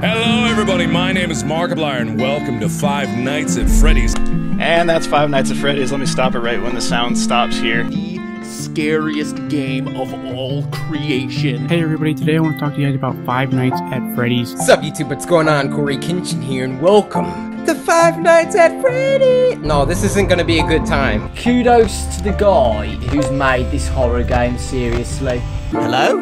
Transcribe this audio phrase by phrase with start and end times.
[0.00, 0.86] Hello, everybody.
[0.86, 4.14] My name is Markiplier, and welcome to Five Nights at Freddy's.
[4.58, 5.92] And that's Five Nights at Freddy's.
[5.92, 7.84] Let me stop it right when the sound stops here.
[7.84, 11.68] The scariest game of all creation.
[11.68, 14.54] Hey everybody, today I want to talk to you guys about Five Nights at Freddy's.
[14.54, 15.10] What's up, YouTube?
[15.10, 15.70] What's going on?
[15.70, 19.56] Cory Kenshin here, and welcome to Five Nights at Freddy.
[19.56, 21.28] No, this isn't gonna be a good time.
[21.36, 25.40] Kudos to the guy who's made this horror game seriously.
[25.72, 26.18] Hello?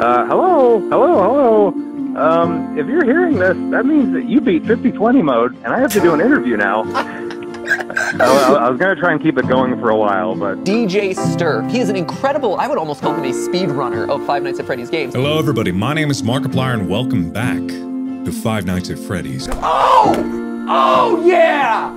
[0.00, 1.22] Uh, hello, hello,
[1.70, 1.83] hello.
[2.16, 5.92] Um, if you're hearing this, that means that you beat 50-20 mode, and I have
[5.94, 6.82] to do an interview now.
[6.94, 7.20] I,
[8.20, 11.70] I- I was gonna try and keep it going for a while, but DJ Sturf.
[11.70, 14.66] He is an incredible, I would almost call him a speedrunner of Five Nights at
[14.66, 15.14] Freddy's games.
[15.14, 15.72] Hello, everybody.
[15.72, 19.48] My name is Markiplier, and welcome back to Five Nights at Freddy's.
[19.50, 20.66] Oh!
[20.68, 21.90] Oh yeah!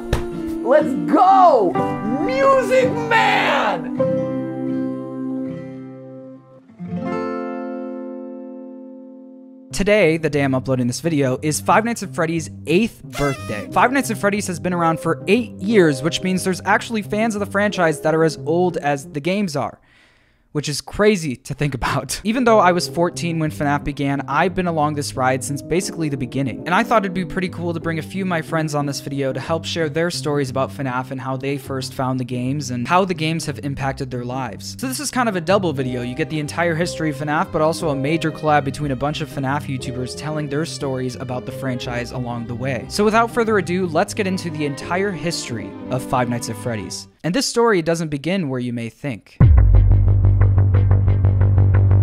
[0.63, 1.71] Let's go!
[2.25, 4.26] Music Man!
[9.77, 13.69] Today, the day I'm uploading this video, is Five Nights at Freddy's 8th birthday.
[13.71, 17.35] Five Nights at Freddy's has been around for 8 years, which means there's actually fans
[17.35, 19.79] of the franchise that are as old as the games are.
[20.51, 22.21] Which is crazy to think about.
[22.25, 26.09] Even though I was 14 when FNAF began, I've been along this ride since basically
[26.09, 26.63] the beginning.
[26.65, 28.85] And I thought it'd be pretty cool to bring a few of my friends on
[28.85, 32.25] this video to help share their stories about FNAF and how they first found the
[32.25, 34.75] games and how the games have impacted their lives.
[34.79, 36.01] So this is kind of a double video.
[36.01, 39.21] You get the entire history of FNAF, but also a major collab between a bunch
[39.21, 42.85] of FNAF YouTubers telling their stories about the franchise along the way.
[42.89, 47.07] So without further ado, let's get into the entire history of Five Nights at Freddy's.
[47.23, 49.37] And this story doesn't begin where you may think.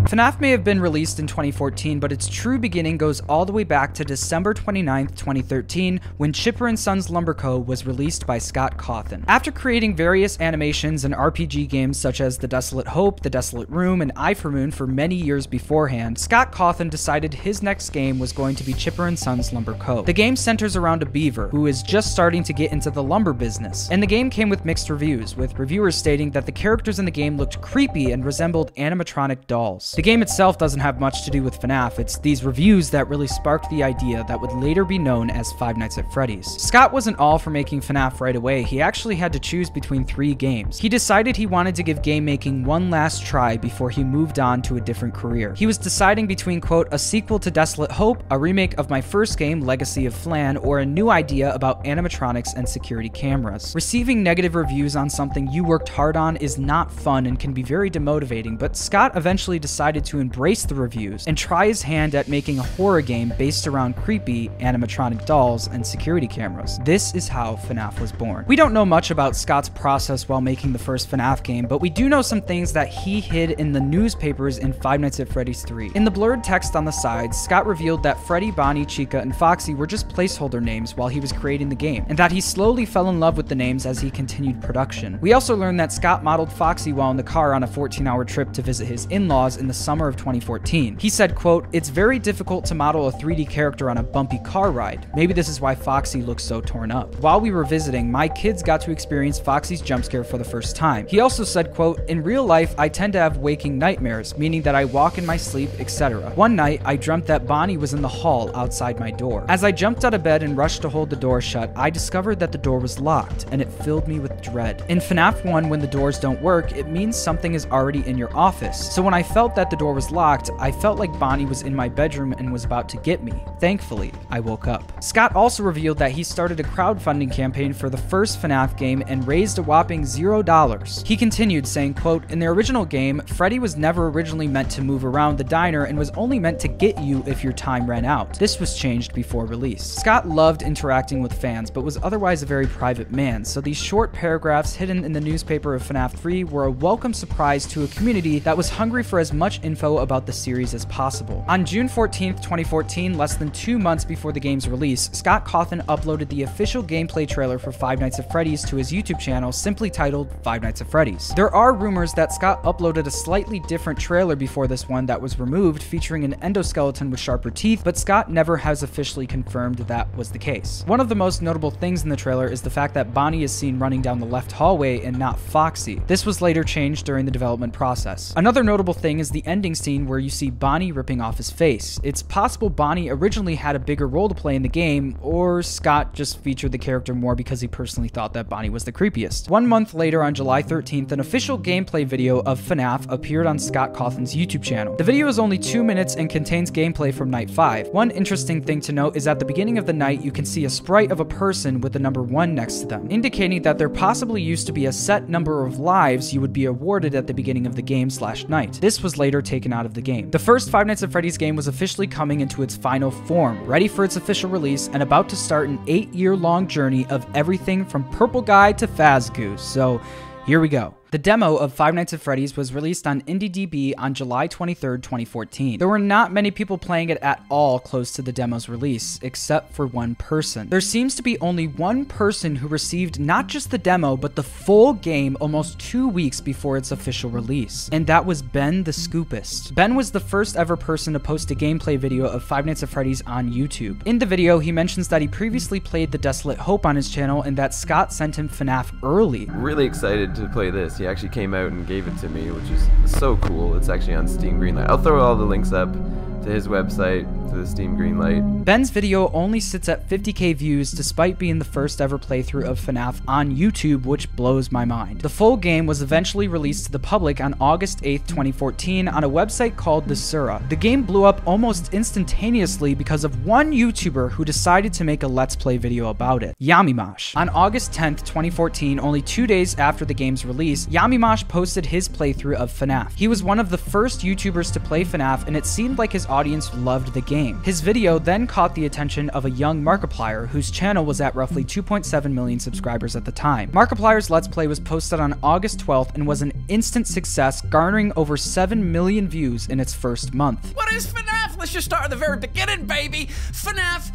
[0.05, 3.63] FNAF may have been released in 2014, but its true beginning goes all the way
[3.63, 7.57] back to December 29, 2013, when Chipper and Sons Lumber Co.
[7.57, 9.23] was released by Scott Cawthon.
[9.27, 14.03] After creating various animations and RPG games such as The Desolate Hope, The Desolate Room,
[14.03, 18.31] and Eye for Moon for many years beforehand, Scott Cawthon decided his next game was
[18.31, 20.03] going to be Chipper and Sons Lumber Co.
[20.03, 23.33] The game centers around a beaver who is just starting to get into the lumber
[23.33, 27.05] business, and the game came with mixed reviews, with reviewers stating that the characters in
[27.05, 29.94] the game looked creepy and resembled animatronic dolls.
[29.95, 33.27] The game itself doesn't have much to do with FNAF, it's these reviews that really
[33.27, 36.47] sparked the idea that would later be known as Five Nights at Freddy's.
[36.61, 40.35] Scott wasn't all for making FNAF right away, he actually had to choose between three
[40.35, 40.77] games.
[40.77, 44.61] He decided he wanted to give game making one last try before he moved on
[44.63, 45.53] to a different career.
[45.53, 49.37] He was deciding between, quote, a sequel to Desolate Hope, a remake of my first
[49.37, 53.71] game, Legacy of Flan, or a new idea about animatronics and security cameras.
[53.73, 57.63] Receiving negative reviews on something you worked hard on is not fun and can be
[57.63, 62.27] very demotivating, but Scott eventually decided to embrace the reviews and try his hand at
[62.27, 66.79] making a horror game based around creepy animatronic dolls and security cameras.
[66.83, 68.45] This is how FNAF was born.
[68.47, 71.89] We don't know much about Scott's process while making the first FNAF game, but we
[71.89, 75.63] do know some things that he hid in the newspapers in Five Nights at Freddy's
[75.63, 75.91] 3.
[75.95, 79.73] In the blurred text on the sides, Scott revealed that Freddy, Bonnie, Chica, and Foxy
[79.73, 83.09] were just placeholder names while he was creating the game, and that he slowly fell
[83.09, 85.19] in love with the names as he continued production.
[85.21, 88.51] We also learned that Scott modeled Foxy while in the car on a 14-hour trip
[88.53, 90.97] to visit his in-laws in the summer of 2014.
[90.97, 94.71] He said, quote, It's very difficult to model a 3D character on a bumpy car
[94.71, 95.07] ride.
[95.15, 97.15] Maybe this is why Foxy looks so torn up.
[97.19, 100.75] While we were visiting, my kids got to experience Foxy's jump scare for the first
[100.75, 101.07] time.
[101.07, 104.75] He also said, quote, In real life, I tend to have waking nightmares, meaning that
[104.75, 106.29] I walk in my sleep, etc.
[106.31, 109.45] One night, I dreamt that Bonnie was in the hall outside my door.
[109.49, 112.39] As I jumped out of bed and rushed to hold the door shut, I discovered
[112.39, 114.83] that the door was locked, and it filled me with dread.
[114.89, 118.35] In FNAF 1, when the doors don't work, it means something is already in your
[118.35, 118.93] office.
[118.93, 121.75] So when I felt that the door was locked, I felt like Bonnie was in
[121.75, 123.33] my bedroom and was about to get me.
[123.59, 125.03] Thankfully, I woke up.
[125.03, 129.27] Scott also revealed that he started a crowdfunding campaign for the first FNAF game and
[129.27, 131.03] raised a whopping zero dollars.
[131.05, 135.05] He continued saying, quote, In the original game, Freddy was never originally meant to move
[135.05, 138.37] around the diner and was only meant to get you if your time ran out.
[138.39, 139.83] This was changed before release.
[139.83, 144.13] Scott loved interacting with fans, but was otherwise a very private man, so these short
[144.13, 148.39] paragraphs hidden in the newspaper of FNAF 3 were a welcome surprise to a community
[148.39, 151.43] that was hungry for as much info about the series as possible.
[151.47, 156.29] On June 14th, 2014, less than two months before the game's release, Scott Cawthon uploaded
[156.29, 160.31] the official gameplay trailer for Five Nights at Freddy's to his YouTube channel, simply titled
[160.43, 161.33] Five Nights at Freddy's.
[161.35, 165.39] There are rumors that Scott uploaded a slightly different trailer before this one that was
[165.39, 170.31] removed, featuring an endoskeleton with sharper teeth, but Scott never has officially confirmed that was
[170.31, 170.83] the case.
[170.87, 173.51] One of the most notable things in the trailer is the fact that Bonnie is
[173.51, 176.01] seen running down the left hallway and not Foxy.
[176.07, 178.33] This was later changed during the development process.
[178.35, 181.99] Another notable thing is the ending scene where you see Bonnie ripping off his face.
[182.03, 186.13] It's possible Bonnie originally had a bigger role to play in the game, or Scott
[186.13, 189.49] just featured the character more because he personally thought that Bonnie was the creepiest.
[189.49, 193.93] One month later, on July 13th, an official gameplay video of FNAF appeared on Scott
[193.93, 194.95] Cawthon's YouTube channel.
[194.95, 197.89] The video is only two minutes and contains gameplay from Night 5.
[197.89, 200.65] One interesting thing to note is at the beginning of the night, you can see
[200.65, 203.89] a sprite of a person with the number 1 next to them, indicating that there
[203.89, 207.33] possibly used to be a set number of lives you would be awarded at the
[207.33, 208.73] beginning of the game slash night.
[208.81, 210.31] This was later taken out of the game.
[210.31, 213.87] The first Five Nights at Freddy's game was officially coming into its final form, ready
[213.87, 217.85] for its official release, and about to start an eight year long journey of everything
[217.85, 219.59] from Purple Guy to Fazgoose.
[219.59, 220.01] So
[220.45, 220.93] here we go.
[221.15, 225.79] The demo of Five Nights at Freddy's was released on IndieDB on July 23, 2014.
[225.79, 229.71] There were not many people playing it at all close to the demo's release, except
[229.71, 230.67] for one person.
[230.67, 234.43] There seems to be only one person who received not just the demo, but the
[234.43, 239.73] full game almost two weeks before its official release, and that was Ben the Scoopist.
[239.73, 242.89] Ben was the first ever person to post a gameplay video of Five Nights at
[242.89, 244.05] Freddy's on YouTube.
[244.05, 247.43] In the video, he mentions that he previously played The Desolate Hope on his channel
[247.43, 249.45] and that Scott sent him FNAF early.
[249.45, 250.99] Really excited to play this.
[251.05, 253.77] He actually came out and gave it to me, which is so cool.
[253.77, 254.89] It's actually on Steam Greenlight.
[254.89, 258.65] I'll throw all the links up to his website, to the Steam Greenlight.
[258.65, 263.21] Ben's video only sits at 50k views despite being the first ever playthrough of FNAF
[263.27, 265.21] on YouTube, which blows my mind.
[265.21, 269.29] The full game was eventually released to the public on August 8th, 2014 on a
[269.29, 270.67] website called Desura.
[270.69, 275.27] The game blew up almost instantaneously because of one YouTuber who decided to make a
[275.27, 277.35] Let's Play video about it, Yamimash.
[277.37, 282.55] On August 10th, 2014, only two days after the game's release, Yamimash posted his playthrough
[282.55, 283.11] of FNAF.
[283.15, 286.25] He was one of the first YouTubers to play FNAF and it seemed like his
[286.25, 287.34] audience loved the game.
[287.35, 291.65] His video then caught the attention of a young Markiplier whose channel was at roughly
[291.65, 293.69] 2.7 million subscribers at the time.
[293.71, 298.37] Markiplier's Let's Play was posted on August 12th and was an instant success, garnering over
[298.37, 300.73] 7 million views in its first month.
[300.75, 301.57] What is FNAF?
[301.57, 303.25] Let's just start at the very beginning, baby.
[303.51, 304.11] FNAF,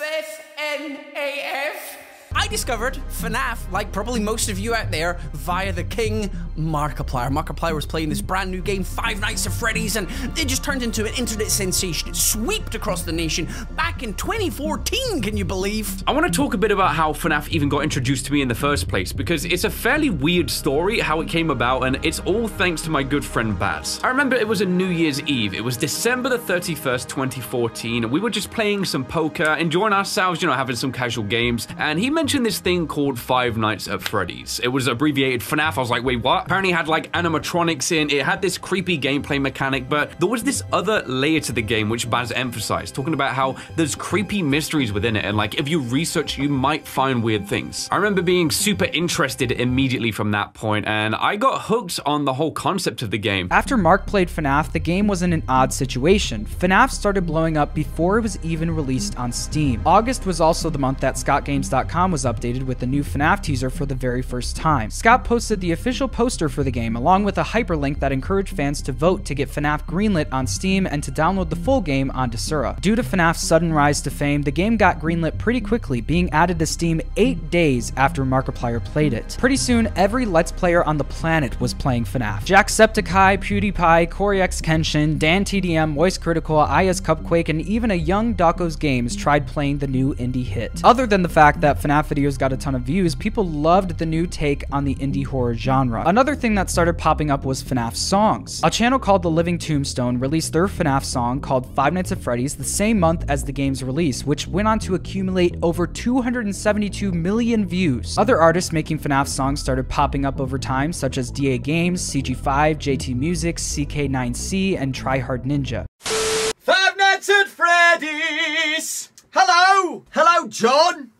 [0.00, 2.07] F-N-A-F.
[2.34, 7.30] I discovered FNAF, like probably most of you out there, via the king Markiplier.
[7.30, 10.82] Markiplier was playing this brand new game, Five Nights at Freddy's, and it just turned
[10.82, 12.10] into an internet sensation.
[12.10, 16.02] It swept across the nation back in 2014, can you believe?
[16.06, 18.48] I want to talk a bit about how FNAF even got introduced to me in
[18.48, 22.20] the first place, because it's a fairly weird story how it came about, and it's
[22.20, 24.00] all thanks to my good friend Baz.
[24.02, 25.54] I remember it was a New Year's Eve.
[25.54, 30.42] It was December the 31st, 2014, and we were just playing some poker, enjoying ourselves,
[30.42, 34.02] you know, having some casual games, and he mentioned this thing called Five Nights at
[34.02, 34.58] Freddy's.
[34.58, 35.76] It was abbreviated FNAF.
[35.76, 36.46] I was like, wait, what?
[36.46, 38.10] Apparently, had like animatronics in.
[38.10, 41.88] It had this creepy gameplay mechanic, but there was this other layer to the game
[41.88, 45.78] which Baz emphasized, talking about how there's creepy mysteries within it, and like if you
[45.78, 47.88] research, you might find weird things.
[47.92, 52.34] I remember being super interested immediately from that point, and I got hooked on the
[52.34, 53.46] whole concept of the game.
[53.52, 56.46] After Mark played FNAF, the game was in an odd situation.
[56.46, 59.80] FNAF started blowing up before it was even released on Steam.
[59.86, 63.86] August was also the month that ScottGames.com was updated with the new FNAF teaser for
[63.86, 64.90] the very first time.
[64.90, 68.82] Scott posted the official poster for the game along with a hyperlink that encouraged fans
[68.82, 72.30] to vote to get FNAF greenlit on Steam and to download the full game on
[72.30, 72.80] Desura.
[72.80, 76.58] Due to FNAF's sudden rise to fame, the game got greenlit pretty quickly, being added
[76.58, 79.36] to Steam 8 days after Markiplier played it.
[79.38, 82.44] Pretty soon, every Let's Player on the planet was playing FNAF.
[82.44, 89.16] Jacksepticeye, PewDiePie, CoryX Kenshin, Dan TDM, Moist Critical, iHasCupquake, and even a young Dawko's Games
[89.16, 90.80] tried playing the new indie hit.
[90.84, 94.06] Other than the fact that FNAF videos got a ton of views, people loved the
[94.06, 96.02] new take on the indie horror genre.
[96.06, 98.60] Another thing that started popping up was FNAF songs.
[98.62, 102.56] A channel called The Living Tombstone released their FNAF song called Five Nights at Freddy's
[102.56, 107.66] the same month as the game's release, which went on to accumulate over 272 million
[107.66, 108.16] views.
[108.18, 112.76] Other artists making FNAF songs started popping up over time, such as DA Games, CG5,
[112.76, 115.86] JT Music, CK9C, and Tryhard Ninja.
[116.00, 119.10] Five Nights at Freddy's!
[119.30, 120.04] Hello!
[120.10, 121.10] Hello, John!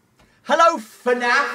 [0.51, 1.47] Hello, FNAF!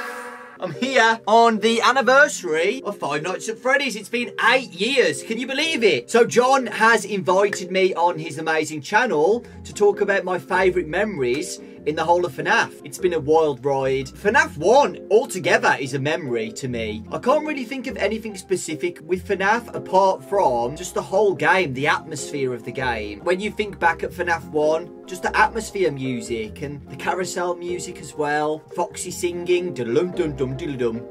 [0.60, 3.96] I'm here on the anniversary of Five Nights at Freddy's.
[3.96, 5.24] It's been eight years.
[5.24, 6.12] Can you believe it?
[6.12, 11.60] So John has invited me on his amazing channel to talk about my favourite memories
[11.86, 12.82] in the whole of FNAF.
[12.84, 14.08] It's been a wild ride.
[14.08, 17.04] FNAF 1 altogether is a memory to me.
[17.12, 21.74] I can't really think of anything specific with FNAF apart from just the whole game,
[21.74, 23.20] the atmosphere of the game.
[23.22, 28.00] When you think back at FNAF 1, just the atmosphere music and the carousel music
[28.00, 28.60] as well.
[28.76, 31.08] Foxy singing, dum dum dum dum dum.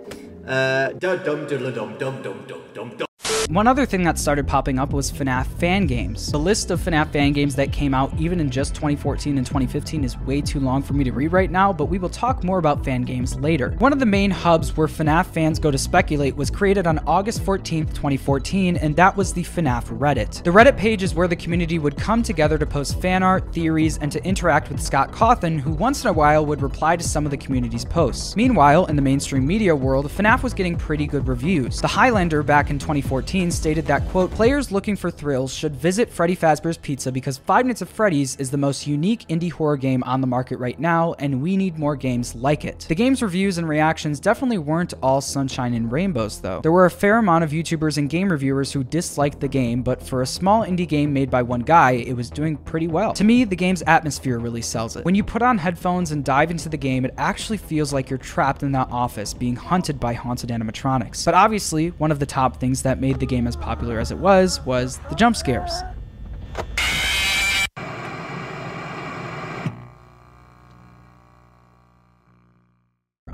[0.47, 3.07] Uh, da dum dum dum dum dum dum dum.
[3.49, 6.31] One other thing that started popping up was FNAF fan games.
[6.31, 10.05] The list of FNAF fan games that came out even in just 2014 and 2015
[10.05, 12.59] is way too long for me to read right now, but we will talk more
[12.59, 13.75] about fan games later.
[13.79, 17.43] One of the main hubs where FNAF fans go to speculate was created on August
[17.43, 20.43] 14th, 2014, and that was the FNAF Reddit.
[20.45, 23.99] The Reddit page is where the community would come together to post fan art, theories,
[23.99, 27.25] and to interact with Scott Cawthon, who once in a while would reply to some
[27.25, 28.37] of the community's posts.
[28.37, 31.81] Meanwhile, in the mainstream media world, FNAF was getting pretty good reviews.
[31.81, 36.37] The Highlander back in 2014 stated that, quote, players looking for thrills should visit Freddy
[36.37, 40.21] Fazbear's Pizza because Five Nights at Freddy's is the most unique indie horror game on
[40.21, 42.85] the market right now, and we need more games like it.
[42.91, 46.61] The game's reviews and reactions definitely weren't all sunshine and rainbows, though.
[46.61, 50.03] There were a fair amount of YouTubers and game reviewers who disliked the game, but
[50.03, 53.15] for a small indie game made by one guy, it was doing pretty well.
[53.15, 55.07] To me, the game's atmosphere really sells it.
[55.07, 58.19] When you put on headphones and dive into the game, it actually feels like you're
[58.19, 61.25] trapped in that office being hunted by haunted animatronics.
[61.25, 64.19] But obviously, one of the top things that made the game as popular as it
[64.19, 65.71] was was the jump scares.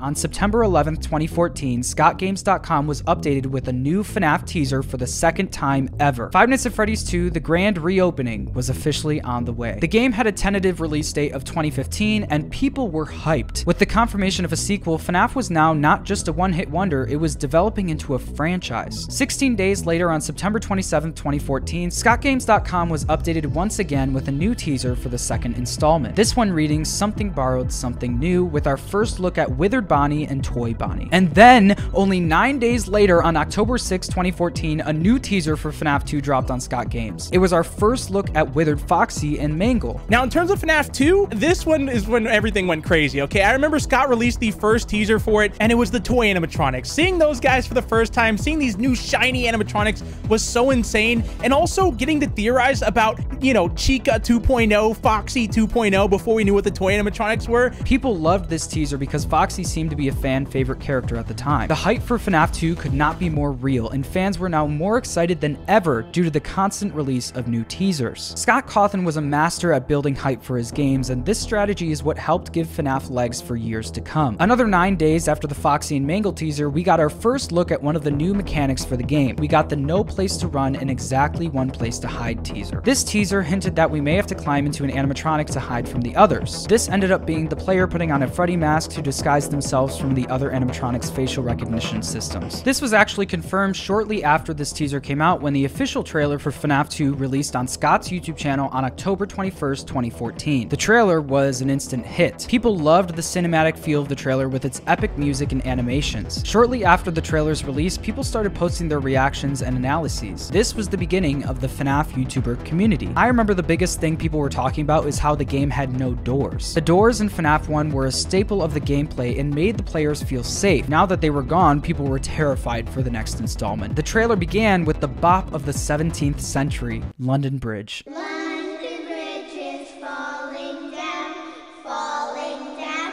[0.00, 5.48] On September 11, 2014, ScottGames.com was updated with a new FNAF teaser for the second
[5.48, 6.30] time ever.
[6.30, 9.76] Five Nights at Freddy's 2, the grand reopening, was officially on the way.
[9.80, 13.66] The game had a tentative release date of 2015, and people were hyped.
[13.66, 17.16] With the confirmation of a sequel, FNAF was now not just a one-hit wonder, it
[17.16, 19.06] was developing into a franchise.
[19.10, 24.54] 16 days later, on September 27, 2014, ScottGames.com was updated once again with a new
[24.54, 26.14] teaser for the second installment.
[26.14, 30.44] This one reading Something Borrowed, Something New, with our first look at Withered Bonnie and
[30.44, 31.08] Toy Bonnie.
[31.12, 36.04] And then, only nine days later, on October 6, 2014, a new teaser for FNAF
[36.04, 37.30] 2 dropped on Scott Games.
[37.32, 40.00] It was our first look at Withered Foxy and Mangle.
[40.08, 43.42] Now, in terms of FNAF 2, this one is when everything went crazy, okay?
[43.42, 46.86] I remember Scott released the first teaser for it, and it was the toy animatronics.
[46.86, 51.24] Seeing those guys for the first time, seeing these new shiny animatronics was so insane,
[51.42, 56.54] and also getting to theorize about, you know, Chica 2.0, Foxy 2.0 before we knew
[56.54, 57.70] what the toy animatronics were.
[57.84, 61.34] People loved this teaser because Foxy seemed to be a fan favorite character at the
[61.34, 61.68] time.
[61.68, 64.98] The hype for FNAF 2 could not be more real, and fans were now more
[64.98, 68.32] excited than ever due to the constant release of new teasers.
[68.36, 72.02] Scott Cawthon was a master at building hype for his games, and this strategy is
[72.02, 74.36] what helped give FNAF legs for years to come.
[74.40, 77.80] Another nine days after the Foxy and Mangle teaser, we got our first look at
[77.80, 79.36] one of the new mechanics for the game.
[79.36, 82.80] We got the no place to run and exactly one place to hide teaser.
[82.84, 86.00] This teaser hinted that we may have to climb into an animatronic to hide from
[86.00, 86.66] the others.
[86.66, 90.14] This ended up being the player putting on a Freddy mask to disguise themselves from
[90.14, 92.62] the other animatronics' facial recognition systems.
[92.62, 96.50] This was actually confirmed shortly after this teaser came out when the official trailer for
[96.50, 100.70] FNAF 2 released on Scott's YouTube channel on October 21st, 2014.
[100.70, 102.46] The trailer was an instant hit.
[102.48, 106.42] People loved the cinematic feel of the trailer with its epic music and animations.
[106.46, 110.48] Shortly after the trailer's release, people started posting their reactions and analyses.
[110.48, 113.12] This was the beginning of the FNAF YouTuber community.
[113.16, 116.14] I remember the biggest thing people were talking about is how the game had no
[116.14, 116.72] doors.
[116.72, 120.22] The doors in FNAF 1 were a staple of the gameplay and made the players
[120.22, 120.88] feel safe.
[120.88, 123.96] Now that they were gone, people were terrified for the next installment.
[123.96, 128.04] The trailer began with the bop of the 17th century, London Bridge.
[128.06, 131.34] london bridge is falling down
[131.82, 133.12] falling down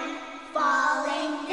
[0.53, 1.47] falling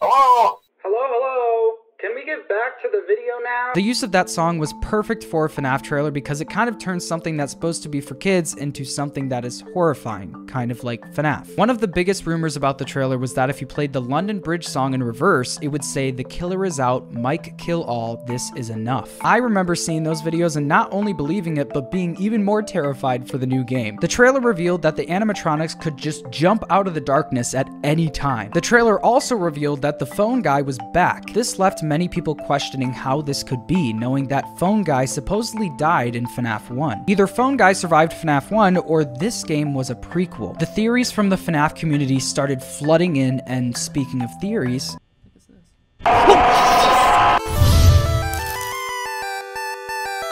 [0.00, 0.65] Hello, hello?
[2.36, 3.72] Back to the video now?
[3.74, 6.78] The use of that song was perfect for a FNAF trailer because it kind of
[6.78, 10.84] turns something that's supposed to be for kids into something that is horrifying, kind of
[10.84, 11.56] like FNAF.
[11.56, 14.38] One of the biggest rumors about the trailer was that if you played the London
[14.38, 18.52] Bridge song in reverse, it would say, The killer is out, Mike kill all, this
[18.54, 19.10] is enough.
[19.24, 23.28] I remember seeing those videos and not only believing it, but being even more terrified
[23.28, 23.96] for the new game.
[24.02, 28.10] The trailer revealed that the animatronics could just jump out of the darkness at any
[28.10, 28.50] time.
[28.52, 31.32] The trailer also revealed that the phone guy was back.
[31.32, 36.16] This left many people questioning how this could be, knowing that Phone Guy supposedly died
[36.16, 37.04] in FNAF 1.
[37.06, 40.58] Either Phone Guy survived FNAF 1 or this game was a prequel.
[40.58, 44.96] The theories from the FNAF community started flooding in, and speaking of theories,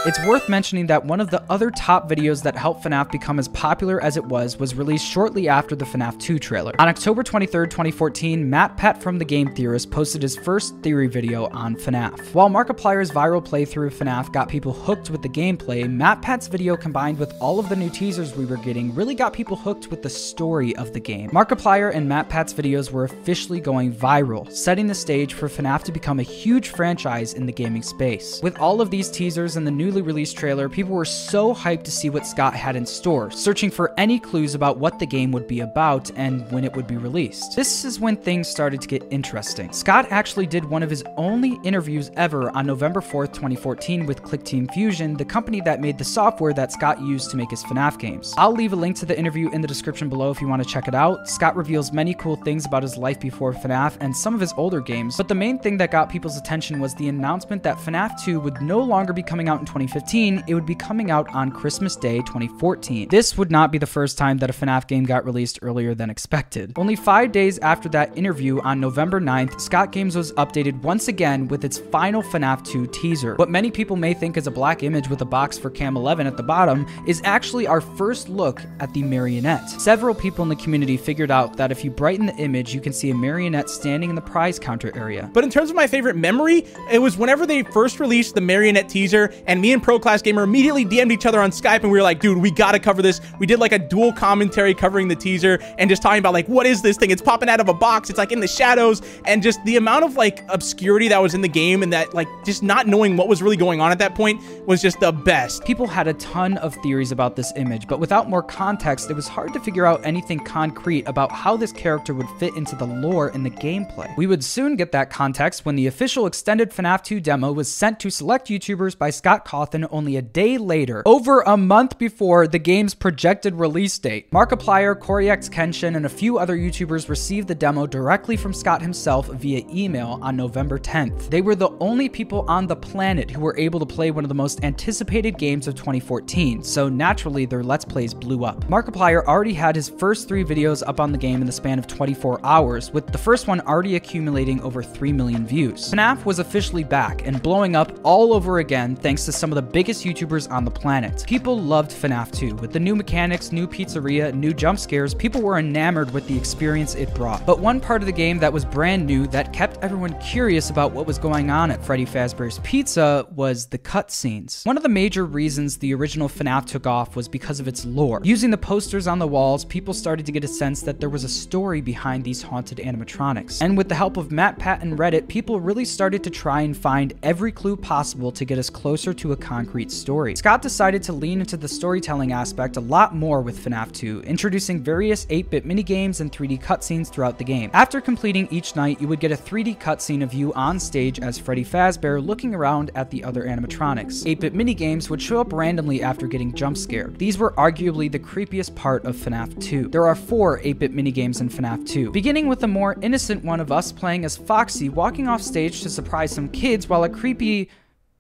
[0.07, 3.49] It's worth mentioning that one of the other top videos that helped FNAF become as
[3.49, 6.79] popular as it was was released shortly after the FNAF 2 trailer.
[6.79, 11.77] On October 23, 2014, MatPat from The Game Theorist posted his first theory video on
[11.77, 12.35] FNAF.
[12.35, 17.19] While Markiplier's viral playthrough of FNAF got people hooked with the gameplay, MatPat's video combined
[17.19, 20.11] with all of the new teasers we were getting really got people hooked with the
[20.11, 21.31] story of the game.
[21.31, 26.21] Markiplier and MatPat's videos were officially going viral, setting the stage for FNAF to become
[26.21, 28.43] a huge franchise in the gaming space.
[28.43, 31.85] With all of these teasers and the newly newly released trailer, people were so hyped
[31.85, 35.31] to see what Scott had in store, searching for any clues about what the game
[35.31, 37.55] would be about and when it would be released.
[37.55, 39.71] This is when things started to get interesting.
[39.71, 44.43] Scott actually did one of his only interviews ever on November 4th, 2014 with Click
[44.43, 47.97] Team Fusion, the company that made the software that Scott used to make his FNAF
[48.01, 48.35] games.
[48.37, 50.69] I'll leave a link to the interview in the description below if you want to
[50.69, 51.29] check it out.
[51.29, 54.81] Scott reveals many cool things about his life before FNAF and some of his older
[54.81, 58.41] games, but the main thing that got people's attention was the announcement that FNAF 2
[58.41, 61.97] would no longer be coming out in 2015, it would be coming out on Christmas
[61.97, 63.09] Day 2014.
[63.09, 66.11] This would not be the first time that a FNAF game got released earlier than
[66.11, 66.73] expected.
[66.77, 71.49] Only five days after that interview on November 9th, Scott Games was updated once again
[71.49, 73.35] with its final FNAF 2 teaser.
[73.37, 76.27] What many people may think is a black image with a box for Cam 11
[76.27, 79.69] at the bottom is actually our first look at the marionette.
[79.69, 82.93] Several people in the community figured out that if you brighten the image, you can
[82.93, 85.31] see a marionette standing in the prize counter area.
[85.33, 88.89] But in terms of my favorite memory, it was whenever they first released the marionette
[88.89, 91.99] teaser, and me and Pro Class Gamer immediately DM'd each other on Skype, and we
[91.99, 93.21] were like, dude, we gotta cover this.
[93.39, 96.67] We did like a dual commentary covering the teaser and just talking about like, what
[96.67, 97.11] is this thing?
[97.11, 98.09] It's popping out of a box.
[98.09, 101.43] It's like in the shadows, and just the amount of like obscurity that was in
[101.43, 104.15] the game, and that like just not knowing what was really going on at that
[104.15, 105.65] point was just the best.
[105.65, 109.29] People had a ton of theories about this image, but without more context, it was
[109.29, 113.29] hard to figure out anything concrete about how this character would fit into the lore
[113.29, 114.15] and the gameplay.
[114.17, 117.99] We would soon get that context when the official extended FNAF 2 demo was sent
[118.01, 122.59] to select YouTubers by Scott Cawthon only a day later, over a month before the
[122.59, 124.31] game's projected release date.
[124.31, 129.29] Markiplier, CoreyX Kenshin, and a few other YouTubers received the demo directly from Scott himself
[129.29, 131.31] via email on November 10th.
[131.31, 134.29] They were the only people on the planet who were able to play one of
[134.29, 138.65] the most anticipated games of 2014, so naturally their Let's Plays blew up.
[138.65, 141.87] Markiplier already had his first three videos up on the game in the span of
[141.87, 145.91] 24 hours, with the first one already accumulating over 3 million views.
[145.93, 149.73] FNAF was officially back and blowing up all over again thanks to some of the
[149.73, 151.23] biggest YouTubers on the planet.
[151.27, 152.55] People loved FNAF 2.
[152.55, 156.95] With the new mechanics, new pizzeria, new jump scares, people were enamored with the experience
[156.95, 157.45] it brought.
[157.45, 160.93] But one part of the game that was brand new that kept everyone curious about
[160.93, 164.65] what was going on at Freddy Fazbear's Pizza was the cutscenes.
[164.65, 168.23] One of the major reasons the original FNAF took off was because of its lore.
[168.25, 171.23] Using the posters on the walls, people started to get a sense that there was
[171.23, 173.61] a story behind these haunted animatronics.
[173.61, 177.13] And with the help of MatPat and Reddit, people really started to try and find
[177.23, 180.35] every clue possible to get us closer to a concrete story.
[180.37, 184.83] Scott decided to lean into the storytelling aspect a lot more with FNAF 2, introducing
[184.83, 187.71] various 8-bit minigames and 3D cutscenes throughout the game.
[187.75, 191.39] After completing each night, you would get a 3D cutscene of you on stage as
[191.39, 194.25] Freddy Fazbear looking around at the other animatronics.
[194.25, 197.19] 8-bit minigames would show up randomly after getting jump scared.
[197.19, 199.89] These were arguably the creepiest part of FNAF 2.
[199.89, 203.73] There are four 8-bit minigames in FNAF 2, beginning with the more innocent one of
[203.73, 207.69] us playing as Foxy walking off stage to surprise some kids while a creepy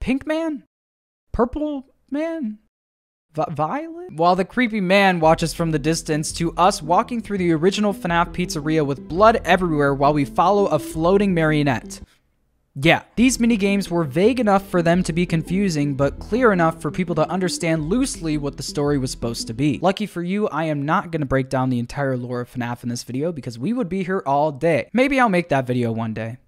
[0.00, 0.64] pink man?
[1.34, 2.58] Purple man?
[3.34, 4.12] Violet?
[4.12, 8.32] While the creepy man watches from the distance to us walking through the original FNAF
[8.32, 12.00] pizzeria with blood everywhere while we follow a floating marionette.
[12.76, 16.92] Yeah, these minigames were vague enough for them to be confusing, but clear enough for
[16.92, 19.80] people to understand loosely what the story was supposed to be.
[19.82, 22.84] Lucky for you, I am not going to break down the entire lore of FNAF
[22.84, 24.88] in this video because we would be here all day.
[24.92, 26.38] Maybe I'll make that video one day.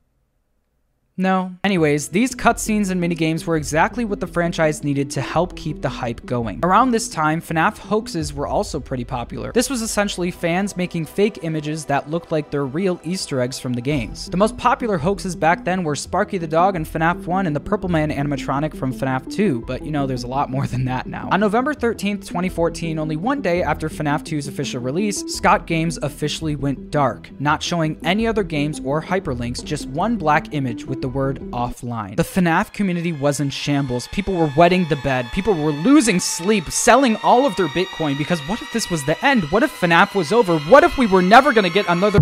[1.19, 1.55] No.
[1.65, 5.89] Anyways, these cutscenes and minigames were exactly what the franchise needed to help keep the
[5.89, 6.61] hype going.
[6.63, 9.51] Around this time, FNAF hoaxes were also pretty popular.
[9.53, 13.73] This was essentially fans making fake images that looked like they're real Easter eggs from
[13.73, 14.29] the games.
[14.29, 17.61] The most popular hoaxes back then were Sparky the Dog in FNAF 1 and the
[17.61, 21.07] Purple Man animatronic from FNAF 2, but you know there's a lot more than that
[21.07, 21.31] now.
[21.33, 26.57] On November 13th, 2014, only one day after FNAF 2's official release, Scott Games officially
[26.57, 31.06] went dark, not showing any other games or hyperlinks, just one black image with the
[31.09, 32.17] word offline.
[32.17, 34.09] The FNAF community was in shambles.
[34.09, 35.31] People were wetting the bed.
[35.33, 39.23] People were losing sleep, selling all of their Bitcoin because what if this was the
[39.25, 39.45] end?
[39.51, 40.59] What if FNAF was over?
[40.59, 42.21] What if we were never gonna get another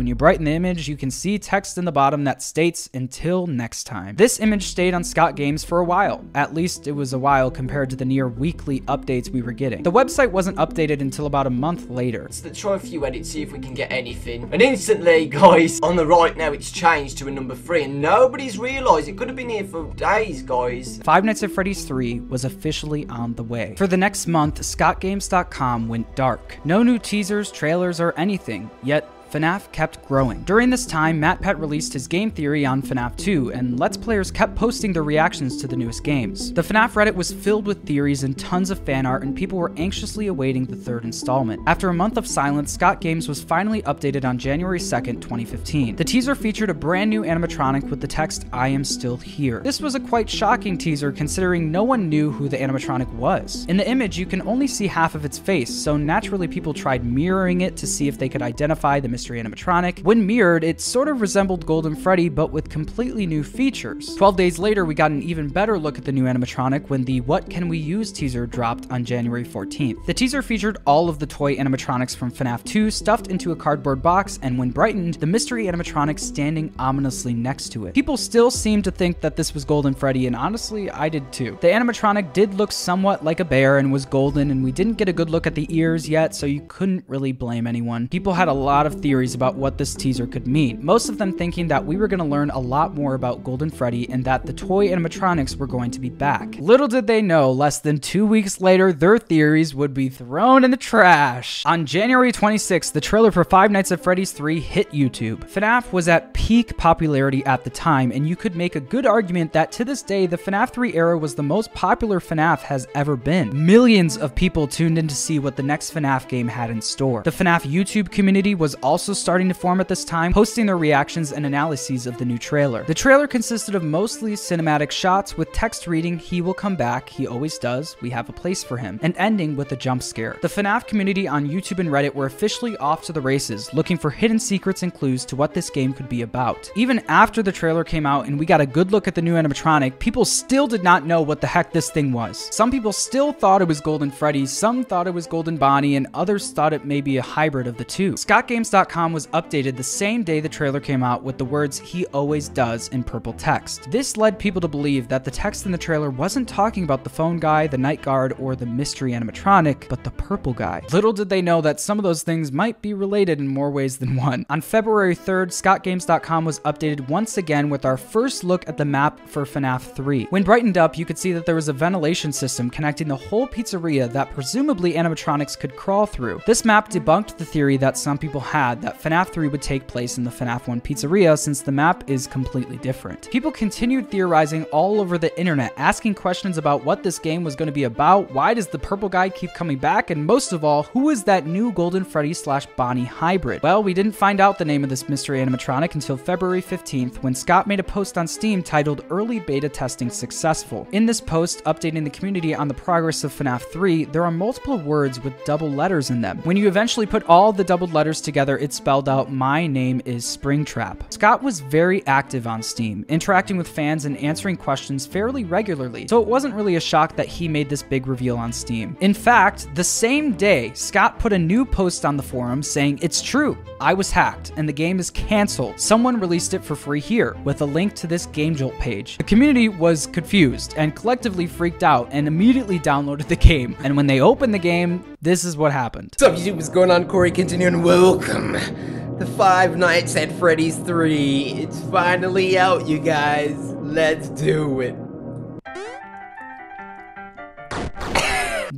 [0.00, 3.46] When you brighten the image, you can see text in the bottom that states until
[3.46, 4.16] next time.
[4.16, 6.24] This image stayed on Scott Games for a while.
[6.34, 9.82] At least it was a while compared to the near weekly updates we were getting.
[9.82, 12.28] The website wasn't updated until about a month later.
[12.30, 14.48] So to try a few edits, see if we can get anything.
[14.50, 18.58] And instantly, guys, on the right now, it's changed to a number three, and nobody's
[18.58, 20.98] realised it could have been here for days, guys.
[21.04, 23.74] Five Nights at Freddy's 3 was officially on the way.
[23.76, 26.56] For the next month, ScottGames.com went dark.
[26.64, 28.70] No new teasers, trailers, or anything.
[28.82, 30.42] Yet, FNAF kept growing.
[30.42, 34.56] During this time, MatPat released his game theory on FNAF 2, and Let's Players kept
[34.56, 36.52] posting their reactions to the newest games.
[36.52, 39.72] The FNAF Reddit was filled with theories and tons of fan art, and people were
[39.76, 41.62] anxiously awaiting the third installment.
[41.66, 45.96] After a month of silence, Scott Games was finally updated on January 2nd, 2015.
[45.96, 49.60] The teaser featured a brand new animatronic with the text, I am still here.
[49.60, 53.64] This was a quite shocking teaser considering no one knew who the animatronic was.
[53.68, 57.04] In the image, you can only see half of its face, so naturally people tried
[57.04, 60.02] mirroring it to see if they could identify the mystery animatronic.
[60.02, 64.14] When mirrored, it sort of resembled Golden Freddy, but with completely new features.
[64.14, 67.20] 12 days later, we got an even better look at the new animatronic when the
[67.20, 70.06] What Can We Use teaser dropped on January 14th.
[70.06, 74.00] The teaser featured all of the toy animatronics from FNAF 2 stuffed into a cardboard
[74.00, 77.92] box, and when brightened, the mystery animatronic standing ominously next to it.
[77.92, 81.58] People still seemed to think that this was Golden Freddy, and honestly, I did too.
[81.60, 85.10] The animatronic did look somewhat like a bear and was golden, and we didn't get
[85.10, 88.08] a good look at the ears yet, so you couldn't really blame anyone.
[88.08, 91.32] People had a lot of theories about what this teaser could mean, most of them
[91.36, 94.46] thinking that we were going to learn a lot more about Golden Freddy and that
[94.46, 96.54] the toy animatronics were going to be back.
[96.60, 100.70] Little did they know, less than two weeks later, their theories would be thrown in
[100.70, 101.64] the trash.
[101.66, 105.50] On January 26th, the trailer for Five Nights at Freddy's 3 hit YouTube.
[105.50, 109.52] FNAF was at peak popularity at the time, and you could make a good argument
[109.52, 113.16] that to this day, the FNAF 3 era was the most popular FNAF has ever
[113.16, 113.66] been.
[113.66, 117.22] Millions of people tuned in to see what the next FNAF game had in store.
[117.24, 121.32] The FNAF YouTube community was also starting to form at this time, posting their reactions
[121.32, 122.84] and analyses of the new trailer.
[122.84, 127.26] The trailer consisted of mostly cinematic shots with text reading, He will come back, he
[127.26, 130.38] always does, we have a place for him, and ending with a jump scare.
[130.42, 134.10] The FNAF community on YouTube and Reddit were officially off to the races, looking for
[134.10, 136.70] hidden secrets and clues to what this game could be about.
[136.76, 139.34] Even after the trailer came out and we got a good look at the new
[139.34, 142.54] animatronic, people still did not know what the heck this thing was.
[142.54, 146.06] Some people still thought it was Golden Freddy, some thought it was Golden Bonnie, and
[146.14, 148.12] others thought it may be a hybrid of the two.
[148.12, 152.48] ScottGames.com was updated the same day the trailer came out with the words he always
[152.48, 153.88] does in purple text.
[153.90, 157.10] This led people to believe that the text in the trailer wasn't talking about the
[157.10, 160.82] phone guy, the night guard, or the mystery animatronic, but the purple guy.
[160.92, 163.98] Little did they know that some of those things might be related in more ways
[163.98, 164.44] than one.
[164.50, 169.20] On February 3rd, ScottGames.com was updated once again with our first look at the map
[169.28, 170.24] for FNAF 3.
[170.30, 173.46] When brightened up, you could see that there was a ventilation system connecting the whole
[173.46, 176.40] pizzeria that presumably animatronics could crawl through.
[176.44, 178.40] This map debunked the theory that some people
[178.70, 182.08] had that FNAF 3 would take place in the FNAF 1 pizzeria since the map
[182.08, 183.28] is completely different.
[183.30, 187.66] People continued theorizing all over the internet, asking questions about what this game was going
[187.66, 190.84] to be about, why does the purple guy keep coming back, and most of all,
[190.84, 193.62] who is that new Golden Freddy slash Bonnie hybrid?
[193.62, 197.34] Well, we didn't find out the name of this mystery animatronic until February 15th when
[197.34, 200.86] Scott made a post on Steam titled Early Beta Testing Successful.
[200.92, 204.78] In this post, updating the community on the progress of FNAF 3, there are multiple
[204.78, 206.38] words with double letters in them.
[206.44, 210.24] When you eventually put all the doubled letters together, it spelled out My name is
[210.24, 211.12] Springtrap.
[211.12, 216.20] Scott was very active on Steam, interacting with fans and answering questions fairly regularly, so
[216.20, 218.96] it wasn't really a shock that he made this big reveal on Steam.
[219.00, 223.22] In fact, the same day, Scott put a new post on the forum saying, It's
[223.22, 225.80] true, I was hacked, and the game is cancelled.
[225.80, 229.18] Someone released it for free here, with a link to this GameJolt page.
[229.18, 233.76] The community was confused and collectively freaked out and immediately downloaded the game.
[233.82, 236.16] And when they opened the game, this is what happened.
[236.18, 236.56] What's up, YouTube?
[236.56, 237.06] What's going on?
[237.06, 241.42] Corey and welcome to Five Nights at Freddy's 3.
[241.58, 243.56] It's finally out, you guys.
[243.80, 245.09] Let's do it.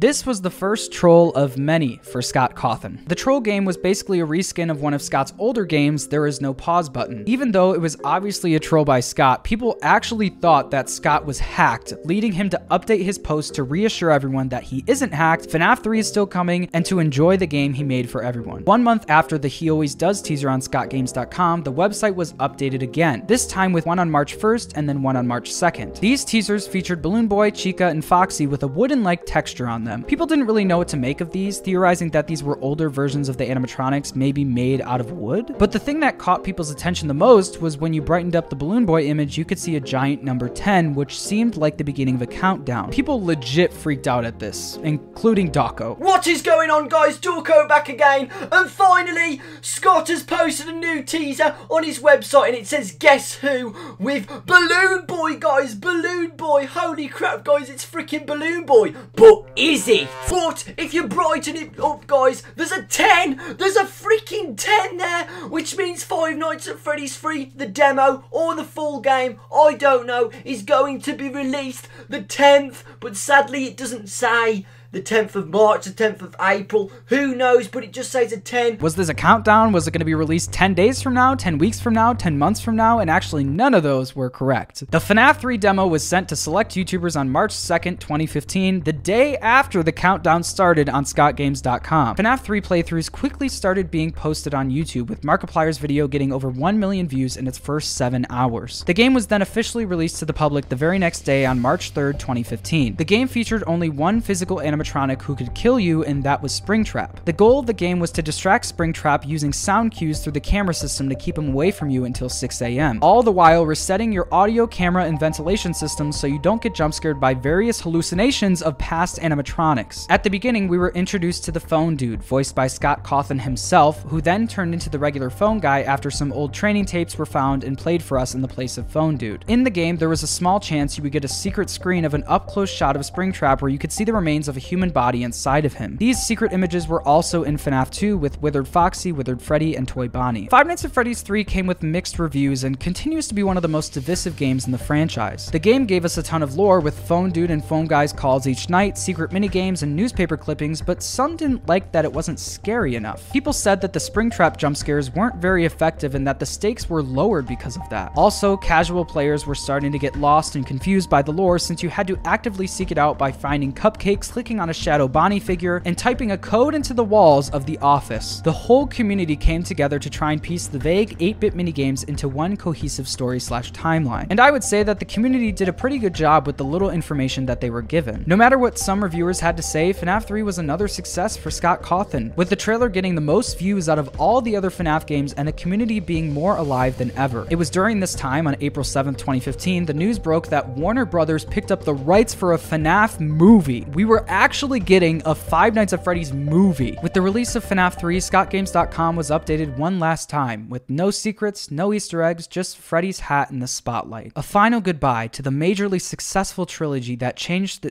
[0.03, 3.07] This was the first troll of many for Scott Cawthon.
[3.07, 6.41] The troll game was basically a reskin of one of Scott's older games, There Is
[6.41, 7.23] No Pause Button.
[7.29, 11.39] Even though it was obviously a troll by Scott, people actually thought that Scott was
[11.39, 15.85] hacked, leading him to update his post to reassure everyone that he isn't hacked, FNAF
[15.85, 18.65] 3 is still coming, and to enjoy the game he made for everyone.
[18.65, 23.23] One month after the He Always Does teaser on ScottGames.com, the website was updated again,
[23.29, 26.01] this time with one on March 1st and then one on March 2nd.
[26.01, 29.92] These teasers featured Balloon Boy, Chica, and Foxy with a wooden-like texture on them.
[29.93, 32.89] Um, people didn't really know what to make of these, theorizing that these were older
[32.89, 35.55] versions of the animatronics, maybe made out of wood.
[35.59, 38.57] But the thing that caught people's attention the most was when you brightened up the
[38.57, 42.15] Balloon Boy image, you could see a giant number 10, which seemed like the beginning
[42.15, 42.91] of a countdown.
[42.91, 45.99] People legit freaked out at this, including Dawko.
[45.99, 47.19] What is going on, guys?
[47.19, 48.31] Dawko back again.
[48.51, 53.35] And finally, Scott has posted a new teaser on his website and it says Guess
[53.37, 55.75] Who with Balloon Boy, guys.
[55.75, 56.67] Balloon Boy.
[56.67, 57.69] Holy crap, guys.
[57.69, 58.95] It's freaking Balloon Boy.
[59.15, 60.09] But is it?
[60.29, 63.57] But if you brighten it up, oh, guys, there's a 10.
[63.59, 68.55] There's a freaking 10 there, which means Five Nights at Freddy's 3, the demo or
[68.55, 72.83] the full game, I don't know, is going to be released the 10th.
[73.01, 76.93] But sadly, it doesn't say the 10th of March, the 10th of April.
[77.07, 77.67] Who knows?
[77.67, 78.79] But it just says a 10.
[78.79, 79.73] Was this a countdown?
[79.73, 82.39] Was it going to be released 10 days from now, 10 weeks from now, 10
[82.39, 82.99] months from now?
[82.99, 84.91] And actually, none of those were correct.
[84.91, 89.39] The FNAF 3 demo was sent to select YouTubers on March 2nd, 2015, the day
[89.39, 92.17] after the countdown started on ScottGames.com.
[92.17, 96.79] FNAF 3 playthroughs quickly started being posted on YouTube, with Markiplier's video getting over 1
[96.79, 98.85] million views in its first 7 hours.
[98.87, 101.95] The game was then officially released to the public the very next day on March
[101.95, 102.97] 3rd, 2015.
[102.97, 107.25] The game featured only one physical animatronic who could kill you, and that was Springtrap.
[107.25, 110.75] The goal of the game was to distract Springtrap using sound cues through the camera
[110.75, 114.29] system to keep him away from you until 6 a.m., all the while resetting your
[114.33, 118.79] audio, camera, and ventilation systems so you don't get jump scared by various hallucinations of
[118.79, 120.07] past animatronics.
[120.09, 124.03] At the beginning, we were introduced to the phone dude, voiced by Scott Cawthon himself,
[124.05, 127.65] who then turned into the regular phone guy after some old training tapes were found
[127.65, 129.45] and played for us in the place of phone dude.
[129.49, 132.15] In the game, there was a small chance you would get a secret screen of
[132.15, 134.89] an up close shot of Springtrap where you could see the remains of a human
[134.89, 135.99] body inside of him.
[135.99, 140.09] These secret images were also in FNAF 2 with Withered Foxy, Withered Freddy, and Toy
[140.09, 140.49] Bonnie.
[140.49, 143.63] Five Nights at Freddy's 3 came with mixed reviews and continues to be one of
[143.63, 145.51] the most divisive games in the franchise.
[145.51, 148.47] The game gave us a ton of lore with Phone Dude and Phone Guy's calls
[148.47, 152.95] each night, secret minigames, and newspaper clippings, but some didn't like that it wasn't scary
[152.95, 153.31] enough.
[153.31, 157.03] People said that the Springtrap jump scares weren't very effective and that the stakes were
[157.03, 158.11] lowered because of that.
[158.17, 161.91] Also, casual players were starting to get lost and confused by the lore since you
[161.91, 165.83] had to actively seek it out by finding cupcakes, clicking on a Shadow Bonnie figure,
[165.85, 168.41] and typing a code into the walls of the office.
[168.41, 172.57] The whole community came together to try and piece the vague 8-bit minigames into one
[172.57, 174.29] cohesive story slash timeline.
[174.31, 176.91] And I would say that the community did a pretty good job with the little
[176.91, 178.23] information that they were given.
[178.27, 181.83] No matter what some reviewers had to say, FNAF 3 was another success for Scott
[181.83, 185.33] Cawthon, with the trailer getting the most views out of all the other FNAF games
[185.33, 187.47] and the community being more alive than ever.
[187.51, 191.45] It was during this time, on April 7th, 2015, the news broke that Warner Brothers
[191.45, 193.87] picked up the rights for a FNAF movie.
[193.93, 196.99] We were actually getting a Five Nights at Freddy's movie.
[197.03, 201.71] With the release of FNAF 3, ScottGames.com was updated one last time, with no secrets,
[201.71, 204.33] no Easter eggs, just Freddy's hat in the spotlight.
[204.37, 207.91] A final goodbye to the majorly successful trilogy that changed the.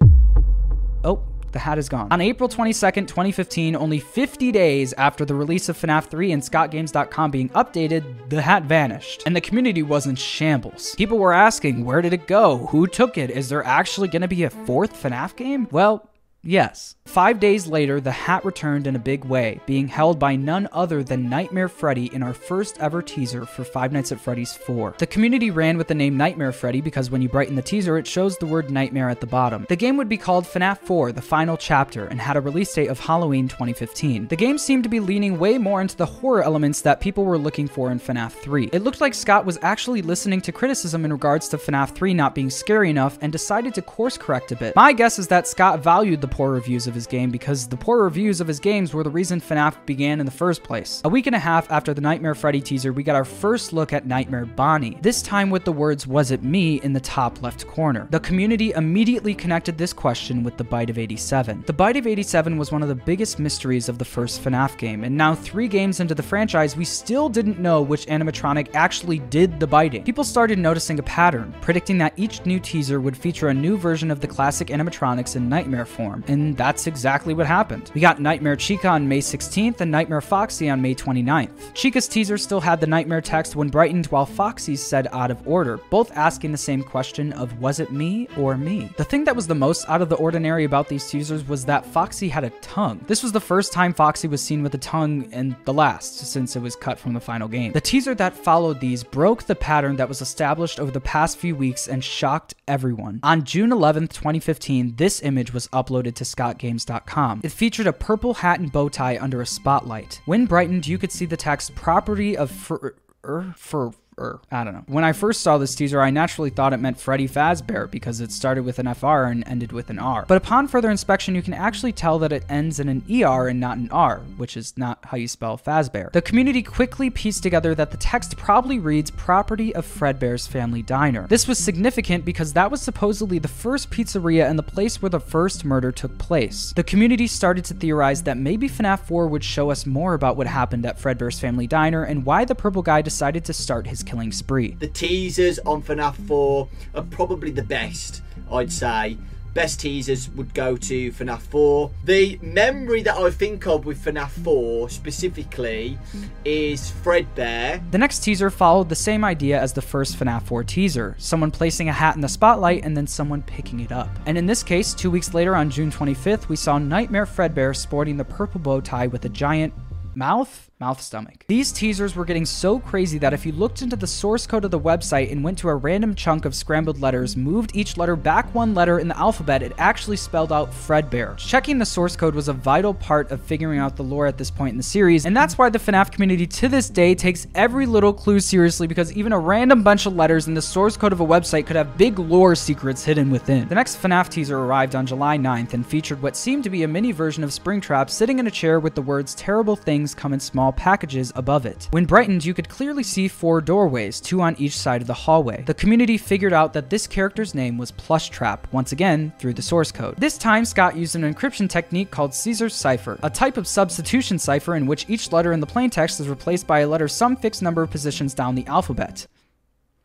[1.04, 2.10] Oh, the hat is gone.
[2.12, 7.32] On April 22nd, 2015, only 50 days after the release of FNAF 3 and ScottGames.com
[7.32, 10.96] being updated, the hat vanished, and the community was in shambles.
[10.96, 12.68] People were asking, where did it go?
[12.68, 13.32] Who took it?
[13.32, 15.68] Is there actually going to be a fourth FNAF game?
[15.72, 16.08] Well,
[16.44, 16.96] Yes.
[17.06, 21.04] Five days later, the hat returned in a big way, being held by none other
[21.04, 24.96] than Nightmare Freddy in our first ever teaser for Five Nights at Freddy's 4.
[24.98, 28.08] The community ran with the name Nightmare Freddy because when you brighten the teaser, it
[28.08, 29.66] shows the word nightmare at the bottom.
[29.70, 32.88] The game would be called FNAF 4, the final chapter, and had a release date
[32.88, 34.28] of Halloween 2015.
[34.28, 37.38] The game seemed to be leaning way more into the horror elements that people were
[37.38, 38.70] looking for in FNAF 3.
[38.72, 42.34] It looked like Scott was actually listening to criticism in regards to FNAF 3 not
[42.34, 44.76] being scary enough and decided to course correct a bit.
[44.76, 48.04] My guess is that Scott valued the poor reviews of his game because the poor
[48.04, 51.02] reviews of his games were the reason FNAF began in the first place.
[51.04, 53.94] A week and a half after the Nightmare Freddy teaser, we got our first look
[53.94, 57.68] at Nightmare Bonnie, this time with the words, Was it me, in the top left
[57.68, 58.08] corner.
[58.10, 61.64] The community immediately connected this question with the Bite of 87.
[61.68, 65.04] The Bite of 87 was one of the biggest mysteries of the first FNAF game,
[65.04, 69.60] and now three games into the franchise, we still didn't know which animatronic actually did
[69.60, 70.04] the biting.
[70.04, 74.10] People started noticing a pattern, predicting that each new teaser would feature a new version
[74.10, 77.92] of the classic animatronics in nightmare form, and that's exactly what happened.
[77.94, 81.74] We got Nightmare Chica on May 16th and Nightmare Foxy on May 29th.
[81.74, 85.78] Chica's teaser still had the Nightmare text when brightened while Foxy's said out of order,
[85.90, 88.90] both asking the same question of was it me or me?
[88.98, 91.86] The thing that was the most out of the ordinary about these teasers was that
[91.86, 93.04] Foxy had a tongue.
[93.08, 96.56] This was the first time Foxy was seen with a tongue and the last since
[96.56, 97.72] it was cut from the final game.
[97.72, 101.56] The teaser that followed these broke the pattern that was established over the past few
[101.56, 103.20] weeks and shocked everyone.
[103.24, 107.42] On June 11th, 2015, this image was uploaded to ScottGames.com.
[107.44, 110.22] It featured a purple hat and bow tie under a spotlight.
[110.26, 114.74] When brightened, you could see the text "Property of for." Er, for or I don't
[114.74, 114.84] know.
[114.88, 118.32] When I first saw this teaser, I naturally thought it meant Freddy Fazbear because it
[118.32, 120.26] started with an FR and ended with an R.
[120.28, 123.60] But upon further inspection, you can actually tell that it ends in an ER and
[123.60, 126.12] not an R, which is not how you spell Fazbear.
[126.12, 131.28] The community quickly pieced together that the text probably reads property of Fredbear's family diner.
[131.28, 135.20] This was significant because that was supposedly the first pizzeria and the place where the
[135.20, 136.74] first murder took place.
[136.76, 140.48] The community started to theorize that maybe FNAF 4 would show us more about what
[140.48, 144.32] happened at Fredbear's family diner and why the purple guy decided to start his killing
[144.32, 144.76] spree.
[144.80, 148.22] The teasers on FNAF 4 are probably the best,
[148.52, 149.18] I'd say.
[149.54, 151.92] best teasers would go to FNAF 4.
[152.06, 155.98] The memory that I think of with FNAF 4 specifically
[156.46, 157.82] is Fredbear.
[157.92, 161.90] The next teaser followed the same idea as the first FNAF 4 teaser someone placing
[161.90, 164.10] a hat in the spotlight and then someone picking it up.
[164.26, 168.18] And in this case, two weeks later on June 25th, we saw Nightmare Fredbear sporting
[168.18, 169.74] the purple bow tie with a giant
[170.16, 170.71] mouth?
[170.82, 171.46] Mouth stomach.
[171.48, 174.72] These teasers were getting so crazy that if you looked into the source code of
[174.72, 178.54] the website and went to a random chunk of scrambled letters, moved each letter back
[178.56, 181.38] one letter in the alphabet, it actually spelled out Fredbear.
[181.38, 184.50] Checking the source code was a vital part of figuring out the lore at this
[184.50, 187.86] point in the series, and that's why the FNAF community to this day takes every
[187.86, 191.20] little clue seriously because even a random bunch of letters in the source code of
[191.20, 193.68] a website could have big lore secrets hidden within.
[193.68, 196.88] The next FNAF teaser arrived on July 9th and featured what seemed to be a
[196.88, 200.40] mini version of Springtrap sitting in a chair with the words terrible things come in
[200.40, 201.88] small packages above it.
[201.92, 205.64] When brightened, you could clearly see four doorways, two on each side of the hallway.
[205.64, 209.92] The community figured out that this character's name was Plushtrap, once again through the source
[209.92, 210.18] code.
[210.18, 214.76] This time, Scott used an encryption technique called Caesar's cipher, a type of substitution cipher
[214.76, 217.82] in which each letter in the plaintext is replaced by a letter some fixed number
[217.82, 219.28] of positions down the alphabet.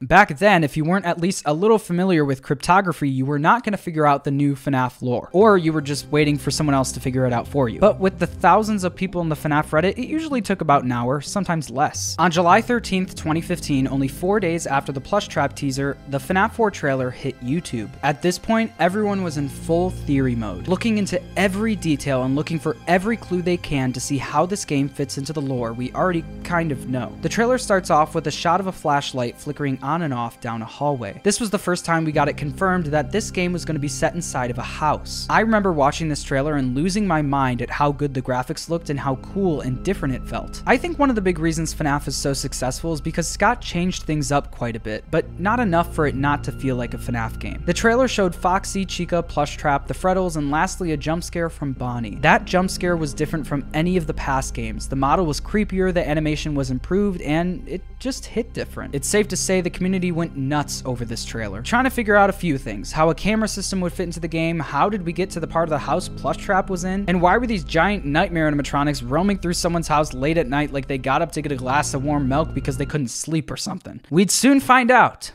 [0.03, 3.65] Back then, if you weren't at least a little familiar with cryptography, you were not
[3.65, 6.75] going to figure out the new FNAF lore, or you were just waiting for someone
[6.75, 7.81] else to figure it out for you.
[7.81, 10.93] But with the thousands of people in the FNAF Reddit, it usually took about an
[10.93, 12.15] hour, sometimes less.
[12.19, 16.71] On July 13th, 2015, only four days after the Plush Trap teaser, the FNAF 4
[16.71, 17.89] trailer hit YouTube.
[18.03, 22.59] At this point, everyone was in full theory mode, looking into every detail and looking
[22.59, 25.91] for every clue they can to see how this game fits into the lore we
[25.95, 27.17] already kind of know.
[27.23, 30.61] The trailer starts off with a shot of a flashlight flickering on and off down
[30.63, 31.21] a hallway.
[31.23, 33.81] This was the first time we got it confirmed that this game was going to
[33.81, 35.27] be set inside of a house.
[35.31, 38.91] I remember watching this trailer and losing my mind at how good the graphics looked
[38.91, 40.63] and how cool and different it felt.
[40.67, 44.03] I think one of the big reasons FNAF is so successful is because Scott changed
[44.03, 46.99] things up quite a bit, but not enough for it not to feel like a
[46.99, 47.63] FNAF game.
[47.65, 52.17] The trailer showed Foxy, Chica, Plushtrap, the Freddles, and lastly a jump scare from Bonnie.
[52.17, 54.89] That jump scare was different from any of the past games.
[54.89, 58.95] The model was creepier, the animation was improved, and it just hit different.
[58.95, 62.31] It's safe to say the community went nuts over this trailer, trying to figure out
[62.31, 62.93] a few things.
[62.93, 65.47] How a camera system would fit into the game, how did we get to the
[65.47, 69.09] part of the house Plush Trap was in, and why were these giant nightmare animatronics
[69.09, 71.93] roaming through someone's house late at night like they got up to get a glass
[71.93, 74.01] of warm milk because they couldn't sleep or something.
[74.11, 75.33] We'd soon find out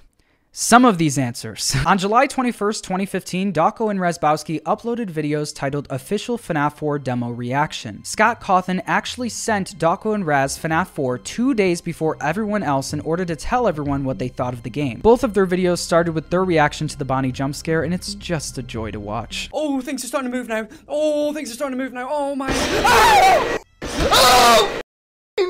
[0.51, 1.75] some of these answers.
[1.85, 8.03] On July 21st, 2015, Dawko and Razbowski uploaded videos titled Official FNAF 4 Demo Reaction.
[8.03, 12.99] Scott Cawthon actually sent Dawko and Raz FNAF 4 two days before everyone else in
[13.01, 14.99] order to tell everyone what they thought of the game.
[14.99, 18.15] Both of their videos started with their reaction to the Bonnie jump scare, and it's
[18.15, 19.49] just a joy to watch.
[19.53, 20.67] Oh, things are starting to move now.
[20.87, 22.07] Oh, things are starting to move now.
[22.09, 23.57] Oh my.
[24.13, 24.80] Oh!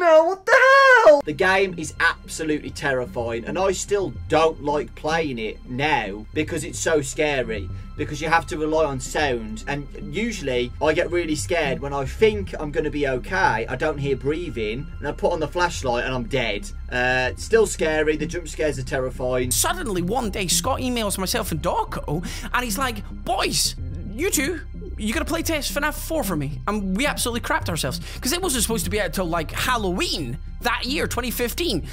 [0.01, 0.57] No, what the
[1.05, 1.21] hell?
[1.23, 6.79] The game is absolutely terrifying, and I still don't like playing it now because it's
[6.79, 7.69] so scary.
[7.97, 12.05] Because you have to rely on sound, and usually I get really scared when I
[12.05, 13.67] think I'm going to be okay.
[13.67, 16.71] I don't hear breathing, and I put on the flashlight and I'm dead.
[16.91, 18.17] Uh, still scary.
[18.17, 19.51] The jump scares are terrifying.
[19.51, 23.75] Suddenly, one day, Scott emails myself and Dawko and he's like, Boys,
[24.15, 24.61] you two,
[24.97, 26.61] you gotta play test FNAF 4 for me.
[26.67, 27.99] And we absolutely crapped ourselves.
[28.15, 31.87] Because it wasn't supposed to be out till like Halloween that year, 2015.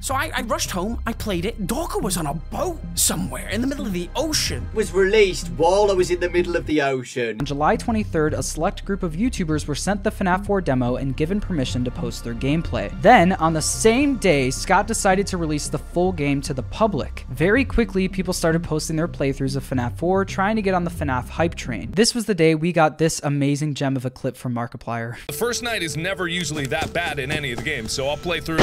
[0.00, 1.66] So I, I rushed home, I played it.
[1.66, 4.68] Dawko was on a boat somewhere in the middle of the ocean.
[4.74, 7.38] Was released while I was in the middle of the ocean.
[7.40, 11.16] On July 23rd, a select group of YouTubers were sent the FNAF 4 demo and
[11.16, 12.90] given permission to post their gameplay.
[13.02, 17.26] Then, on the same day, Scott decided to release the full game to the public.
[17.30, 20.90] Very quickly, people started posting their playthroughs of FNAF 4, trying to get on the
[20.90, 21.90] FNAF hype train.
[21.92, 25.16] This was the day we got this amazing gem of a clip from Markiplier.
[25.26, 28.16] The first night is never usually that bad in any of the games, so I'll
[28.16, 28.56] play through.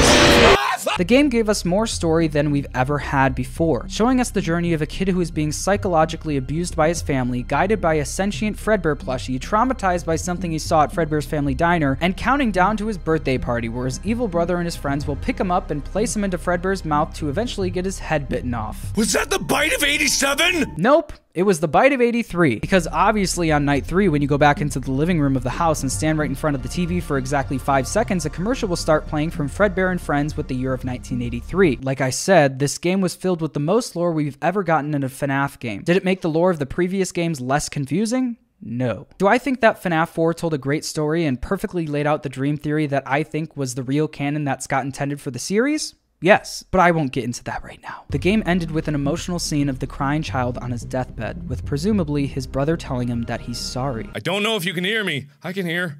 [0.98, 4.74] The game gave us more story than we've ever had before, showing us the journey
[4.74, 8.58] of a kid who is being psychologically abused by his family, guided by a sentient
[8.58, 12.86] Fredbear plushie, traumatized by something he saw at Fredbear's family diner, and counting down to
[12.86, 15.82] his birthday party where his evil brother and his friends will pick him up and
[15.82, 18.94] place him into Fredbear's mouth to eventually get his head bitten off.
[18.96, 20.74] Was that the bite of 87?
[20.76, 21.14] Nope.
[21.38, 24.60] It was the bite of 83, because obviously on night 3, when you go back
[24.60, 27.00] into the living room of the house and stand right in front of the TV
[27.00, 30.56] for exactly 5 seconds, a commercial will start playing from Fredbear and Friends with the
[30.56, 31.78] year of 1983.
[31.80, 35.04] Like I said, this game was filled with the most lore we've ever gotten in
[35.04, 35.82] a FNAF game.
[35.82, 38.36] Did it make the lore of the previous games less confusing?
[38.60, 39.06] No.
[39.18, 42.28] Do I think that FNAF 4 told a great story and perfectly laid out the
[42.28, 45.94] dream theory that I think was the real canon that Scott intended for the series?
[46.20, 48.02] Yes, but I won't get into that right now.
[48.10, 51.64] The game ended with an emotional scene of the crying child on his deathbed, with
[51.64, 54.10] presumably his brother telling him that he's sorry.
[54.14, 55.28] I don't know if you can hear me.
[55.44, 55.98] I can hear.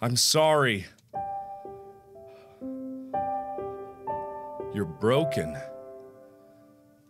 [0.00, 0.86] I'm sorry.
[4.72, 5.56] You're broken.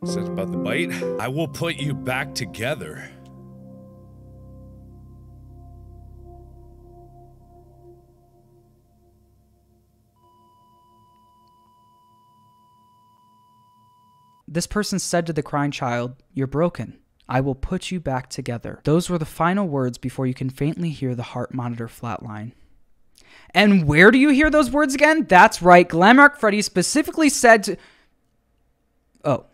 [0.05, 0.93] Said about the bite?
[1.21, 3.11] I will put you back together.
[14.49, 16.99] This person said to the crying child, You're broken.
[17.29, 18.81] I will put you back together.
[18.85, 22.53] Those were the final words before you can faintly hear the heart monitor flatline.
[23.51, 25.25] And where do you hear those words again?
[25.25, 27.77] That's right, Glamrock Freddy specifically said to.
[29.25, 29.47] Oh,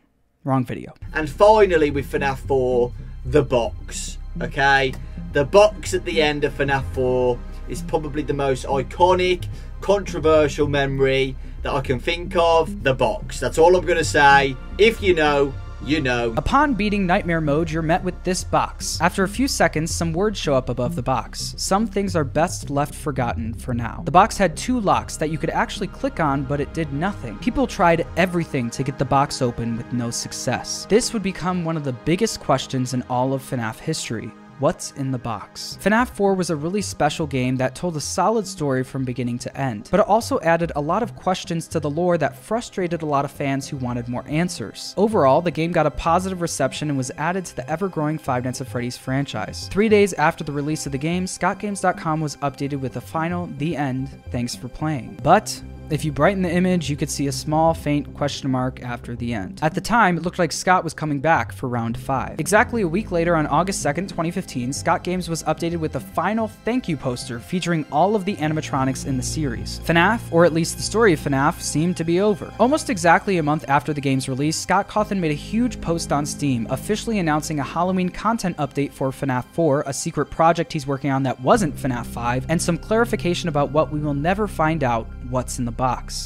[0.44, 0.92] wrong video.
[1.14, 2.92] And finally, with FNAF 4,
[3.24, 4.18] the box.
[4.40, 4.92] Okay?
[5.32, 7.38] The box at the end of FNAF 4
[7.68, 9.46] is probably the most iconic,
[9.80, 12.82] controversial memory that I can think of.
[12.82, 13.40] The box.
[13.40, 14.56] That's all I'm going to say.
[14.78, 15.52] If you know,
[15.84, 16.34] you know.
[16.36, 19.00] Upon beating Nightmare Mode, you're met with this box.
[19.00, 21.54] After a few seconds, some words show up above the box.
[21.56, 24.02] Some things are best left forgotten for now.
[24.04, 27.38] The box had two locks that you could actually click on, but it did nothing.
[27.38, 30.86] People tried everything to get the box open with no success.
[30.88, 34.30] This would become one of the biggest questions in all of FNAF history.
[34.62, 35.76] What's in the box?
[35.82, 39.56] FNAF 4 was a really special game that told a solid story from beginning to
[39.56, 43.06] end, but it also added a lot of questions to the lore that frustrated a
[43.06, 44.94] lot of fans who wanted more answers.
[44.96, 48.60] Overall, the game got a positive reception and was added to the ever-growing Five Nights
[48.60, 49.66] at Freddy's franchise.
[49.66, 53.76] Three days after the release of the game, ScottGames.com was updated with a final, the
[53.76, 55.18] end, thanks for playing.
[55.24, 55.60] But
[55.92, 59.34] if you brighten the image, you could see a small, faint question mark after the
[59.34, 59.60] end.
[59.62, 62.40] At the time, it looked like Scott was coming back for round 5.
[62.40, 66.48] Exactly a week later, on August 2nd, 2015, Scott Games was updated with a final
[66.48, 69.80] thank you poster featuring all of the animatronics in the series.
[69.80, 72.50] FNAF, or at least the story of FNAF, seemed to be over.
[72.58, 76.24] Almost exactly a month after the game's release, Scott Cawthon made a huge post on
[76.24, 81.10] Steam, officially announcing a Halloween content update for FNAF 4, a secret project he's working
[81.10, 85.06] on that wasn't FNAF 5, and some clarification about what we will never find out
[85.28, 85.81] what's in the box.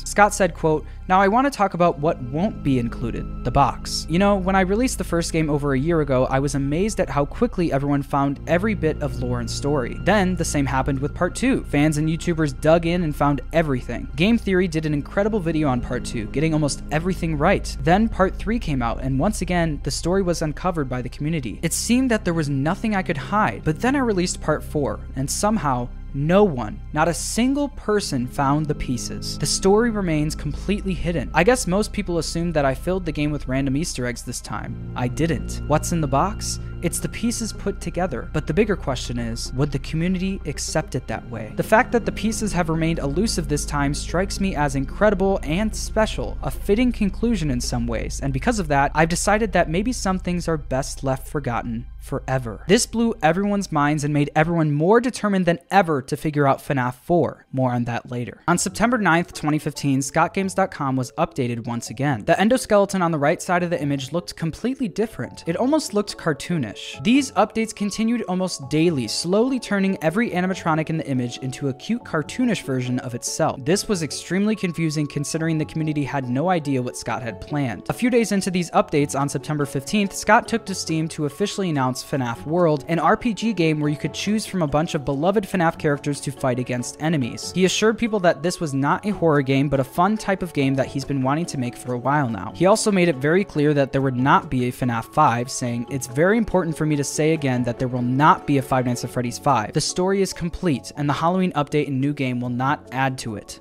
[0.06, 4.06] Scott said, quote, now I want to talk about what won't be included, the box.
[4.10, 6.98] You know, when I released the first game over a year ago, I was amazed
[6.98, 9.96] at how quickly everyone found every bit of lore and story.
[10.00, 11.62] Then, the same happened with part 2.
[11.64, 14.08] Fans and YouTubers dug in and found everything.
[14.16, 17.76] Game Theory did an incredible video on part 2, getting almost everything right.
[17.82, 21.60] Then part 3 came out, and once again, the story was uncovered by the community.
[21.62, 24.98] It seemed that there was nothing I could hide, but then I released part 4,
[25.14, 29.38] and somehow, no one, not a single person found the pieces.
[29.38, 31.30] The story remains completely hidden.
[31.34, 34.40] I guess most people assumed that I filled the game with random Easter eggs this
[34.40, 34.92] time.
[34.96, 35.60] I didn't.
[35.66, 36.58] What's in the box?
[36.82, 38.30] It's the pieces put together.
[38.32, 41.52] But the bigger question is, would the community accept it that way?
[41.56, 45.74] The fact that the pieces have remained elusive this time strikes me as incredible and
[45.74, 49.92] special, a fitting conclusion in some ways, and because of that, I've decided that maybe
[49.92, 52.64] some things are best left forgotten forever.
[52.68, 56.94] This blew everyone's minds and made everyone more determined than ever to figure out FNAF
[56.94, 57.46] 4.
[57.52, 58.42] More on that later.
[58.46, 62.24] On September 9th, 2015, ScottGames.com was updated once again.
[62.24, 65.42] The endoskeleton on the right side of the image looked completely different.
[65.46, 67.02] It almost looked cartoonish.
[67.02, 72.04] These updates continued almost daily, slowly turning every animatronic in the image into a cute
[72.04, 73.64] cartoonish version of itself.
[73.64, 77.84] This was extremely confusing considering the community had no idea what Scott had planned.
[77.88, 81.70] A few days into these updates on September 15th, Scott took to Steam to officially
[81.70, 85.44] announce FNAF World, an RPG game where you could choose from a bunch of beloved
[85.44, 87.52] FNAF characters to fight against enemies.
[87.54, 90.52] He assured people that this was not a horror game, but a fun type of
[90.52, 92.52] game that he's been wanting to make for a while now.
[92.54, 95.86] He also made it very clear that there would not be a FNAF 5, saying,
[95.90, 98.86] It's very important for me to say again that there will not be a Five
[98.86, 99.72] Nights at Freddy's 5.
[99.72, 103.36] The story is complete, and the Halloween update and new game will not add to
[103.36, 103.60] it.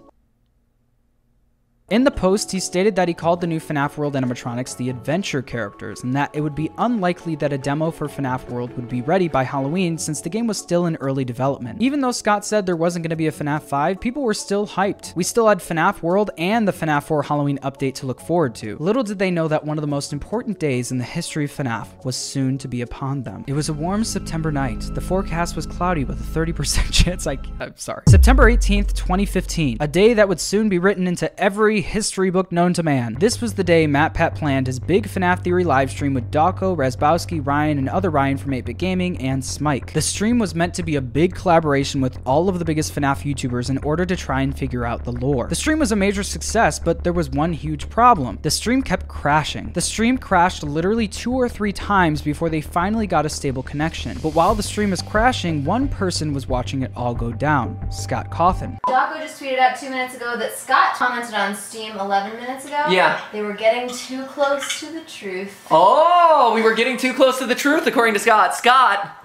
[1.92, 5.44] In the post, he stated that he called the new FNAF World animatronics the adventure
[5.44, 9.04] characters, and that it would be unlikely that a demo for FNAF World would be
[9.04, 11.80] ready by Halloween since the game was still in early development.
[11.80, 14.66] Even though Scott said there wasn't going to be a FNAF 5, people were still
[14.66, 15.16] hyped.
[15.16, 18.78] We still had FNAF World and the FNAF 4 Halloween update to look forward to.
[18.80, 21.52] Little did they know that one of the most important days in the history of
[21.52, 23.44] FNAF was soon to be upon them.
[23.46, 24.90] It was a warm September night.
[24.96, 28.02] The forecast was cloudy with a 30% chance I- I'm sorry.
[28.10, 32.74] September 18th, 2015, a day that would soon be written into every history book known
[32.74, 33.18] to man.
[33.20, 37.46] This was the day Matt MatPat planned his big FNAF Theory livestream with Dawko, Razbowski,
[37.46, 39.94] Ryan, and other Ryan from 8-Bit Gaming, and Smike.
[39.94, 43.24] The stream was meant to be a big collaboration with all of the biggest FNAF
[43.24, 45.48] YouTubers in order to try and figure out the lore.
[45.48, 48.40] The stream was a major success, but there was one huge problem.
[48.42, 49.74] The stream kept crashing.
[49.74, 54.18] The stream crashed literally two or three times before they finally got a stable connection.
[54.22, 58.32] But while the stream was crashing, one person was watching it all go down, Scott
[58.32, 58.78] Cawthon.
[58.88, 62.86] Dawko just tweeted out two minutes ago that Scott commented on Steam 11 minutes ago.
[62.90, 63.22] Yeah.
[63.32, 65.68] They were getting too close to the truth.
[65.72, 68.56] Oh, we were getting too close to the truth, according to Scott.
[68.56, 69.18] Scott,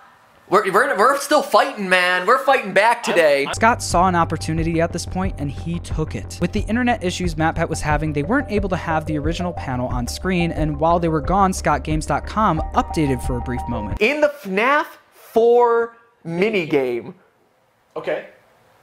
[0.48, 2.26] we're, we're, we're still fighting, man.
[2.26, 3.46] We're fighting back today.
[3.54, 6.38] Scott saw an opportunity at this point and he took it.
[6.40, 9.86] With the internet issues MatPat was having, they weren't able to have the original panel
[9.88, 14.00] on screen, and while they were gone, ScottGames.com updated for a brief moment.
[14.00, 17.14] In the FNAF 4 minigame,
[17.96, 18.28] Okay.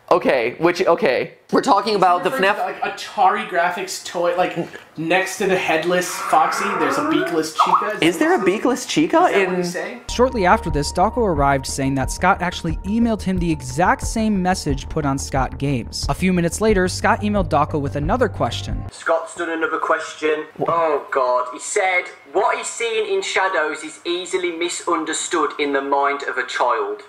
[0.10, 2.58] Okay, which okay, we're talking about the FNAF.
[2.60, 4.56] Like Atari graphics toy, like
[4.98, 7.98] next to the headless Foxy, there's a beakless Chica.
[8.02, 9.54] Is there a beakless Chica Is that what in?
[9.56, 10.02] you're saying?
[10.10, 14.88] Shortly after this, Dawko arrived saying that Scott actually emailed him the exact same message
[14.88, 16.06] put on Scott Games.
[16.08, 18.90] A few minutes later, Scott emailed Dawko with another question.
[18.92, 20.46] Scott's done another question.
[20.70, 26.24] Oh god, he said, what he's seeing in shadows is easily misunderstood in the mind
[26.24, 27.02] of a child.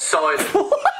[0.00, 0.42] Silence.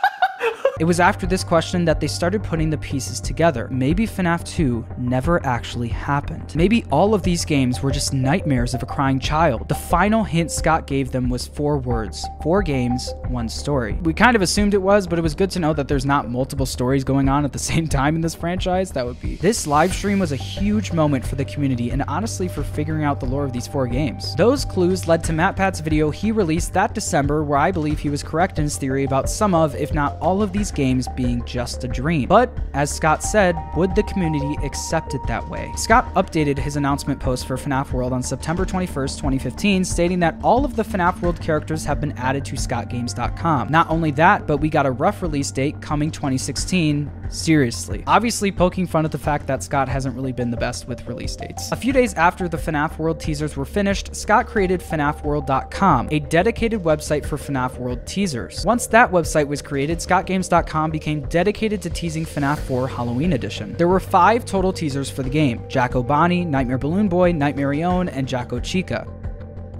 [0.80, 3.68] It was after this question that they started putting the pieces together.
[3.70, 6.56] Maybe FNAF 2 never actually happened.
[6.56, 9.68] Maybe all of these games were just nightmares of a crying child.
[9.68, 13.98] The final hint Scott gave them was four words four games, one story.
[14.04, 16.30] We kind of assumed it was, but it was good to know that there's not
[16.30, 18.90] multiple stories going on at the same time in this franchise.
[18.90, 19.36] That would be.
[19.36, 23.20] This live stream was a huge moment for the community and honestly for figuring out
[23.20, 24.34] the lore of these four games.
[24.36, 28.22] Those clues led to MatPat's video he released that December, where I believe he was
[28.22, 31.82] correct in his theory about some of, if not all of these games being just
[31.84, 32.28] a dream.
[32.28, 35.72] But, as Scott said, would the community accept it that way?
[35.76, 40.64] Scott updated his announcement post for FNAF World on September 21st, 2015, stating that all
[40.64, 43.68] of the FNAF World characters have been added to ScottGames.com.
[43.68, 47.10] Not only that, but we got a rough release date coming 2016.
[47.30, 48.02] Seriously.
[48.06, 51.36] Obviously, poking fun at the fact that Scott hasn't really been the best with release
[51.36, 51.70] dates.
[51.70, 56.82] A few days after the FNAF World teasers were finished, Scott created FNAFWorld.com, a dedicated
[56.82, 58.64] website for FNAF World teasers.
[58.66, 63.74] Once that website was created, ScottGames.com became dedicated to teasing FNAF 4 Halloween Edition.
[63.76, 69.19] There were five total teasers for the game Jack-O-Bonnie, Nightmare Balloon Boy, Nightmarionne, and Jack-O-Chica.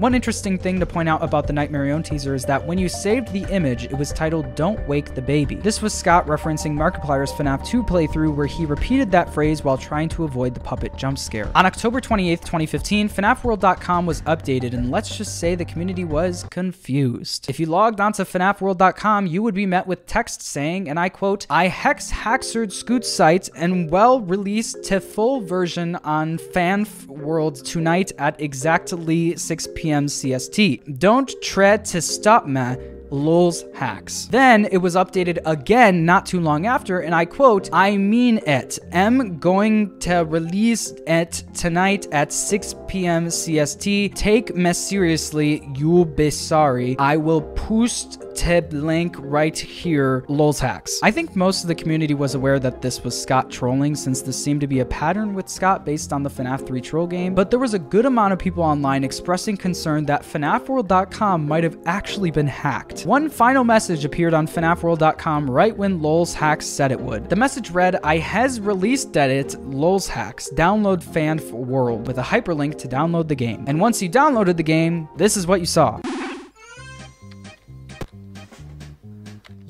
[0.00, 3.30] One interesting thing to point out about the Nightmarionne teaser is that when you saved
[3.34, 5.56] the image, it was titled Don't Wake the Baby.
[5.56, 10.08] This was Scott referencing Markiplier's FNAF 2 playthrough where he repeated that phrase while trying
[10.08, 11.50] to avoid the puppet jump scare.
[11.54, 17.50] On October 28th, 2015, FNAFWorld.com was updated and let's just say the community was confused.
[17.50, 21.46] If you logged onto FNAFWorld.com, you would be met with text saying, and I quote,
[21.50, 28.12] I hex haxered scoot site and well released to full version on Fanf World tonight
[28.16, 29.89] at exactly 6 p.m.
[29.90, 30.98] CST.
[30.98, 32.76] Don't tread to stop me.
[33.10, 34.26] Lulz hacks.
[34.26, 38.78] Then it was updated again not too long after, and I quote, I mean it.
[38.92, 43.26] Am going to release it tonight at 6 p.m.
[43.26, 44.14] CST.
[44.14, 46.96] Take me seriously, you'll be sorry.
[46.98, 50.98] I will post tib link right here, Lulz hacks.
[51.02, 54.42] I think most of the community was aware that this was Scott trolling since this
[54.42, 57.50] seemed to be a pattern with Scott based on the FNAF 3 troll game, but
[57.50, 62.30] there was a good amount of people online expressing concern that FNAFWorld.com might have actually
[62.30, 63.02] been hacked.
[63.02, 67.28] One final message appeared on FNAFWorld.com right when Lulz Hacks said it would.
[67.28, 72.78] The message read, I has released it, Lulz Hacks, download Fanf World, with a hyperlink
[72.78, 73.64] to download the game.
[73.66, 76.00] And once you downloaded the game, this is what you saw.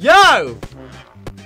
[0.01, 0.57] Yo!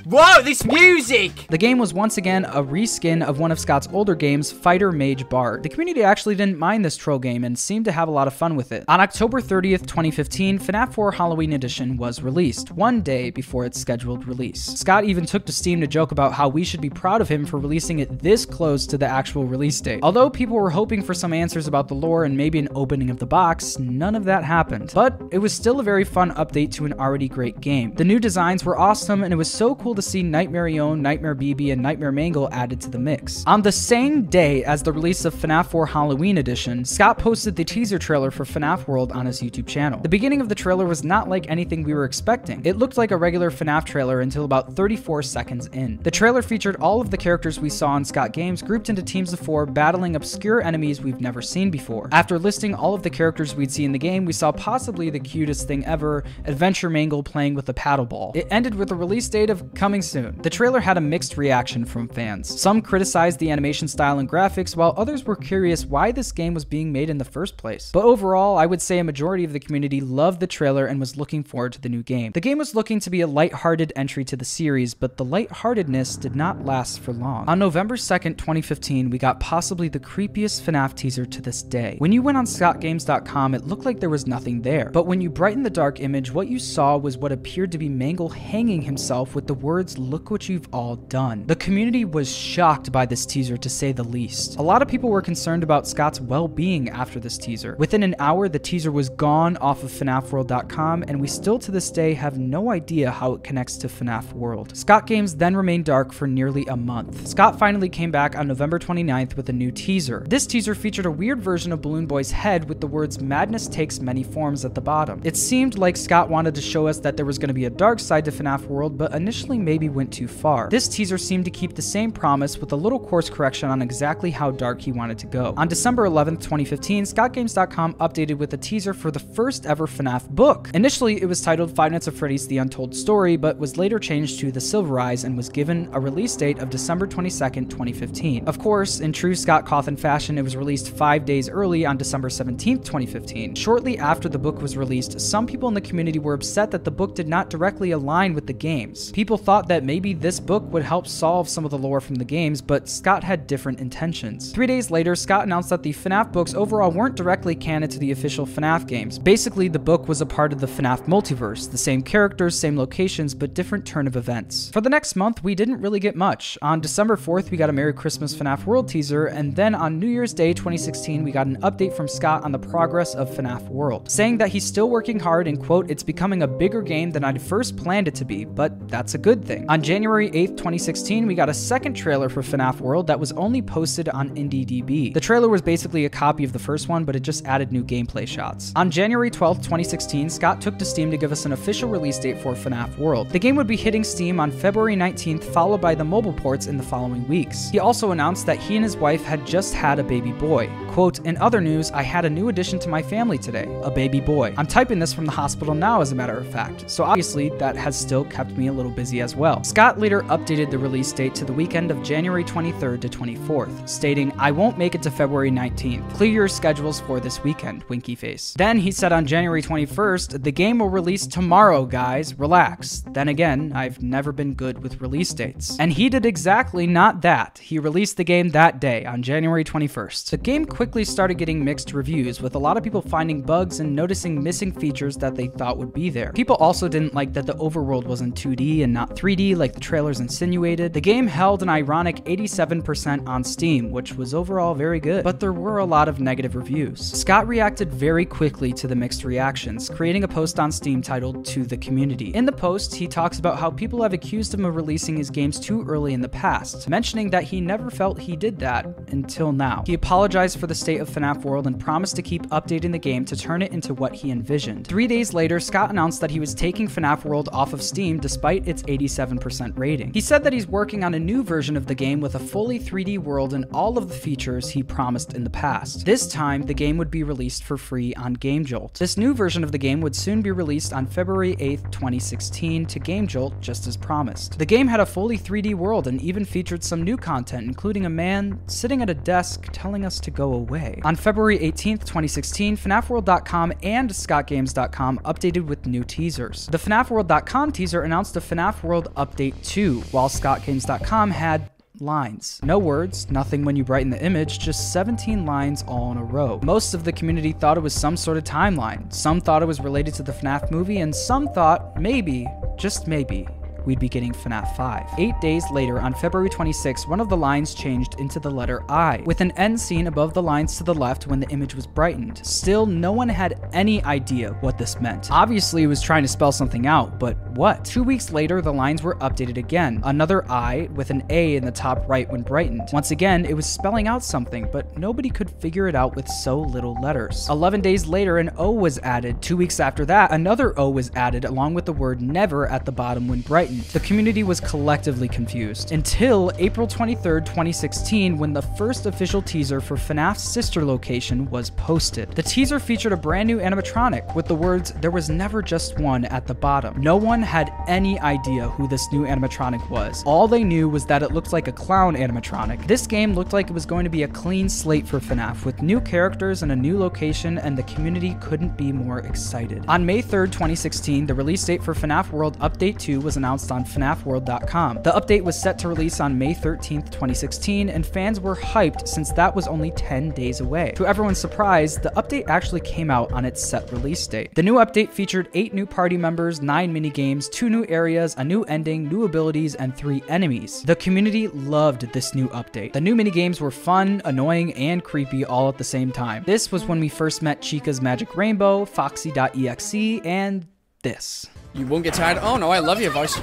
[0.07, 1.47] Whoa, this music!
[1.49, 5.27] The game was once again a reskin of one of Scott's older games, Fighter Mage
[5.31, 5.63] Bard.
[5.63, 8.35] The community actually didn't mind this troll game and seemed to have a lot of
[8.35, 8.85] fun with it.
[8.87, 14.29] On October 30th, 2015, FNAF 4 Halloween Edition was released, one day before its scheduled
[14.29, 14.63] release.
[14.63, 17.47] Scott even took to Steam to joke about how we should be proud of him
[17.47, 20.01] for releasing it this close to the actual release date.
[20.03, 23.21] Although people were hoping for some answers about the lore and maybe an opening of
[23.21, 24.93] the box, none of that happened.
[24.95, 27.95] But it was still a very fun update to an already great game.
[27.95, 31.72] The new designs were awesome and it was so cool to see Nightmarionne, Nightmare BB,
[31.72, 33.45] and Nightmare Mangle added to the mix.
[33.47, 37.64] On the same day as the release of FNAF 4 Halloween Edition, Scott posted the
[37.64, 40.01] teaser trailer for FNAF World on his YouTube channel.
[40.01, 42.64] The beginning of the trailer was not like anything we were expecting.
[42.64, 45.99] It looked like a regular FNAF trailer until about 34 seconds in.
[46.03, 49.32] The trailer featured all of the characters we saw in Scott Games grouped into teams
[49.32, 52.09] of four battling obscure enemies we've never seen before.
[52.12, 55.20] After listing all of the characters we'd see in the game, we saw possibly the
[55.20, 58.32] cutest thing ever, Adventure Mangle playing with a paddle ball.
[58.34, 60.35] It ended with a release date of coming soon.
[60.41, 62.59] The trailer had a mixed reaction from fans.
[62.59, 66.64] Some criticized the animation style and graphics, while others were curious why this game was
[66.64, 67.91] being made in the first place.
[67.93, 71.18] But overall, I would say a majority of the community loved the trailer and was
[71.18, 72.32] looking forward to the new game.
[72.32, 76.16] The game was looking to be a light-hearted entry to the series, but the lightheartedness
[76.16, 77.47] did not last for long.
[77.47, 81.97] On November 2nd, 2015, we got possibly the creepiest FNAF teaser to this day.
[81.99, 85.28] When you went on ScottGames.com, it looked like there was nothing there, but when you
[85.28, 89.35] brightened the dark image, what you saw was what appeared to be Mangle hanging himself
[89.35, 91.45] with the word words, look what you've all done.
[91.49, 94.57] The community was shocked by this teaser to say the least.
[94.57, 97.75] A lot of people were concerned about Scott's well-being after this teaser.
[97.77, 101.91] Within an hour, the teaser was gone off of FNAFworld.com, and we still to this
[101.91, 104.77] day have no idea how it connects to FNAF World.
[104.77, 107.27] Scott Games then remained dark for nearly a month.
[107.27, 110.25] Scott finally came back on November 29th with a new teaser.
[110.29, 113.99] This teaser featured a weird version of Balloon Boy's head with the words madness takes
[113.99, 115.20] many forms at the bottom.
[115.25, 117.70] It seemed like Scott wanted to show us that there was going to be a
[117.70, 120.69] dark side to FNAF World, but initially maybe went too far.
[120.69, 124.31] This teaser seemed to keep the same promise with a little course correction on exactly
[124.31, 125.55] how dark he wanted to go.
[125.57, 130.71] On December 11th, 2015, ScottGames.com updated with a teaser for the first ever FNAF book.
[130.75, 134.41] Initially, it was titled Five Nights at Freddy's The Untold Story, but was later changed
[134.41, 138.47] to The Silver Eyes and was given a release date of December 22nd, 2015.
[138.47, 142.29] Of course, in true Scott Cawthon fashion, it was released five days early on December
[142.29, 143.55] 17th, 2015.
[143.55, 146.91] Shortly after the book was released, some people in the community were upset that the
[146.91, 149.12] book did not directly align with the games.
[149.12, 152.25] People thought that maybe this book would help solve some of the lore from the
[152.25, 154.53] games, but Scott had different intentions.
[154.53, 158.11] Three days later, Scott announced that the FNAF books overall weren't directly canon to the
[158.11, 159.19] official FNAF games.
[159.19, 163.35] Basically, the book was a part of the FNAF multiverse, the same characters, same locations,
[163.35, 164.71] but different turn of events.
[164.71, 166.59] For the next month, we didn't really get much.
[166.61, 170.09] On December 4th, we got a Merry Christmas FNAF World teaser, and then on New
[170.09, 174.11] Year's Day 2016, we got an update from Scott on the progress of FNAF World,
[174.11, 177.41] saying that he's still working hard and quote, it's becoming a bigger game than I'd
[177.41, 179.66] first planned it to be, but that's a good thing.
[179.68, 183.62] On January 8th, 2016, we got a second trailer for FNAF World that was only
[183.62, 185.12] posted on IndieDB.
[185.12, 187.84] The trailer was basically a copy of the first one, but it just added new
[187.84, 188.72] gameplay shots.
[188.76, 192.40] On January 12th, 2016, Scott took to Steam to give us an official release date
[192.40, 193.30] for FNAF World.
[193.30, 196.76] The game would be hitting Steam on February 19th, followed by the mobile ports in
[196.76, 197.70] the following weeks.
[197.70, 200.70] He also announced that he and his wife had just had a baby boy.
[200.95, 204.20] Quote, in other news, I had a new addition to my family today, a baby
[204.20, 204.55] boy.
[204.57, 207.74] I'm typing this from the hospital now, as a matter of fact, so obviously that
[207.74, 209.64] has still kept me a little busy as well.
[209.64, 214.32] Scott later updated the release date to the weekend of January 23rd to 24th, stating,
[214.38, 216.14] I won't make it to February 19th.
[216.14, 218.55] Clear your schedules for this weekend, winky face.
[218.57, 223.03] Then he said on January 21st, the game will release tomorrow, guys, relax.
[223.11, 225.76] Then again, I've never been good with release dates.
[225.80, 227.59] And he did exactly not that.
[227.59, 230.30] He released the game that day, on January 21st.
[230.30, 233.95] The game quickly started getting mixed reviews, with a lot of people finding bugs and
[233.95, 236.32] noticing missing features that they thought would be there.
[236.32, 239.80] People also didn't like that the overworld was in 2D and not 3D like the
[239.80, 240.93] trailers insinuated.
[240.93, 245.53] The game held an ironic 87% on Steam, which was overall very good, but there
[245.53, 247.01] were a lot of negative reviews.
[247.01, 251.64] Scott reacted very quickly to the mixed reactions, creating a post on Steam titled To
[251.64, 252.30] the Community.
[252.35, 255.59] In the post, he talks about how people have accused him of releasing his games
[255.59, 259.82] too early in the past, mentioning that he never felt he did that until now.
[259.87, 263.25] He apologized for the state of FNAF World and promised to keep updating the game
[263.27, 264.87] to turn it into what he envisioned.
[264.87, 268.66] Three days later, Scott announced that he was taking FNAF World off of Steam despite
[268.66, 270.12] its 87% rating.
[270.12, 272.79] He said that he's working on a new version of the game with a fully
[272.79, 276.05] 3D world and all of the features he promised in the past.
[276.05, 278.99] This time, the game would be released for free on GameJolt.
[278.99, 283.01] This new version of the game would soon be released on February 8th, 2016 to
[283.01, 284.59] GameJolt just as promised.
[284.59, 288.11] The game had a fully 3D world and even featured some new content, including a
[288.11, 290.64] man sitting at a desk telling us to go away.
[291.05, 296.67] On February 18th, 2016, FNAFWorld.com and ScottGames.com updated with new teasers.
[296.67, 302.61] The FNAFWorld.com teaser announced a FNAF World Update 2, while ScottGames.com had lines.
[302.62, 306.61] No words, nothing when you brighten the image, just 17 lines all in a row.
[306.62, 309.12] Most of the community thought it was some sort of timeline.
[309.12, 313.47] Some thought it was related to the FNAF movie, and some thought maybe, just maybe,
[313.85, 315.11] we'd be getting FNAF 5.
[315.18, 319.22] Eight days later, on February 26, one of the lines changed into the letter I,
[319.26, 322.45] with an end scene above the lines to the left when the image was brightened.
[322.47, 325.30] Still, no one had any idea what this meant.
[325.30, 327.85] Obviously, it was trying to spell something out, but what?
[327.85, 330.01] Two weeks later, the lines were updated again.
[330.05, 332.89] Another I with an A in the top right when brightened.
[332.93, 336.61] Once again, it was spelling out something, but nobody could figure it out with so
[336.61, 337.49] little letters.
[337.51, 339.43] 11 days later, an O was added.
[339.43, 342.93] Two weeks after that, another O was added along with the word never at the
[342.93, 343.74] bottom when brightened.
[343.93, 349.97] The community was collectively confused until April 23, 2016, when the first official teaser for
[349.97, 352.31] FNAF's sister location was posted.
[352.33, 356.25] The teaser featured a brand new animatronic with the words, There was never just one
[356.27, 357.01] at the bottom.
[357.01, 360.22] No one had any idea who this new animatronic was.
[360.25, 362.87] All they knew was that it looked like a clown animatronic.
[362.87, 365.83] This game looked like it was going to be a clean slate for FNAF with
[365.83, 369.85] new characters and a new location, and the community couldn't be more excited.
[369.89, 373.97] On May 3, 2016, the release date for FNAF World Update 2 was announced announced
[373.97, 375.03] on FNAFworld.com.
[375.03, 379.33] The update was set to release on May 13th, 2016, and fans were hyped since
[379.33, 380.93] that was only 10 days away.
[380.97, 384.55] To everyone's surprise, the update actually came out on its set release date.
[384.55, 388.65] The new update featured 8 new party members, 9 minigames, 2 new areas, a new
[388.65, 390.83] ending, new abilities, and 3 enemies.
[390.83, 392.93] The community loved this new update.
[392.93, 396.45] The new minigames were fun, annoying, and creepy all at the same time.
[396.47, 400.67] This was when we first met Chica's Magic Rainbow, Foxy.exe, and
[401.03, 401.47] this.
[401.75, 402.39] You won't get tired.
[402.41, 403.35] Oh no, I love your voice.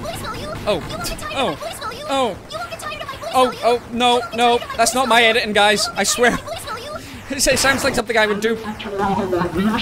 [0.64, 0.80] Oh,
[1.34, 1.58] oh,
[2.08, 2.38] oh,
[3.34, 5.88] oh, oh, no, no, that's not my editing, guys.
[5.88, 6.38] I swear.
[7.52, 8.56] It sounds like something I would do.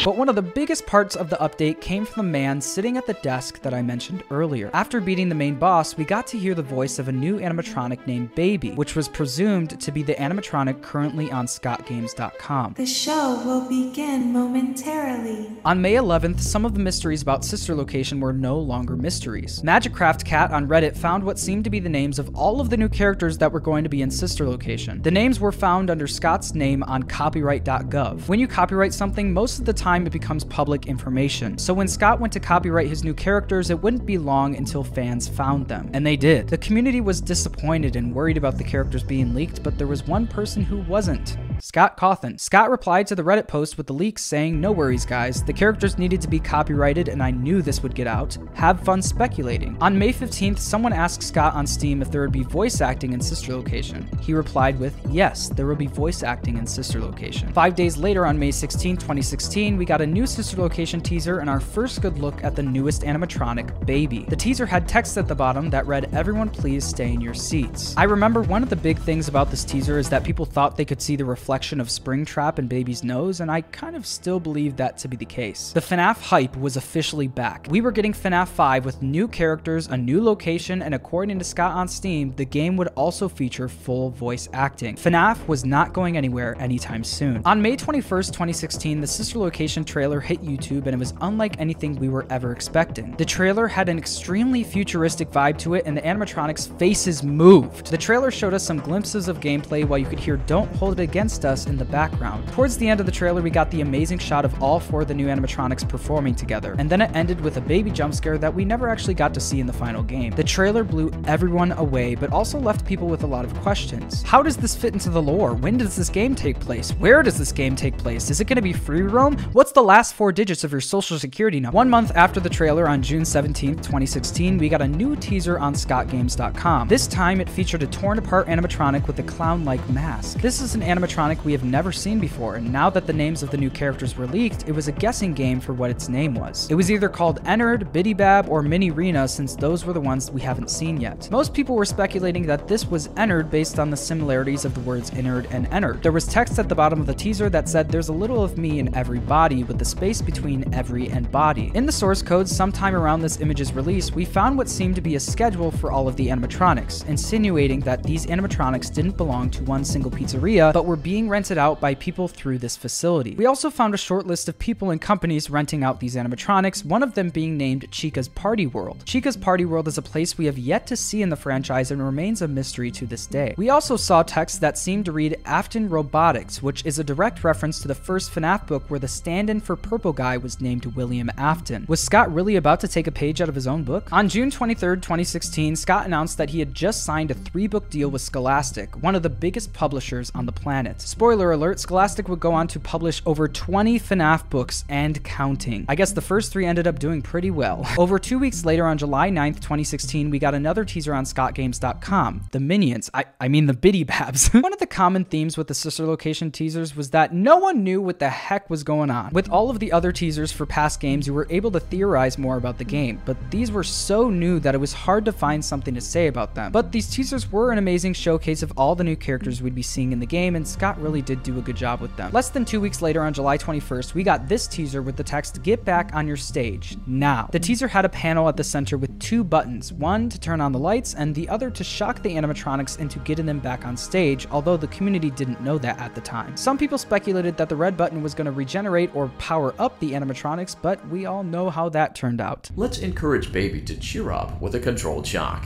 [0.05, 3.07] But one of the biggest parts of the update came from the man sitting at
[3.07, 4.71] the desk that I mentioned earlier.
[4.73, 8.07] After beating the main boss, we got to hear the voice of a new animatronic
[8.07, 12.75] named Baby, which was presumed to be the animatronic currently on ScottGames.com.
[12.75, 15.51] The show will begin momentarily.
[15.65, 19.61] On May 11th, some of the mysteries about Sister Location were no longer mysteries.
[19.63, 22.77] Magicraft Cat on Reddit found what seemed to be the names of all of the
[22.77, 25.03] new characters that were going to be in Sister Location.
[25.03, 28.29] The names were found under Scott's name on copyright copyright.gov.
[28.29, 31.59] When you copyright something, most of the time it becomes public information.
[31.59, 35.29] So when Scott went to copyright his new characters, it wouldn't be long until fans
[35.29, 35.91] found them.
[35.93, 36.49] And they did.
[36.49, 40.27] The community was disappointed and worried about the characters being leaked, but there was one
[40.27, 41.37] person who wasn't.
[41.61, 42.41] Scott Cawthon.
[42.41, 45.43] Scott replied to the Reddit post with the leaks saying, No worries, guys.
[45.45, 48.37] The characters needed to be copyrighted, and I knew this would get out.
[48.55, 49.77] Have fun speculating.
[49.81, 53.21] On May 15th, someone asked Scott on Steam if there would be voice acting in
[53.21, 54.09] Sister Location.
[54.21, 57.30] He replied with, Yes, there will be voice acting in Sister Location.
[57.31, 61.49] Five days later, on May 16, 2016, we got a new Sister Location teaser and
[61.49, 64.25] our first good look at the newest animatronic, Baby.
[64.29, 67.95] The teaser had text at the bottom that read, Everyone please stay in your seats.
[67.97, 70.85] I remember one of the big things about this teaser is that people thought they
[70.85, 74.77] could see the reflection of Springtrap in Baby's nose, and I kind of still believe
[74.77, 75.73] that to be the case.
[75.73, 77.67] The FNAF hype was officially back.
[77.71, 81.77] We were getting FNAF 5 with new characters, a new location, and according to Scott
[81.77, 84.97] on Steam, the game would also feature full voice acting.
[84.97, 87.43] FNAF was not going anywhere anytime soon.
[87.45, 91.95] On May 21st, 2016, the Sister Location trailer hit YouTube and it was unlike anything
[91.97, 93.15] we were ever expecting.
[93.17, 97.91] The trailer had an extremely futuristic vibe to it and the animatronics' faces moved.
[97.91, 101.03] The trailer showed us some glimpses of gameplay while you could hear Don't Hold It
[101.03, 102.49] Against Us in the background.
[102.53, 105.09] Towards the end of the trailer, we got the amazing shot of all four of
[105.09, 108.55] the new animatronics performing together, and then it ended with a baby jump scare that
[108.55, 110.33] we never actually got to see in the final game.
[110.33, 114.23] The trailer blew everyone away, but also left people with a lot of questions.
[114.23, 115.53] How does this fit into the lore?
[115.53, 116.93] When does this game take place?
[117.01, 118.29] Where does this game take place?
[118.29, 119.39] Is it going to be free roam?
[119.55, 121.75] What's the last four digits of your social security number?
[121.75, 125.73] One month after the trailer on June 17, 2016, we got a new teaser on
[125.73, 126.89] ScottGames.com.
[126.89, 130.43] This time it featured a torn apart animatronic with a clown like mask.
[130.43, 133.51] This is an animatronic we have never seen before, and now that the names of
[133.51, 136.71] the new characters were leaked, it was a guessing game for what its name was.
[136.71, 140.69] It was either called Ennard, Bidybab, or Minireena since those were the ones we haven't
[140.69, 141.31] seen yet.
[141.31, 145.11] Most people were speculating that this was Ennard based on the similarities of the words
[145.13, 146.03] innard and Ennard.
[146.03, 148.59] There was text at the bottom of the teaser that said there's a little of
[148.59, 151.71] me in every body with the space between every and body.
[151.75, 155.15] In the source code, sometime around this image's release, we found what seemed to be
[155.15, 159.85] a schedule for all of the animatronics, insinuating that these animatronics didn't belong to one
[159.85, 163.35] single pizzeria, but were being rented out by people through this facility.
[163.37, 167.03] We also found a short list of people and companies renting out these animatronics, one
[167.03, 169.03] of them being named Chica's Party World.
[169.07, 172.03] Chica's Party World is a place we have yet to see in the franchise and
[172.03, 173.55] remains a mystery to this day.
[173.57, 177.81] We also saw text that seemed to read Afton Robotics, which is a direct reference
[177.81, 181.85] to the first FNAF book where the stand-in for Purple Guy was named William Afton.
[181.89, 184.13] Was Scott really about to take a page out of his own book?
[184.13, 188.23] On June 23, 2016, Scott announced that he had just signed a three-book deal with
[188.23, 191.01] Scholastic, one of the biggest publishers on the planet.
[191.01, 195.85] Spoiler alert, Scholastic would go on to publish over 20 FNAF books and counting.
[195.89, 197.87] I guess the first three ended up doing pretty well.
[197.99, 202.43] over two weeks later, on July 9th, 2016, we got another teaser on ScottGames.com.
[202.53, 204.55] The Minions, I, I mean the Bidybabs.
[204.63, 208.01] one of the common themes with the sister location teasers was that no one knew
[208.01, 209.33] what the heck was going on.
[209.33, 212.57] With all of the other teasers for past games, you were able to theorize more
[212.57, 215.95] about the game, but these were so new that it was hard to find something
[215.95, 216.71] to say about them.
[216.71, 220.13] But these teasers were an amazing showcase of all the new characters we'd be seeing
[220.13, 222.31] in the game, and Scott really did do a good job with them.
[222.31, 225.61] Less than two weeks later, on July 21st, we got this teaser with the text,
[225.65, 227.49] Get back on your stage, now.
[227.51, 230.71] The teaser had a panel at the center with two buttons, one to turn on
[230.71, 234.47] the lights, and the other to shock the animatronics into getting them back on stage,
[234.53, 236.57] although the community didn't know that at the time.
[236.61, 240.13] Some people speculated that the red button was going to regenerate or power up the
[240.13, 242.71] animatronics, but we all know how that turned out.
[242.77, 245.65] Let's encourage Baby to cheer up with a controlled shock.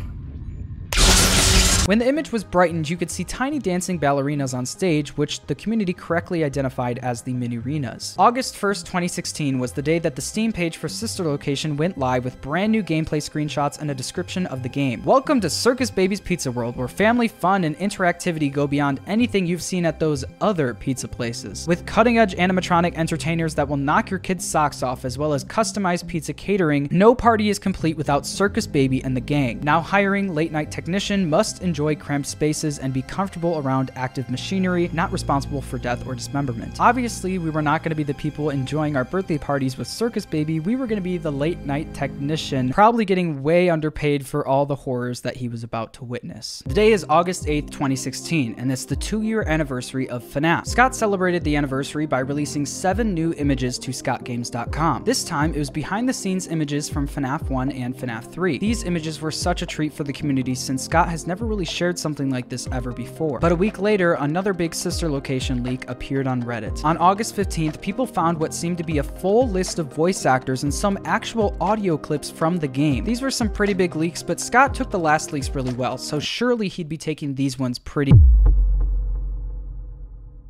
[1.86, 5.54] When the image was brightened, you could see tiny dancing ballerinas on stage, which the
[5.54, 8.14] community correctly identified as the minireenas.
[8.18, 12.24] August 1st, 2016 was the day that the Steam page for Sister Location went live
[12.24, 15.04] with brand new gameplay screenshots and a description of the game.
[15.04, 19.62] Welcome to Circus Baby's Pizza World, where family fun and interactivity go beyond anything you've
[19.62, 21.66] seen at those other pizza places.
[21.68, 26.06] With cutting-edge animatronic entertainers that will knock your kids' socks off, as well as customized
[26.06, 29.60] pizza catering, no party is complete without Circus Baby and the gang.
[29.60, 35.10] Now hiring late-night technician must enjoy cramped spaces and be comfortable around active machinery, not
[35.10, 36.76] responsible for death or dismemberment.
[36.78, 40.24] Obviously, we were not going to be the people enjoying our birthday parties with Circus
[40.24, 44.66] Baby, we were going to be the late-night technician, probably getting way underpaid for all
[44.66, 46.62] the horrors that he was about to witness.
[46.64, 50.68] The day is August 8th, 2016, and it's the two-year anniversary of FNAF.
[50.68, 55.02] Scott celebrated the anniversary by releasing seven new images to ScottGames.com.
[55.02, 58.58] This time, it was behind-the-scenes images from FNAF 1 and FNAF 3.
[58.58, 61.98] These images were such a treat for the community since Scott has never really shared
[61.98, 63.38] something like this ever before.
[63.38, 66.84] But a week later, another big sister location leak appeared on Reddit.
[66.84, 70.62] On August 15th, people found what seemed to be a full list of voice actors
[70.62, 73.04] and some actual audio clips from the game.
[73.04, 76.18] These were some pretty big leaks, but Scott took the last leaks really well, so
[76.18, 78.12] surely he'd be taking these ones pretty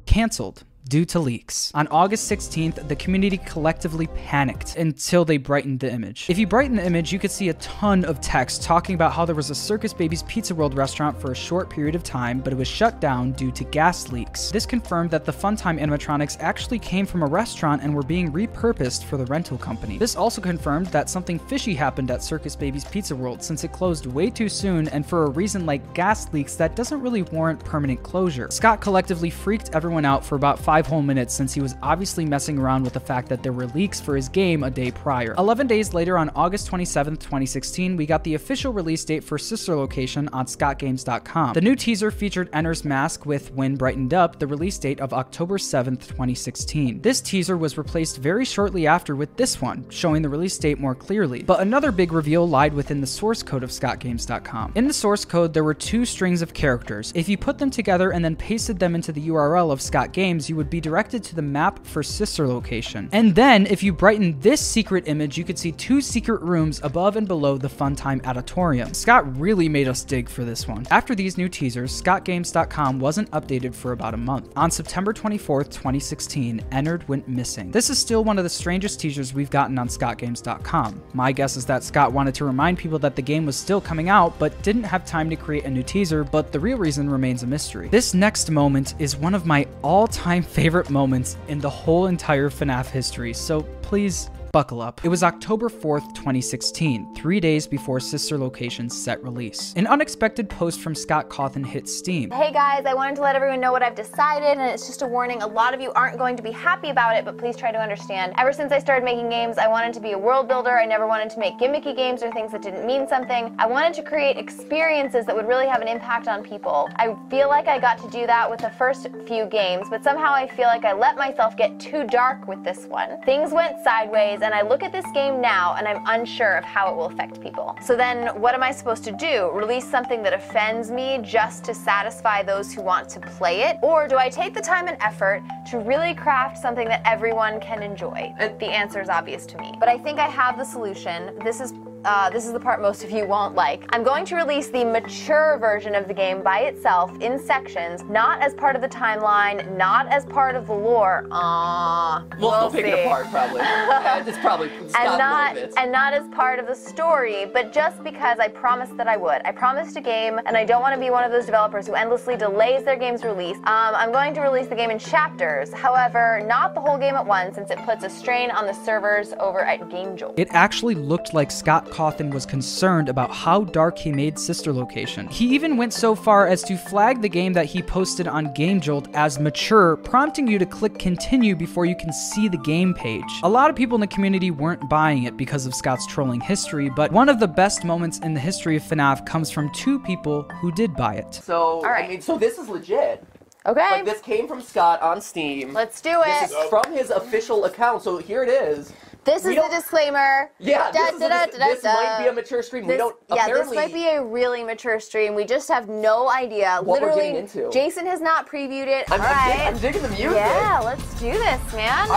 [0.06, 1.72] canceled due to leaks.
[1.74, 6.26] On August 16th, the community collectively panicked until they brightened the image.
[6.28, 9.24] If you brighten the image, you could see a ton of text talking about how
[9.24, 12.52] there was a Circus Baby's Pizza World restaurant for a short period of time, but
[12.52, 14.50] it was shut down due to gas leaks.
[14.50, 19.04] This confirmed that the Funtime animatronics actually came from a restaurant and were being repurposed
[19.04, 19.96] for the rental company.
[19.96, 24.06] This also confirmed that something fishy happened at Circus Baby's Pizza World since it closed
[24.06, 28.02] way too soon and for a reason like gas leaks that doesn't really warrant permanent
[28.02, 28.48] closure.
[28.50, 32.58] Scott collectively freaked everyone out for about five whole minutes since he was obviously messing
[32.58, 35.34] around with the fact that there were leaks for his game a day prior.
[35.38, 39.76] 11 days later, on August 27, 2016, we got the official release date for Sister
[39.76, 41.52] Location on ScottGames.com.
[41.52, 45.58] The new teaser featured Ennard's Mask with, when brightened up, the release date of October
[45.58, 47.00] 7, 2016.
[47.00, 50.94] This teaser was replaced very shortly after with this one, showing the release date more
[50.94, 51.42] clearly.
[51.42, 54.72] But another big reveal lied within the source code of ScottGames.com.
[54.74, 57.12] In the source code, there were two strings of characters.
[57.14, 60.48] If you put them together and then pasted them into the URL of Scott Games,
[60.48, 63.08] you would be directed to the map for sister location.
[63.12, 67.16] And then, if you brighten this secret image, you could see two secret rooms above
[67.16, 68.92] and below the Funtime Auditorium.
[68.94, 70.86] Scott really made us dig for this one.
[70.90, 74.52] After these new teasers, ScottGames.com wasn't updated for about a month.
[74.56, 77.70] On September 24th, 2016, Ennard went missing.
[77.70, 81.02] This is still one of the strangest teasers we've gotten on ScottGames.com.
[81.12, 84.08] My guess is that Scott wanted to remind people that the game was still coming
[84.08, 87.42] out, but didn't have time to create a new teaser, but the real reason remains
[87.42, 87.88] a mystery.
[87.88, 92.86] This next moment is one of my all-time favorite moments in the whole entire FNAF
[92.86, 95.04] history, so please buckle up.
[95.04, 99.74] It was October 4th, 2016, three days before Sister Location's set release.
[99.74, 102.30] An unexpected post from Scott Cawthon hit Steam.
[102.30, 105.06] Hey guys, I wanted to let everyone know what I've decided, and it's just a
[105.08, 105.42] warning.
[105.42, 107.82] A lot of you aren't going to be happy about it, but please try to
[107.82, 108.32] understand.
[108.38, 110.78] Ever since I started making games, I wanted to be a world builder.
[110.78, 113.52] I never wanted to make gimmicky games or things that didn't mean something.
[113.58, 116.88] I wanted to create experiences that would really have an impact on people.
[116.94, 120.32] I feel like I got to do that with the first few games, but somehow
[120.32, 123.20] I feel like I let myself get too dark with this one.
[123.22, 126.90] Things went sideways, and I look at this game now and I'm unsure of how
[126.90, 127.76] it will affect people.
[127.82, 129.50] So then what am I supposed to do?
[129.52, 133.78] Release something that offends me just to satisfy those who want to play it?
[133.82, 137.82] Or do I take the time and effort to really craft something that everyone can
[137.82, 138.34] enjoy?
[138.38, 139.74] The answer is obvious to me.
[139.80, 141.38] But I think I have the solution.
[141.42, 141.72] This is
[142.04, 143.84] uh, this is the part most of you won't like.
[143.90, 148.40] I'm going to release the mature version of the game by itself in sections, not
[148.40, 151.26] as part of the timeline, not as part of the lore.
[151.30, 152.38] Aww.
[152.38, 153.60] We'll, we'll we'll pick it apart probably.
[153.62, 155.76] yeah, it's probably and not little bits.
[155.78, 159.40] and not as part of the story, but just because I promised that I would.
[159.44, 161.94] I promised a game, and I don't want to be one of those developers who
[161.94, 163.56] endlessly delays their game's release.
[163.58, 167.26] Um, I'm going to release the game in chapters, however, not the whole game at
[167.26, 170.34] once, since it puts a strain on the servers over at GameJolt.
[170.36, 175.28] It actually looked like Scott Cawthon was concerned about how dark he made Sister Location.
[175.28, 179.14] He even went so far as to flag the game that he posted on GameJolt
[179.14, 183.22] as mature, prompting you to click continue before you can see the game page.
[183.44, 186.90] A lot of people in the community weren't buying it because of Scott's trolling history,
[186.90, 190.42] but one of the best moments in the history of FNAF comes from two people
[190.60, 191.32] who did buy it.
[191.32, 193.24] So, I mean, so this is legit.
[193.66, 193.90] Okay.
[193.92, 195.72] Like, this came from Scott on Steam.
[195.72, 196.40] Let's do it.
[196.40, 198.92] This is from his official account, so here it is.
[199.24, 200.50] This We is don't- disclaimer.
[200.58, 202.84] Yeah, Da, this, da, da, this might be a mature stream.
[202.86, 205.34] we This- don't yeah, this might be a really mature stream.
[205.34, 206.80] We just have no idea.
[206.82, 207.70] What we're Literally, getting into.
[207.70, 209.10] Jason has not previewed it.
[209.10, 209.66] I'm- All I'm right.
[209.66, 210.32] I'm digging the music.
[210.36, 212.08] Yeah, let's do this, man.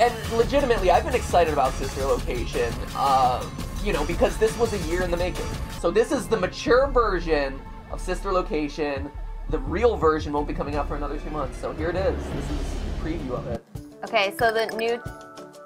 [0.00, 2.72] and legitimately, I've been excited about Sister Location.
[2.96, 3.44] Uh,
[3.84, 5.46] you know, because this was a year in the making.
[5.80, 7.58] So this is the mature version
[7.90, 9.10] of Sister Location.
[9.48, 12.14] The real version won't be coming out for another two months, so here it is.
[12.16, 13.64] This is a preview of it.
[14.04, 15.00] Okay, so the new.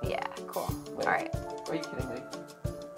[0.03, 0.69] Yeah, cool.
[0.97, 1.35] All right.
[1.69, 2.21] Are you kidding me?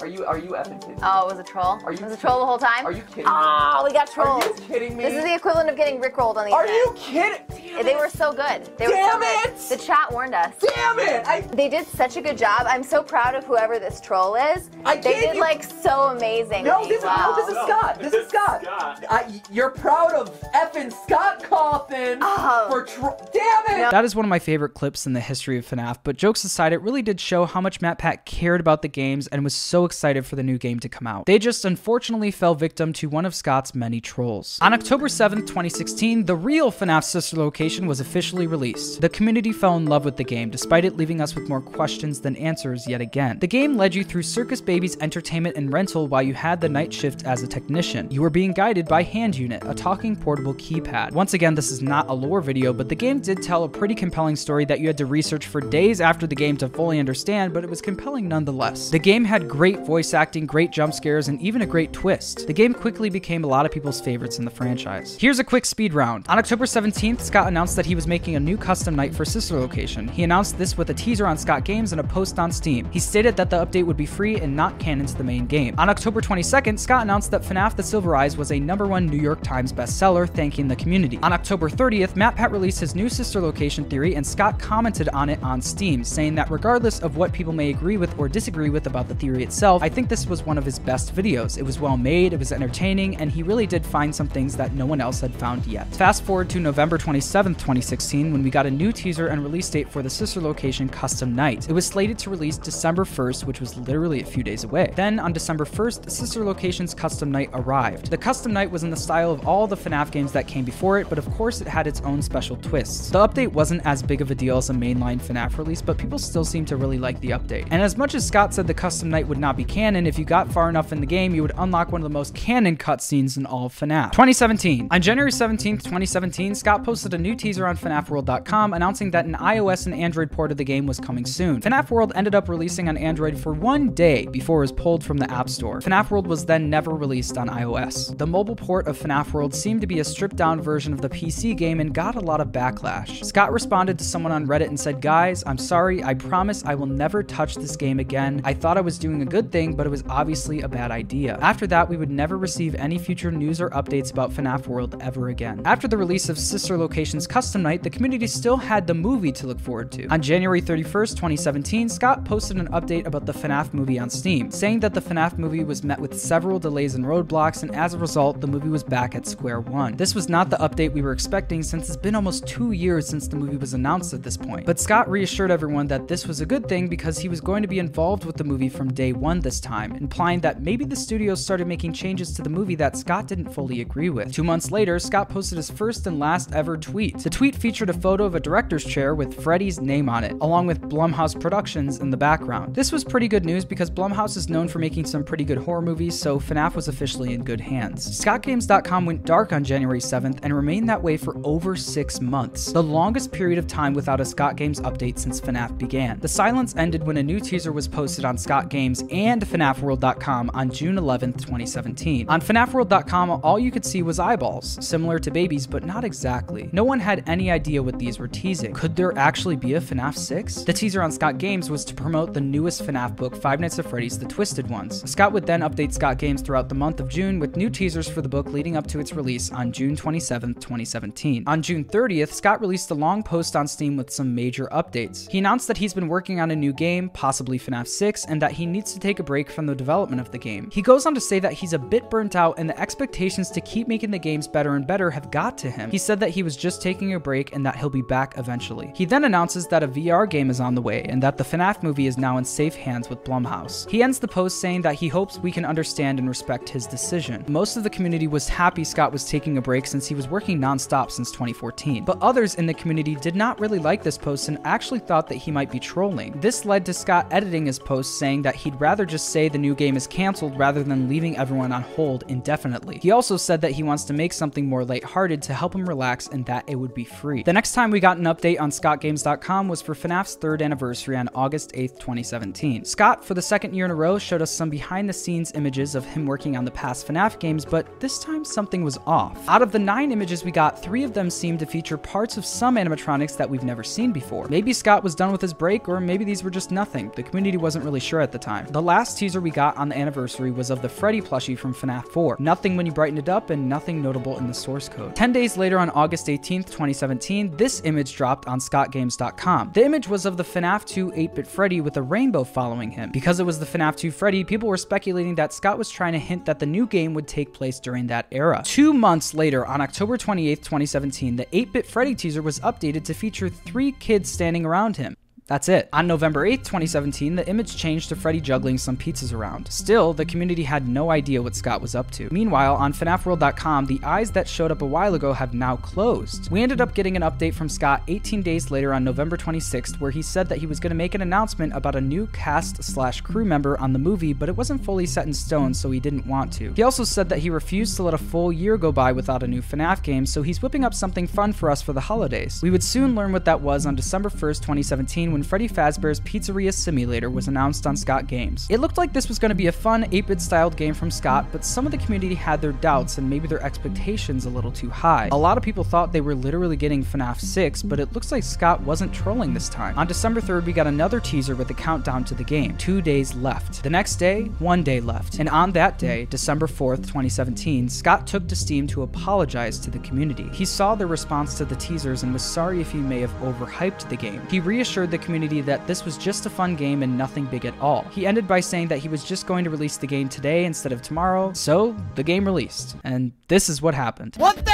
[0.01, 1.03] Are you are you effing kidding me?
[1.03, 1.81] Oh, it was a troll?
[1.85, 2.85] Are you it was a troll the whole time?
[2.85, 3.35] Are you kidding Oh, me?
[3.35, 4.43] Ah, we got trolled.
[4.43, 5.05] Are you kidding me?
[5.05, 6.53] This is the equivalent of getting rickrolled on the internet.
[6.53, 7.49] Are internet.
[7.51, 7.77] you kidding?
[7.77, 8.67] Yeah, they were so good.
[8.77, 9.57] They Damn were so it!
[9.71, 9.79] Good.
[9.79, 10.55] The chat warned us.
[10.75, 11.27] Damn it!
[11.27, 11.41] I...
[11.41, 12.67] They did such a good job.
[12.67, 14.69] I'm so proud of whoever this troll is.
[14.85, 16.65] I they did you- like so amazing.
[16.65, 17.35] No, this, wow.
[17.35, 17.99] no, this is Scott.
[17.99, 18.67] This is Scott.
[19.11, 22.67] I, you're proud of effing Scott Cawthon Oh.
[22.69, 23.91] for tro- Damn it!
[23.91, 26.73] That is one of my favorite clips in the history of FNAF, but jokes aside,
[26.75, 30.27] it really did show how much MatPat cared about the games and was so excited
[30.27, 31.25] for the new game to come out.
[31.25, 34.59] They just unfortunately fell victim to one of Scott's many trolls.
[34.61, 39.01] On October 7th, 2016, the real FNAF sister location was officially released.
[39.01, 42.21] The community fell in love with the game, despite it leaving us with more questions
[42.21, 43.39] than answers yet again.
[43.39, 46.93] The game led you through Circus Baby's entertainment and rental while you had the night
[46.93, 48.11] shift as a technician.
[48.11, 51.13] You were being guided by Hand Unit, a talking portable keypad.
[51.13, 53.95] Once again, this is not a lore video, but the game did tell a pretty
[53.95, 57.55] compelling story that you had to research for days after the game to fully understand,
[57.55, 58.91] but it was compelling nonetheless.
[58.91, 62.47] The game had great voice acting, great jump scares, and even a great twist.
[62.47, 65.17] The game quickly became a lot of people's favorites in the franchise.
[65.21, 66.25] Here's a quick speed round.
[66.29, 69.59] On October 17th, Scott announced that he was making a new custom night for Sister
[69.59, 70.09] Location.
[70.09, 72.91] He announced this with a teaser on Scott Games and a post on Steam.
[72.91, 75.75] He stated that the update would be free and not canon to the main game.
[75.79, 79.21] On October 22nd, Scott announced that FNAF The Silver Eyes was a number one New
[79.21, 81.19] York Times bestseller, thanking the community.
[81.23, 85.43] On October 30th, MatPat released his new sister location theory, and Scott commented on it
[85.43, 89.09] on Steam, saying that regardless of what people may agree with or disagree with about
[89.09, 91.59] the theory itself, I think this was one of his best videos.
[91.59, 94.75] It was well made, it was entertaining, and he really did find some things that
[94.75, 95.87] no one else had found yet.
[95.95, 99.89] Fast forward to November 27th, 2016, when we got a new teaser and release date
[99.89, 101.69] for the sister location custom night.
[101.69, 104.93] It was slated to release December 1st, which was literally a few days away.
[104.95, 108.11] Then on December 1st, sister location's custom night arrived.
[108.11, 110.99] The custom night was in the style of all the FNAF games that came before
[111.01, 113.11] it, but of course it had its own special twists.
[113.11, 116.19] The update wasn't as big of a deal as a mainline FNAF release, but people
[116.19, 117.67] still seemed to really like the update.
[117.71, 120.25] And as much as Scott said the custom night would not be canon, if you
[120.25, 123.37] got far enough in the game, you would unlock one of the most canon cutscenes
[123.37, 124.13] in all of FNAF.
[124.13, 124.89] 2017.
[124.91, 129.87] On January 17th, 2017, Scott posted a new teaser on FNAFWorld.com announcing that an iOS
[129.87, 131.61] and Android port of the game was coming soon.
[131.61, 135.17] FNAF World ended up releasing on Android for one day before it was pulled from
[135.17, 135.81] the App Store.
[135.81, 138.17] FNAF World was then never released on iOS.
[138.19, 141.09] The mobile port of FNAF World seemed to be a stripped down version of the
[141.09, 143.25] PC game and got a lot of backlash.
[143.25, 146.87] Scott responded to someone on Reddit and said, Guys, I'm sorry, I promise I will
[146.87, 148.41] never touch this game again.
[148.45, 151.39] I thought I was doing a good thing, but it was obviously a bad idea.
[151.41, 155.29] After that, we would never receive any future news or updates about FNAF World ever
[155.29, 155.63] again.
[155.65, 159.47] After the release of Sister Location's Custom Night, the community still had the movie to
[159.47, 160.07] look forward to.
[160.09, 164.81] On January 31st, 2017, Scott posted an update about the FNAF movie on Steam, saying
[164.81, 168.41] that the FNAF movie was met with several delays and roadblocks, and as a result,
[168.41, 169.97] the movie was back at square one.
[169.97, 173.29] This was not the update we were expecting since it's been almost two years since
[173.29, 174.67] the movie was announced at this point.
[174.67, 177.69] But Scott reassured everyone that this was a good thing because he was going to
[177.69, 181.35] be involved with the movie from day one this time, implying that maybe the studio
[181.35, 184.33] started making changes to the movie that Scott didn't fully agree with.
[184.33, 187.19] Two months later, Scott posted his first and last ever tweet.
[187.19, 190.67] The tweet featured a photo of a director's chair with Freddy's name on it, along
[190.67, 192.75] with Blumhouse Productions in the background.
[192.75, 195.83] This was pretty good news because Blumhouse is known for making some pretty good horror
[195.83, 198.07] movies, so FNAF was officially in good hands.
[198.21, 202.83] ScottGames.com went dark on January 7th and remained that way for over six months, the
[202.83, 206.19] longest period of time without a Scott Games update since FNAF began.
[206.21, 210.71] The silence ended when a new teaser was posted on Scott Games and FNAFWorld.com on
[210.71, 212.29] June 11th, 2017.
[212.29, 216.71] On FNAFWorld.com, all you could see was eyeballs, similar to babies, but not exactly.
[216.73, 218.73] No one had any idea what these were teasing.
[218.73, 220.63] Could there actually be a FNAF 6?
[220.63, 223.87] The teaser on Scott Games was to promote the newest FNAF book, Five Nights at
[223.87, 225.09] Freddy's The Twisted Ones.
[225.11, 228.23] Scott would then update Scott Games throughout the month of June with new teasers for
[228.23, 231.45] the book leading up to its release on June 27th, 2017.
[231.47, 235.29] On June 30th, Scott released a long post on Steam with some major updates.
[235.31, 238.53] He announced that he's been working on a new game, possibly FNAF 6, and that
[238.53, 240.69] he needs to take a break from the development of the game.
[240.73, 243.61] He goes on to say that he's a bit burnt out and the expectations to
[243.61, 245.91] keep making the games better and better have got to him.
[245.91, 248.91] He said that he was just taking a break and that he'll be back eventually.
[248.97, 251.85] He then announces that a VR game is on the way and that the FNAF
[251.85, 253.89] movie is now in safe hands with Blumhouse.
[253.89, 257.45] He ends the post saying that he hopes we can understand and respect his decision.
[257.49, 260.59] Most of the community was happy Scott was taking a break since he was working
[260.59, 264.59] nonstop since 2014, but others in the community did not really like this post and
[264.65, 266.33] actually thought that he might be trolling.
[266.41, 269.75] This led to Scott editing his post saying that he'd rather just say the new
[269.75, 273.01] game is canceled rather than leaving everyone on hold indefinitely.
[273.03, 276.29] He also said that he wants to make something more lighthearted to help him relax
[276.29, 277.43] and that it it would be free.
[277.43, 281.31] The next time we got an update on ScottGames.com was for FNAF's third anniversary on
[281.35, 282.85] August 8th, 2017.
[282.85, 285.95] Scott, for the second year in a row, showed us some behind the scenes images
[285.95, 289.49] of him working on the past FNAF games, but this time something was off.
[289.49, 292.45] Out of the nine images we got, three of them seemed to feature parts of
[292.45, 294.47] some animatronics that we've never seen before.
[294.49, 297.11] Maybe Scott was done with his break, or maybe these were just nothing.
[297.17, 298.67] The community wasn't really sure at the time.
[298.67, 302.07] The last teaser we got on the anniversary was of the Freddy plushie from FNAF
[302.09, 302.37] 4.
[302.39, 305.17] Nothing when you brighten it up, and nothing notable in the source code.
[305.17, 309.73] 10 days later on August 18th, 2017, this image dropped on ScottGames.com.
[309.75, 313.11] The image was of the FNAF 2 8-bit Freddy with a rainbow following him.
[313.11, 316.19] Because it was the FNAF 2 Freddy, people were speculating that Scott was trying to
[316.21, 318.63] hint that the new game would take place during that era.
[318.65, 323.49] Two months later, on October 28th, 2017, the 8-bit Freddy teaser was updated to feature
[323.49, 325.17] three kids standing around him.
[325.49, 325.89] That's it.
[325.93, 329.71] On November 8th, 2017, the image changed to Freddy juggling some pizzas around.
[329.71, 332.29] Still, the community had no idea what Scott was up to.
[332.33, 336.51] Meanwhile, on FNAFWorld.com, the eyes that showed up a while ago have now closed.
[336.51, 340.11] We ended up getting an update from Scott 18 days later on November 26th, where
[340.11, 343.21] he said that he was going to make an announcement about a new cast slash
[343.21, 346.27] crew member on the movie, but it wasn't fully set in stone, so he didn't
[346.27, 346.73] want to.
[346.73, 349.47] He also said that he refused to let a full year go by without a
[349.47, 352.61] new FNAF game, so he's whipping up something fun for us for the holidays.
[352.65, 356.73] We would soon learn what that was on December 1st, 2017, when Freddy Fazbear's Pizzeria
[356.73, 358.67] Simulator was announced on Scott Games.
[358.71, 361.45] It looked like this was going to be a fun 8-bit styled game from Scott,
[361.53, 364.89] but some of the community had their doubts and maybe their expectations a little too
[364.89, 365.29] high.
[365.33, 368.45] A lot of people thought they were literally getting FNAF 6, but it looks like
[368.45, 369.99] Scott wasn't trolling this time.
[369.99, 372.75] On December 3rd, we got another teaser with a countdown to the game.
[372.79, 373.83] Two days left.
[373.83, 375.39] The next day, one day left.
[375.39, 379.99] And on that day, December 4th, 2017, Scott took to Steam to apologize to the
[379.99, 380.49] community.
[380.55, 384.09] He saw their response to the teasers and was sorry if he may have overhyped
[384.09, 384.41] the game.
[384.49, 387.79] He reassured the community that this was just a fun game and nothing big at
[387.81, 388.03] all.
[388.13, 390.93] He ended by saying that he was just going to release the game today instead
[390.93, 392.97] of tomorrow, so the game released.
[393.05, 394.37] And this is what happened.
[394.37, 394.73] What the?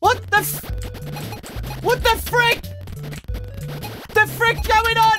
[0.00, 0.42] What the?
[1.82, 2.62] What the frick?
[4.12, 5.18] The frick going on?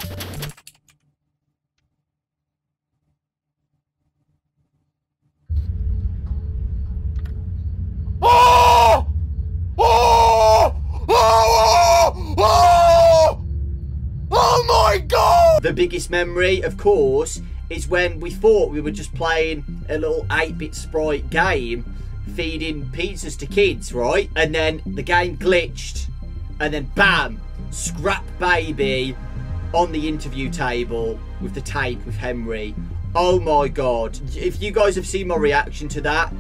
[8.22, 9.08] Oh!
[9.78, 10.76] Oh!
[11.08, 12.36] Oh!
[12.38, 13.46] Oh!
[14.32, 15.55] Oh my god!
[15.66, 17.42] The biggest memory, of course,
[17.72, 21.84] is when we thought we were just playing a little 8-bit sprite game
[22.36, 24.30] feeding pizzas to kids, right?
[24.36, 26.08] And then the game glitched
[26.60, 27.42] and then bam,
[27.72, 29.18] scrap baby
[29.74, 32.76] on the interview table with the tape with Henry.
[33.16, 34.20] Oh my god.
[34.36, 36.32] If you guys have seen my reaction to that,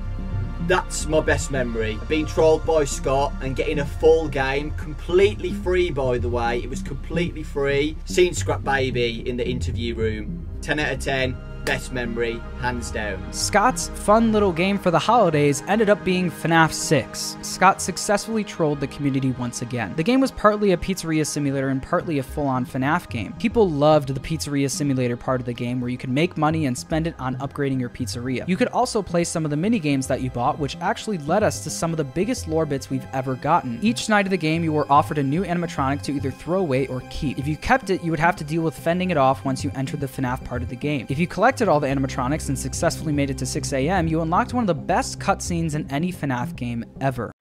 [0.67, 1.99] that's my best memory.
[2.07, 6.59] Being trolled by Scott and getting a full game, completely free by the way.
[6.59, 7.97] It was completely free.
[8.05, 10.47] Seeing Scrap Baby in the interview room.
[10.61, 11.37] 10 out of 10.
[11.65, 13.33] Best memory, hands down.
[13.33, 17.37] Scott's fun little game for the holidays ended up being FNAF 6.
[17.41, 19.91] Scott successfully trolled the community once again.
[19.95, 23.33] The game was partly a pizzeria simulator and partly a full on FNAF game.
[23.39, 26.77] People loved the pizzeria simulator part of the game where you could make money and
[26.77, 28.47] spend it on upgrading your pizzeria.
[28.47, 31.41] You could also play some of the mini games that you bought, which actually led
[31.41, 33.79] us to some of the biggest lore bits we've ever gotten.
[33.81, 36.85] Each night of the game, you were offered a new animatronic to either throw away
[36.85, 37.39] or keep.
[37.39, 39.71] If you kept it, you would have to deal with fending it off once you
[39.73, 41.07] entered the FNAF part of the game.
[41.09, 41.25] If you
[41.55, 44.67] collected all the animatronics and successfully made it to 6 a.m., you unlocked one of
[44.67, 47.31] the best cutscenes in any FNAF game ever.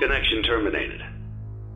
[0.00, 1.02] Connection terminated.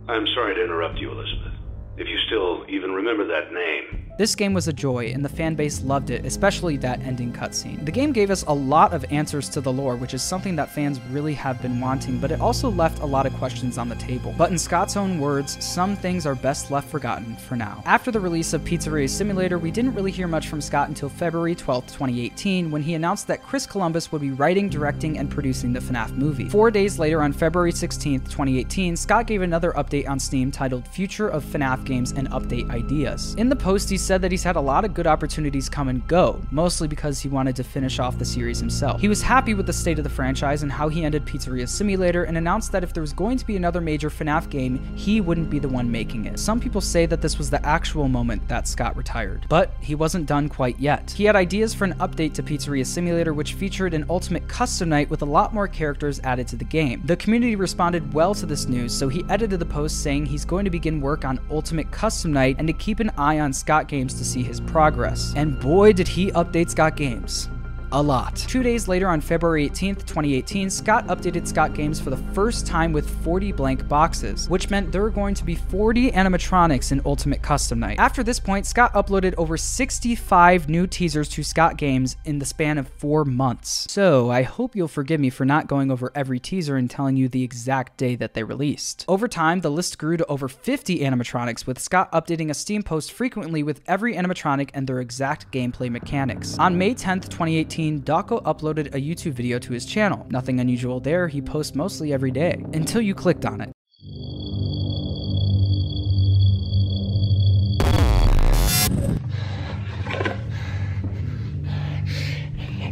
[0.09, 1.53] I'm sorry to interrupt you, Elizabeth.
[1.99, 4.11] If you still even remember that name.
[4.18, 7.82] This game was a joy, and the fan base loved it, especially that ending cutscene.
[7.82, 10.68] The game gave us a lot of answers to the lore, which is something that
[10.68, 13.94] fans really have been wanting, but it also left a lot of questions on the
[13.94, 14.34] table.
[14.36, 17.82] But in Scott's own words, some things are best left forgotten for now.
[17.86, 21.54] After the release of Pizzeria Simulator, we didn't really hear much from Scott until February
[21.54, 25.80] 12, 2018, when he announced that Chris Columbus would be writing, directing, and producing the
[25.80, 26.50] FNAF movie.
[26.50, 31.28] Four days later, on February 16, 2018, Scott gave another update on Steam titled Future
[31.28, 33.34] of FNAF Games and Update Ideas.
[33.36, 36.07] In the post, he said that he's had a lot of good opportunities come and
[36.07, 39.00] go, mostly because he wanted to finish off the series himself.
[39.00, 42.24] He was happy with the state of the franchise and how he ended Pizzeria Simulator
[42.24, 45.50] and announced that if there was going to be another major FNAF game, he wouldn't
[45.50, 46.38] be the one making it.
[46.38, 50.26] Some people say that this was the actual moment that Scott retired, but he wasn't
[50.26, 51.11] done quite yet.
[51.11, 55.09] He had ideas for an update to Pizzeria Simulator which featured an ultimate custom night
[55.09, 57.03] with a lot more characters added to the game.
[57.05, 60.64] The community responded well to this news, so he edited the post saying he's going
[60.64, 64.14] to begin work on Ultimate Custom Night and to keep an eye on Scott Games
[64.14, 65.34] to see his progress.
[65.36, 67.51] And boy, did he update Scott Games.
[67.93, 68.36] A lot.
[68.36, 72.93] Two days later, on February 18th, 2018, Scott updated Scott Games for the first time
[72.93, 77.43] with 40 blank boxes, which meant there were going to be 40 animatronics in Ultimate
[77.43, 77.99] Custom Night.
[77.99, 82.78] After this point, Scott uploaded over 65 new teasers to Scott Games in the span
[82.78, 83.86] of four months.
[83.90, 87.28] So I hope you'll forgive me for not going over every teaser and telling you
[87.28, 89.05] the exact day that they released.
[89.07, 93.12] Over time, the list grew to over 50 animatronics, with Scott updating a Steam post
[93.12, 96.59] frequently with every animatronic and their exact gameplay mechanics.
[96.59, 100.24] On May 10th, 2018, Dawko uploaded a YouTube video to his channel.
[100.30, 103.72] Nothing unusual there, he posts mostly every day, until you clicked on it.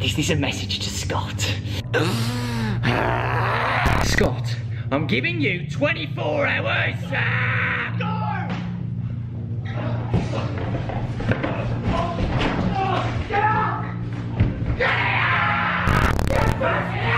[0.02, 1.40] Is this is a message to Scott?
[4.06, 4.56] Scott,
[4.90, 6.96] I'm giving you 24 hours!
[7.12, 7.50] Ah!
[14.80, 16.10] Yeah!
[16.30, 17.09] You pussy!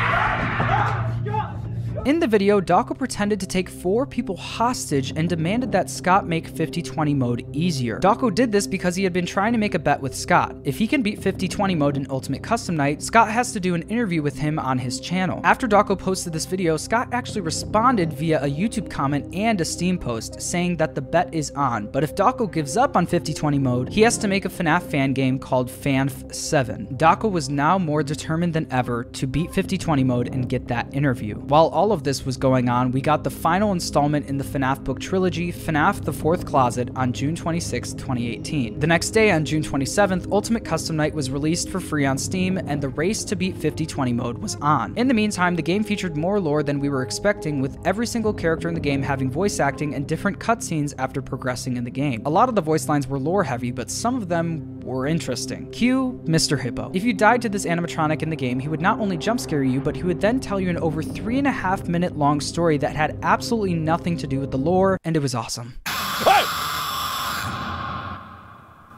[2.05, 6.53] In the video, Dawko pretended to take four people hostage and demanded that Scott make
[6.53, 8.01] 50-20 mode easier.
[8.01, 10.57] Dawko did this because he had been trying to make a bet with Scott.
[10.65, 13.83] If he can beat 50-20 mode in Ultimate Custom Night, Scott has to do an
[13.83, 15.41] interview with him on his channel.
[15.45, 19.97] After Dawko posted this video, Scott actually responded via a YouTube comment and a Steam
[19.97, 23.89] post saying that the bet is on, but if Dawko gives up on 50-20 mode,
[23.89, 26.89] he has to make a FNAF fan game called FANF 7.
[26.97, 31.37] Dawko was now more determined than ever to beat 50-20 mode and get that interview.
[31.37, 34.83] While all of this was going on, we got the final installment in the FNAF
[34.85, 38.81] book trilogy, FNAF The Fourth Closet, on June 26, 2018.
[38.81, 42.59] The next day, on June 27th, Ultimate Custom Night was released for free on Steam,
[42.59, 44.95] and the race to beat 50-20 mode was on.
[44.97, 48.33] In the meantime, the game featured more lore than we were expecting, with every single
[48.33, 52.23] character in the game having voice acting and different cutscenes after progressing in the game.
[52.27, 55.71] A lot of the voice lines were lore heavy, but some of them were interesting.
[55.71, 56.59] Cue Mr.
[56.59, 56.91] Hippo.
[56.95, 59.63] If you died to this animatronic in the game, he would not only jump scare
[59.63, 62.41] you, but he would then tell you an over three and a half minute long
[62.41, 65.75] story that had absolutely nothing to do with the lore, and it was awesome.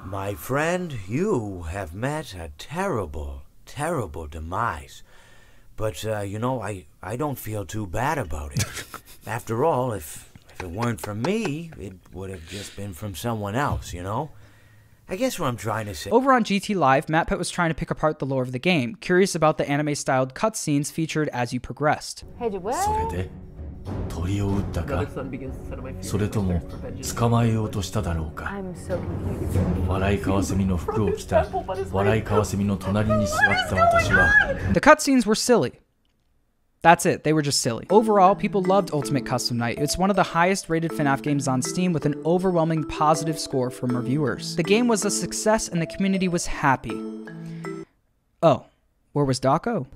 [0.05, 5.03] My friend, you have met a terrible, terrible demise.
[5.77, 8.65] But, uh, you know, I, I don't feel too bad about it.
[9.27, 13.57] After all, if, if it weren't from me, it would have just been from someone
[13.57, 14.31] else, you know?
[15.09, 16.11] I guess what I'm trying to say.
[16.11, 18.95] Over on GT Live, MatPat was trying to pick apart the lore of the game,
[18.97, 22.25] curious about the anime styled cutscenes featured as you progressed.
[22.39, 23.29] Hey, what?
[24.09, 25.07] 鳥を撃ったか
[26.01, 26.63] それとも
[27.17, 28.51] 捕まえようとしただろうか
[29.87, 31.47] 笑いカワセミの服を着た
[31.93, 34.29] 笑いカワセミの隣に座った私は
[34.73, 35.73] The cutscenes were silly,
[36.85, 37.87] that's it, they were just silly.
[37.89, 39.79] Overall, people loved Ultimate Custom Night.
[39.79, 43.71] It's one of the highest rated FNAF games on Steam with an overwhelming positive score
[43.71, 44.55] from reviewers.
[44.55, 46.93] The game was a success and the community was happy.
[48.43, 48.67] Oh,
[49.15, 49.87] where was Dawko?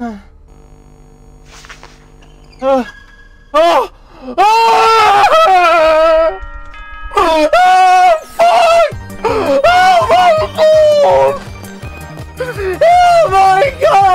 [0.00, 0.20] Oh!
[2.60, 2.84] Oh!
[3.54, 3.92] Oh!
[7.16, 7.44] Oh,
[8.36, 8.90] fuck!
[9.24, 11.40] Oh my god!
[12.82, 14.07] Oh my god!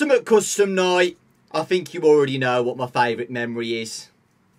[0.00, 1.18] Ultimate Custom Night.
[1.52, 4.08] I think you already know what my favourite memory is.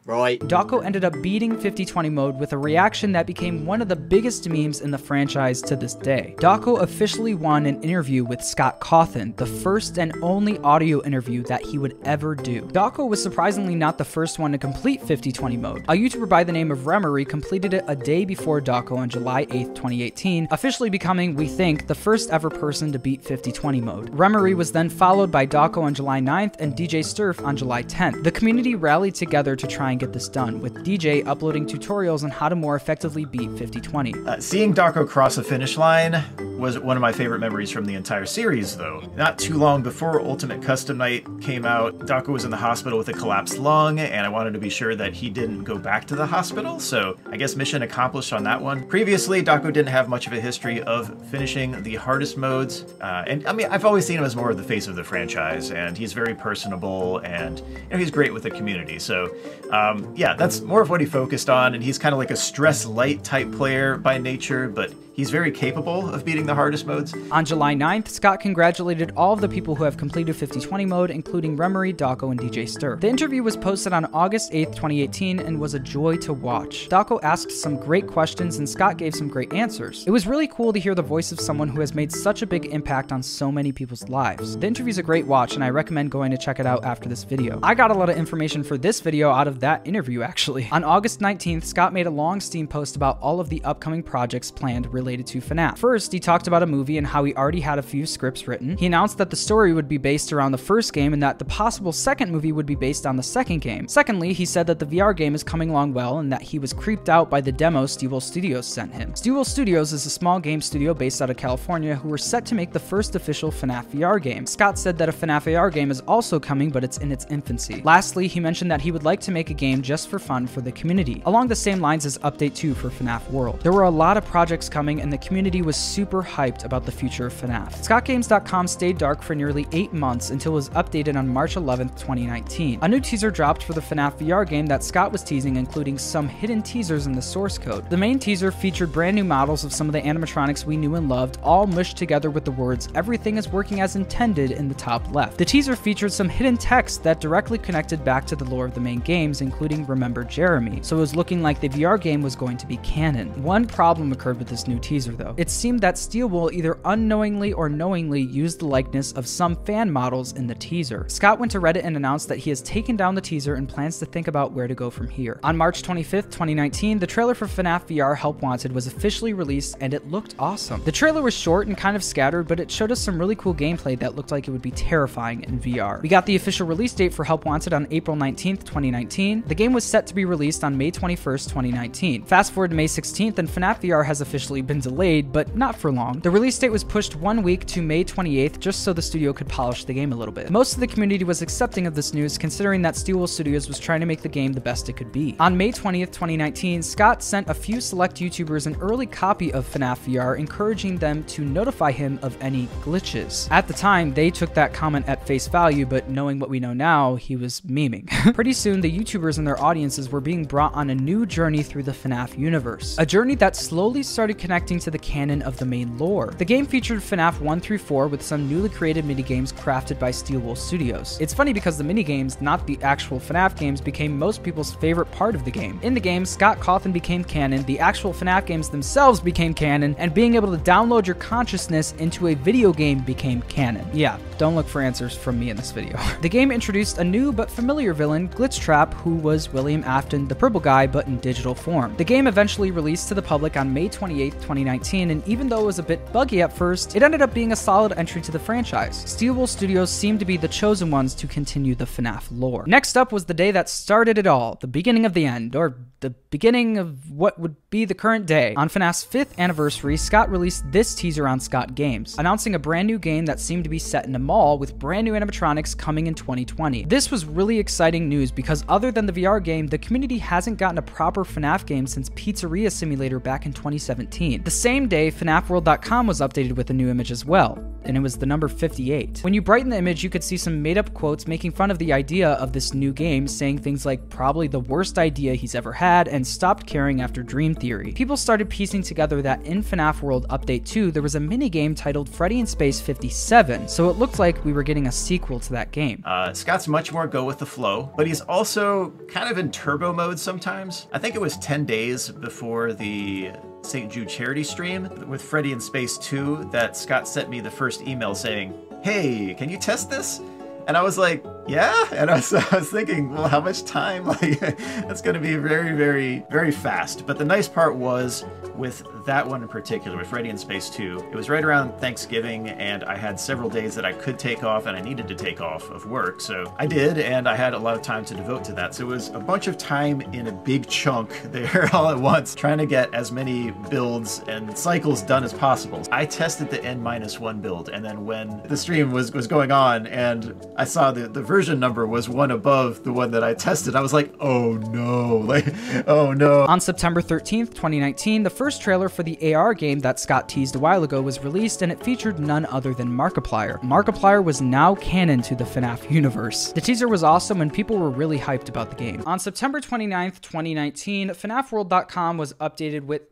[0.06, 0.40] Right.
[0.42, 4.50] Dawko ended up beating 5020 mode with a reaction that became one of the biggest
[4.50, 6.34] memes in the franchise to this day.
[6.40, 11.62] Dawko officially won an interview with Scott Cawthon, the first and only audio interview that
[11.62, 12.62] he would ever do.
[12.62, 15.84] Dawko was surprisingly not the first one to complete 5020 mode.
[15.84, 19.42] A YouTuber by the name of Remery completed it a day before Dawko on July
[19.52, 24.12] 8, 2018, officially becoming, we think, the first ever person to beat 5020 mode.
[24.12, 28.24] Remery was then followed by Dawko on July 9th and DJ Sturf on July 10th.
[28.24, 32.30] The community rallied together to try and get this done, with DJ uploading tutorials on
[32.32, 34.14] how to more effectively beat 5020.
[34.26, 36.24] Uh, seeing Dawko cross the finish line
[36.62, 39.02] was one of my favorite memories from the entire series, though.
[39.16, 43.10] Not too long before Ultimate Custom Night came out, Dawko was in the hospital with
[43.10, 46.16] a collapsed lung, and I wanted to be sure that he didn't go back to
[46.16, 48.88] the hospital, so I guess mission accomplished on that one.
[48.88, 53.46] Previously, Dawko didn't have much of a history of finishing the hardest modes, uh, and
[53.48, 55.98] I mean, I've always seen him as more of the face of the franchise, and
[55.98, 59.36] he's very personable, and you know, he's great with the community, so
[59.82, 62.36] um, yeah, that's more of what he focused on, and he's kind of like a
[62.36, 67.14] stress light type player by nature, but he's very capable of beating the hardest modes.
[67.30, 71.56] On July 9th, Scott congratulated all of the people who have completed 5020 mode, including
[71.56, 72.96] Remory, Dawko, and DJ Stir.
[72.96, 76.90] The interview was posted on August 8th, 2018, and was a joy to watch.
[76.90, 80.04] Dawko asked some great questions, and Scott gave some great answers.
[80.08, 82.48] It was really cool to hear the voice of someone who has made such a
[82.48, 84.58] big impact on so many people's lives.
[84.58, 87.24] The interview's a great watch, and I recommend going to check it out after this
[87.24, 87.60] video.
[87.62, 90.68] I got a lot of information for this video out of that interview, actually.
[90.72, 94.50] On August 19th, Scott made a long Steam post about all of the upcoming projects
[94.50, 95.78] planned related to FNAF.
[95.78, 98.78] First, he talked about a movie and how he already had a few scripts written.
[98.78, 101.46] He announced that the story would be based around the first game and that the
[101.46, 103.88] possible second movie would be based on the second game.
[103.88, 106.74] Secondly, he said that the VR game is coming along well and that he was
[106.74, 109.14] creeped out by the demo Steelwool Studios sent him.
[109.14, 112.56] Steelwool Studios is a small game studio based out of California who were set to
[112.56, 114.46] make the first official FNAF VR game.
[114.46, 117.82] Scott said that a FNAF AR game is also coming, but it's in its infancy.
[117.84, 120.62] Lastly, he mentioned that he would like to make a game just for fun for
[120.62, 123.62] the community, along the same lines as Update 2 for FNAF World.
[123.62, 126.92] There were a lot of projects coming and the community was super hyped about the
[126.92, 127.72] future of FNAF.
[127.76, 132.80] ScottGames.com stayed dark for nearly 8 months until it was updated on March 11th, 2019.
[132.82, 136.28] A new teaser dropped for the FNAF VR game that Scott was teasing, including some
[136.28, 137.90] hidden teasers in the source code.
[137.90, 141.08] The main teaser featured brand new models of some of the animatronics we knew and
[141.08, 145.14] loved, all mushed together with the words, everything is working as intended in the top
[145.14, 145.38] left.
[145.38, 148.80] The teaser featured some hidden text that directly connected back to the lore of the
[148.80, 152.58] main games, including Remember Jeremy, so it was looking like the VR game was going
[152.58, 153.30] to be canon.
[153.44, 155.34] One problem occurred with this new teaser though.
[155.38, 160.34] It seemed that Steelwool either unknowingly or knowingly used the likeness of some fan models
[160.34, 161.06] in the teaser.
[161.08, 164.00] Scott went to Reddit and announced that he has taken down the teaser and plans
[164.00, 165.40] to think about where to go from here.
[165.44, 169.94] On March 25th, 2019, the trailer for FNAF VR Help Wanted was officially released and
[169.94, 170.84] it looked awesome.
[170.84, 173.54] The trailer was short and kind of scattered, but it showed us some really cool
[173.54, 176.02] gameplay that looked like it would be terrifying in VR.
[176.02, 179.44] We got the official release date for Help Wanted on April 19th, 2019.
[179.48, 182.26] The game was set to be released on May 21st, 2019.
[182.26, 185.92] Fast forward to May 16th and FNAF VR has officially been delayed, but not for
[185.92, 186.22] long.
[186.22, 189.50] The release date was pushed one week to May 28th just so the studio could
[189.50, 190.50] polish the game a little bit.
[190.50, 194.00] Most of the community was accepting of this news considering that Steelwool Studios was trying
[194.00, 195.36] to make the game the best it could be.
[195.42, 200.06] On May 20th, 2019, Scott sent a few select YouTubers an early copy of FNAF
[200.06, 203.52] VR, encouraging them to notify him of any glitches.
[203.52, 206.72] At the time, they took that comment at face value, but knowing what we know
[206.72, 208.08] now, he was memeing.
[208.36, 211.84] Pretty soon, the YouTubers and their audiences were being brought on a new journey through
[211.84, 212.96] the FNAF universe.
[212.98, 216.34] A journey that slowly started connecting to the canon of the main lore.
[216.38, 220.58] The game featured FNAF 1 through 4 with some newly created minigames crafted by Steelwool
[220.58, 221.18] Studios.
[221.20, 225.36] It's funny because the minigames, not the actual FNAF games, became most people's favorite part
[225.36, 225.80] of the game.
[225.84, 230.14] In the game, Scott Cawthon became canon, the actual FNAF games themselves became canon, and
[230.14, 233.86] being able to download your consciousness into a video game became canon.
[233.94, 236.00] Yeah, don't look for answers from me in this video.
[236.22, 240.60] the game introduced a new but familiar villain, Glitchtrap, who was William Afton, the purple
[240.60, 241.96] guy, but in digital form.
[241.98, 245.66] The game eventually released to the public on May 28, 2019, and even though it
[245.66, 248.40] was a bit buggy at first, it ended up being a solid entry to the
[248.40, 249.04] franchise.
[249.06, 252.66] Steelwool Studios seemed to be the chosen ones to continue the FNAF lore.
[252.68, 255.78] Next up was the day that started it all, the beginning of the end, or
[256.02, 258.56] the beginning of what would be the current day.
[258.56, 262.98] On FNAF's 5th anniversary, Scott released this teaser on Scott Games, announcing a brand new
[262.98, 266.16] game that seemed to be set in a mall with brand new animatronics coming in
[266.16, 266.86] 2020.
[266.86, 270.80] This was really exciting news because other than the VR game, the community hasn't gotten
[270.80, 274.44] a proper FNAF game since Pizzeria Simulator back in 2017.
[274.44, 278.18] The same day, FNAFWorld.com was updated with a new image as well, and it was
[278.18, 279.20] the number 58.
[279.22, 281.78] When you brighten the image, you could see some made up quotes making fun of
[281.78, 285.72] the idea of this new game, saying things like probably the worst idea he's ever
[285.72, 287.92] had and stopped caring after Dream Theory.
[287.92, 292.10] People started piecing together that in FNAF World Update 2, there was a minigame titled
[292.10, 295.72] Freddy in Space 57, so it looked like we were getting a sequel to that
[295.72, 296.04] game.
[296.06, 299.92] Uh, Scott's much more go with the flow, but he's also kind of in turbo
[299.94, 300.88] mode sometimes.
[300.92, 303.32] I think it was 10 days before the
[303.64, 303.92] St.
[303.92, 308.16] Jude charity stream with Freddy in Space 2 that Scott sent me the first email
[308.16, 308.54] saying,
[308.84, 310.22] Hey, can you test this?
[310.68, 311.88] And I was like, yeah.
[311.92, 314.06] And I was, I was thinking, well, how much time?
[314.12, 317.08] Like, that's going to be very, very, very fast.
[317.08, 321.16] But the nice part was with that one in particular, with in Space 2, it
[321.16, 324.78] was right around Thanksgiving, and I had several days that I could take off and
[324.78, 326.22] I needed to take off of work.
[326.22, 328.76] So I did, and I had a lot of time to devote to that.
[328.76, 332.36] So it was a bunch of time in a big chunk there all at once,
[332.36, 335.82] trying to get as many builds and cycles done as possible.
[335.92, 339.52] I tested the N minus one build, and then when the stream was, was going
[339.52, 343.34] on and I saw the, the version number was one above the one that I
[343.34, 345.46] tested, I was like, oh no, like,
[345.88, 346.46] oh no.
[346.46, 350.60] On September 13th, 2019, the first trailer for the AR game that Scott teased a
[350.60, 353.62] while ago was released and it featured none other than Markiplier.
[353.62, 356.52] Markiplier was now canon to the FNAF universe.
[356.52, 359.02] The teaser was awesome and people were really hyped about the game.
[359.06, 363.04] On September 29th, 2019, FNAFWorld.com was updated with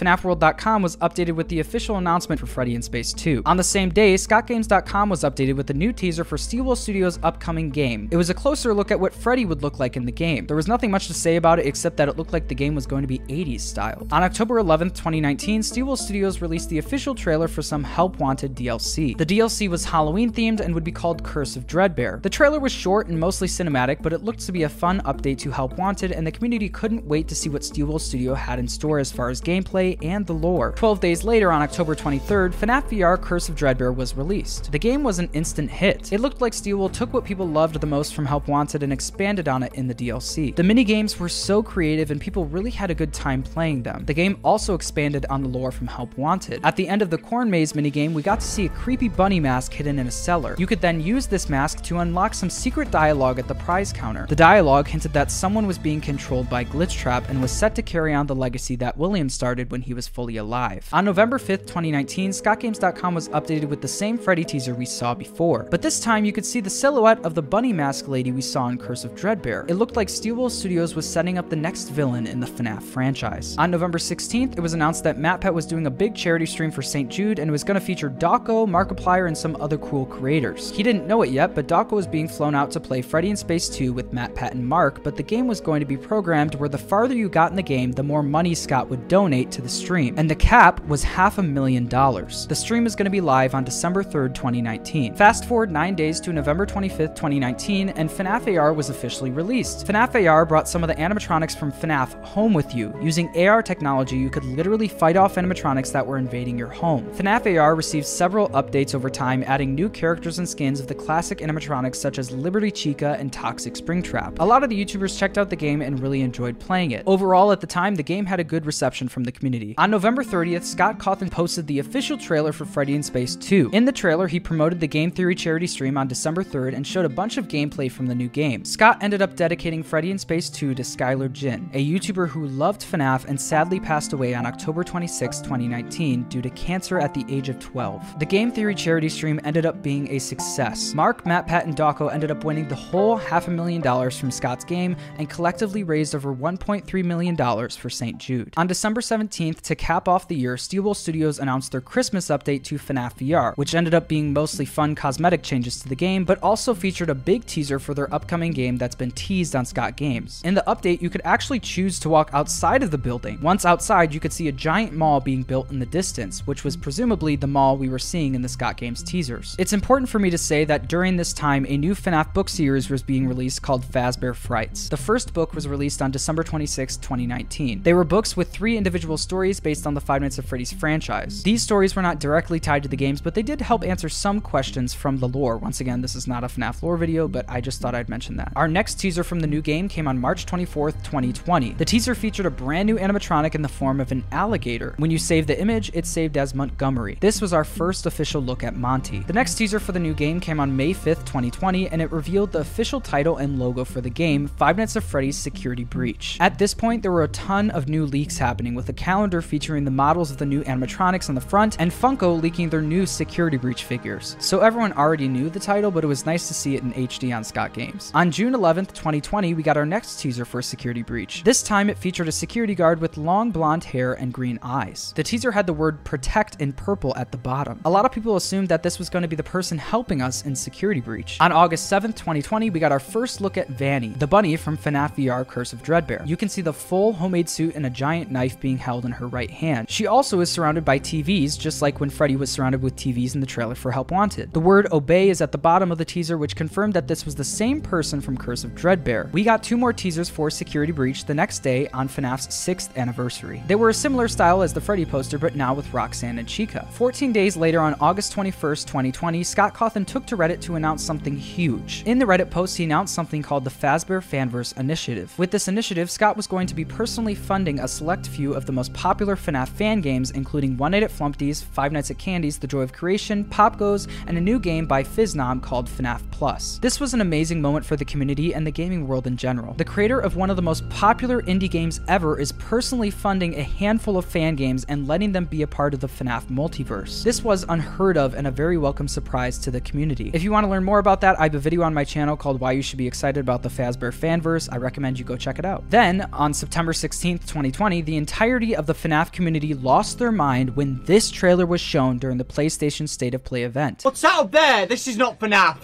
[0.00, 3.42] FNAFworld.com was updated with the official announcement for Freddy in Space 2.
[3.44, 7.68] On the same day, ScottGames.com was updated with a new teaser for Steelwool Studios' upcoming
[7.68, 8.08] game.
[8.10, 10.46] It was a closer look at what Freddy would look like in the game.
[10.46, 12.74] There was nothing much to say about it except that it looked like the game
[12.74, 14.06] was going to be 80s style.
[14.10, 19.18] On October 11th, 2019, Steelwool Studios released the official trailer for some Help Wanted DLC.
[19.18, 22.22] The DLC was Halloween themed and would be called Curse of Dreadbear.
[22.22, 25.36] The trailer was short and mostly cinematic, but it looked to be a fun update
[25.38, 28.66] to Help Wanted, and the community couldn't wait to see what Steelwool Studio had in
[28.66, 30.72] store as far as gameplay and the lore.
[30.72, 34.72] 12 days later, on October 23rd, FNAF VR Curse of Dreadbear was released.
[34.72, 36.12] The game was an instant hit.
[36.12, 39.48] It looked like Steelwool took what people loved the most from Help Wanted and expanded
[39.48, 40.54] on it in the DLC.
[40.54, 44.04] The minigames were so creative and people really had a good time playing them.
[44.04, 46.60] The game also expanded on the lore from Help Wanted.
[46.64, 49.40] At the end of the Corn Maze minigame, we got to see a creepy bunny
[49.40, 50.54] mask hidden in a cellar.
[50.58, 54.26] You could then use this mask to unlock some secret dialogue at the prize counter.
[54.28, 58.14] The dialogue hinted that someone was being controlled by Glitchtrap and was set to carry
[58.14, 60.88] on the legacy that William started when he was fully alive.
[60.92, 65.66] On November 5th, 2019, ScottGames.com was updated with the same Freddy teaser we saw before,
[65.70, 68.68] but this time you could see the silhouette of the bunny mask lady we saw
[68.68, 69.68] in Curse of Dreadbear.
[69.70, 73.56] It looked like Steelwool Studios was setting up the next villain in the FNAF franchise.
[73.58, 76.82] On November 16th, it was announced that MatPat was doing a big charity stream for
[76.82, 77.08] St.
[77.08, 80.70] Jude and was going to feature Dawko, Markiplier, and some other cool creators.
[80.70, 83.36] He didn't know it yet, but Dawko was being flown out to play Freddy in
[83.36, 86.68] Space 2 with MatPat and Mark, but the game was going to be programmed where
[86.68, 89.68] the farther you got in the game, the more money Scott would donate to the
[89.68, 92.46] stream, and the cap was half a million dollars.
[92.46, 95.14] The stream is going to be live on December 3rd, 2019.
[95.14, 99.86] Fast forward 9 days to November 25th, 2019, and FNAF AR was officially released.
[99.86, 102.94] FNAF AR brought some of the animatronics from FNAF home with you.
[103.02, 107.04] Using AR technology, you could literally fight off animatronics that were invading your home.
[107.14, 111.38] FNAF AR received several updates over time, adding new characters and skins of the classic
[111.38, 114.38] animatronics such as Liberty Chica and Toxic Springtrap.
[114.38, 117.02] A lot of the YouTubers checked out the game and really enjoyed playing it.
[117.06, 119.49] Overall, at the time, the game had a good reception from the community.
[119.78, 123.70] On November 30th, Scott Cawthon posted the official trailer for Freddy in Space 2.
[123.72, 127.04] In the trailer, he promoted the Game Theory charity stream on December 3rd and showed
[127.04, 128.64] a bunch of gameplay from the new game.
[128.64, 132.82] Scott ended up dedicating Freddy in Space 2 to Skylar Jin, a YouTuber who loved
[132.82, 137.48] FNAF and sadly passed away on October 26, 2019, due to cancer at the age
[137.48, 138.18] of 12.
[138.18, 140.94] The Game Theory charity stream ended up being a success.
[140.94, 144.64] Mark, MatPat, and Dawko ended up winning the whole half a million dollars from Scott's
[144.64, 147.36] game and collectively raised over $1.3 million
[147.70, 148.18] for St.
[148.18, 148.54] Jude.
[148.56, 149.00] On December
[149.40, 153.56] 17th, to cap off the year, Steelwool Studios announced their Christmas update to FNAF VR,
[153.56, 157.14] which ended up being mostly fun cosmetic changes to the game, but also featured a
[157.14, 160.42] big teaser for their upcoming game that's been teased on Scott Games.
[160.44, 163.40] In the update, you could actually choose to walk outside of the building.
[163.40, 166.76] Once outside, you could see a giant mall being built in the distance, which was
[166.76, 169.56] presumably the mall we were seeing in the Scott Games teasers.
[169.58, 172.90] It's important for me to say that during this time, a new FNAF book series
[172.90, 174.88] was being released called Fazbear Frights.
[174.88, 177.82] The first book was released on December 26, 2019.
[177.82, 181.44] They were books with three individual stories based on the Five Nights at Freddy's franchise.
[181.44, 184.40] These stories were not directly tied to the games, but they did help answer some
[184.40, 185.56] questions from the lore.
[185.56, 188.34] Once again, this is not a FNAF lore video, but I just thought I'd mention
[188.38, 188.52] that.
[188.56, 191.74] Our next teaser from the new game came on March 24th, 2020.
[191.74, 194.94] The teaser featured a brand new animatronic in the form of an alligator.
[194.96, 197.16] When you save the image, it's saved as Montgomery.
[197.20, 199.20] This was our first official look at Monty.
[199.20, 202.50] The next teaser for the new game came on May 5th, 2020, and it revealed
[202.50, 206.36] the official title and logo for the game, Five Nights at Freddy's Security Breach.
[206.40, 209.84] At this point, there were a ton of new leaks happening, with a calendar featuring
[209.84, 213.56] the models of the new animatronics on the front, and Funko leaking their new Security
[213.56, 214.36] Breach figures.
[214.38, 217.36] So everyone already knew the title, but it was nice to see it in HD
[217.36, 218.10] on Scott Games.
[218.14, 221.42] On June 11th, 2020, we got our next teaser for Security Breach.
[221.44, 225.12] This time, it featured a security guard with long blonde hair and green eyes.
[225.16, 227.80] The teaser had the word protect in purple at the bottom.
[227.84, 230.46] A lot of people assumed that this was going to be the person helping us
[230.46, 231.36] in Security Breach.
[231.40, 235.16] On August 7th, 2020, we got our first look at Vanny, the bunny from FNAF
[235.16, 236.26] VR Curse of Dreadbear.
[236.26, 239.26] You can see the full homemade suit and a giant knife being held in her
[239.26, 239.90] right hand.
[239.90, 243.40] She also is surrounded by TVs, just like when Freddy was surrounded with TVs in
[243.40, 244.52] the trailer for Help Wanted.
[244.52, 247.34] The word obey is at the bottom of the teaser, which confirmed that this was
[247.34, 249.30] the same person from Curse of Dreadbear.
[249.32, 253.62] We got two more teasers for Security Breach the next day on FNAF's 6th anniversary.
[253.66, 256.86] They were a similar style as the Freddy poster, but now with Roxanne and Chica.
[256.92, 261.36] 14 days later, on August 21st, 2020, Scott Cawthon took to Reddit to announce something
[261.36, 262.02] huge.
[262.06, 265.36] In the Reddit post, he announced something called the Fazbear Fanverse Initiative.
[265.38, 268.72] With this initiative, Scott was going to be personally funding a select few of the
[268.72, 272.66] most popular FNAF fan games, including One Night at Flumpty's, Five Nights at Candy's, The
[272.66, 276.76] Joy of Creation, Pop Goes, and a new game by Phisnom called FNAF Plus.
[276.82, 279.72] This was an amazing moment for the community and the gaming world in general.
[279.72, 283.62] The creator of one of the most popular indie games ever is personally funding a
[283.62, 287.22] handful of fan games and letting them be a part of the FNAF multiverse.
[287.22, 290.30] This was unheard of and a very welcome surprise to the community.
[290.34, 292.36] If you want to learn more about that, I have a video on my channel
[292.36, 294.68] called Why You Should Be Excited About the Fazbear Fanverse.
[294.70, 295.88] I recommend you go check it out.
[295.88, 300.74] Then, on September 16th, 2020, the entirety of the the FNAF community lost their mind
[300.74, 304.00] when this trailer was shown during the PlayStation State of Play event.
[304.02, 304.84] What's that up there?
[304.84, 305.76] This is not FNAF.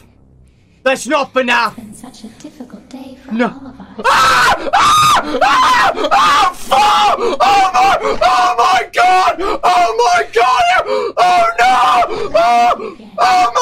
[0.83, 1.77] That's not FNAF.
[1.77, 3.47] been such a difficult day for No.
[3.47, 3.87] all of us.
[4.05, 4.71] Ah!
[4.75, 5.23] Ah!
[5.41, 6.09] Ah!
[6.13, 6.53] Ah!
[6.53, 7.19] Fuck!
[7.21, 7.97] Oh my!
[8.03, 9.37] Oh my God!
[9.41, 11.15] Oh my God!
[11.17, 12.31] Oh no!
[12.35, 12.97] Oh!
[12.99, 13.56] Oh my Oh!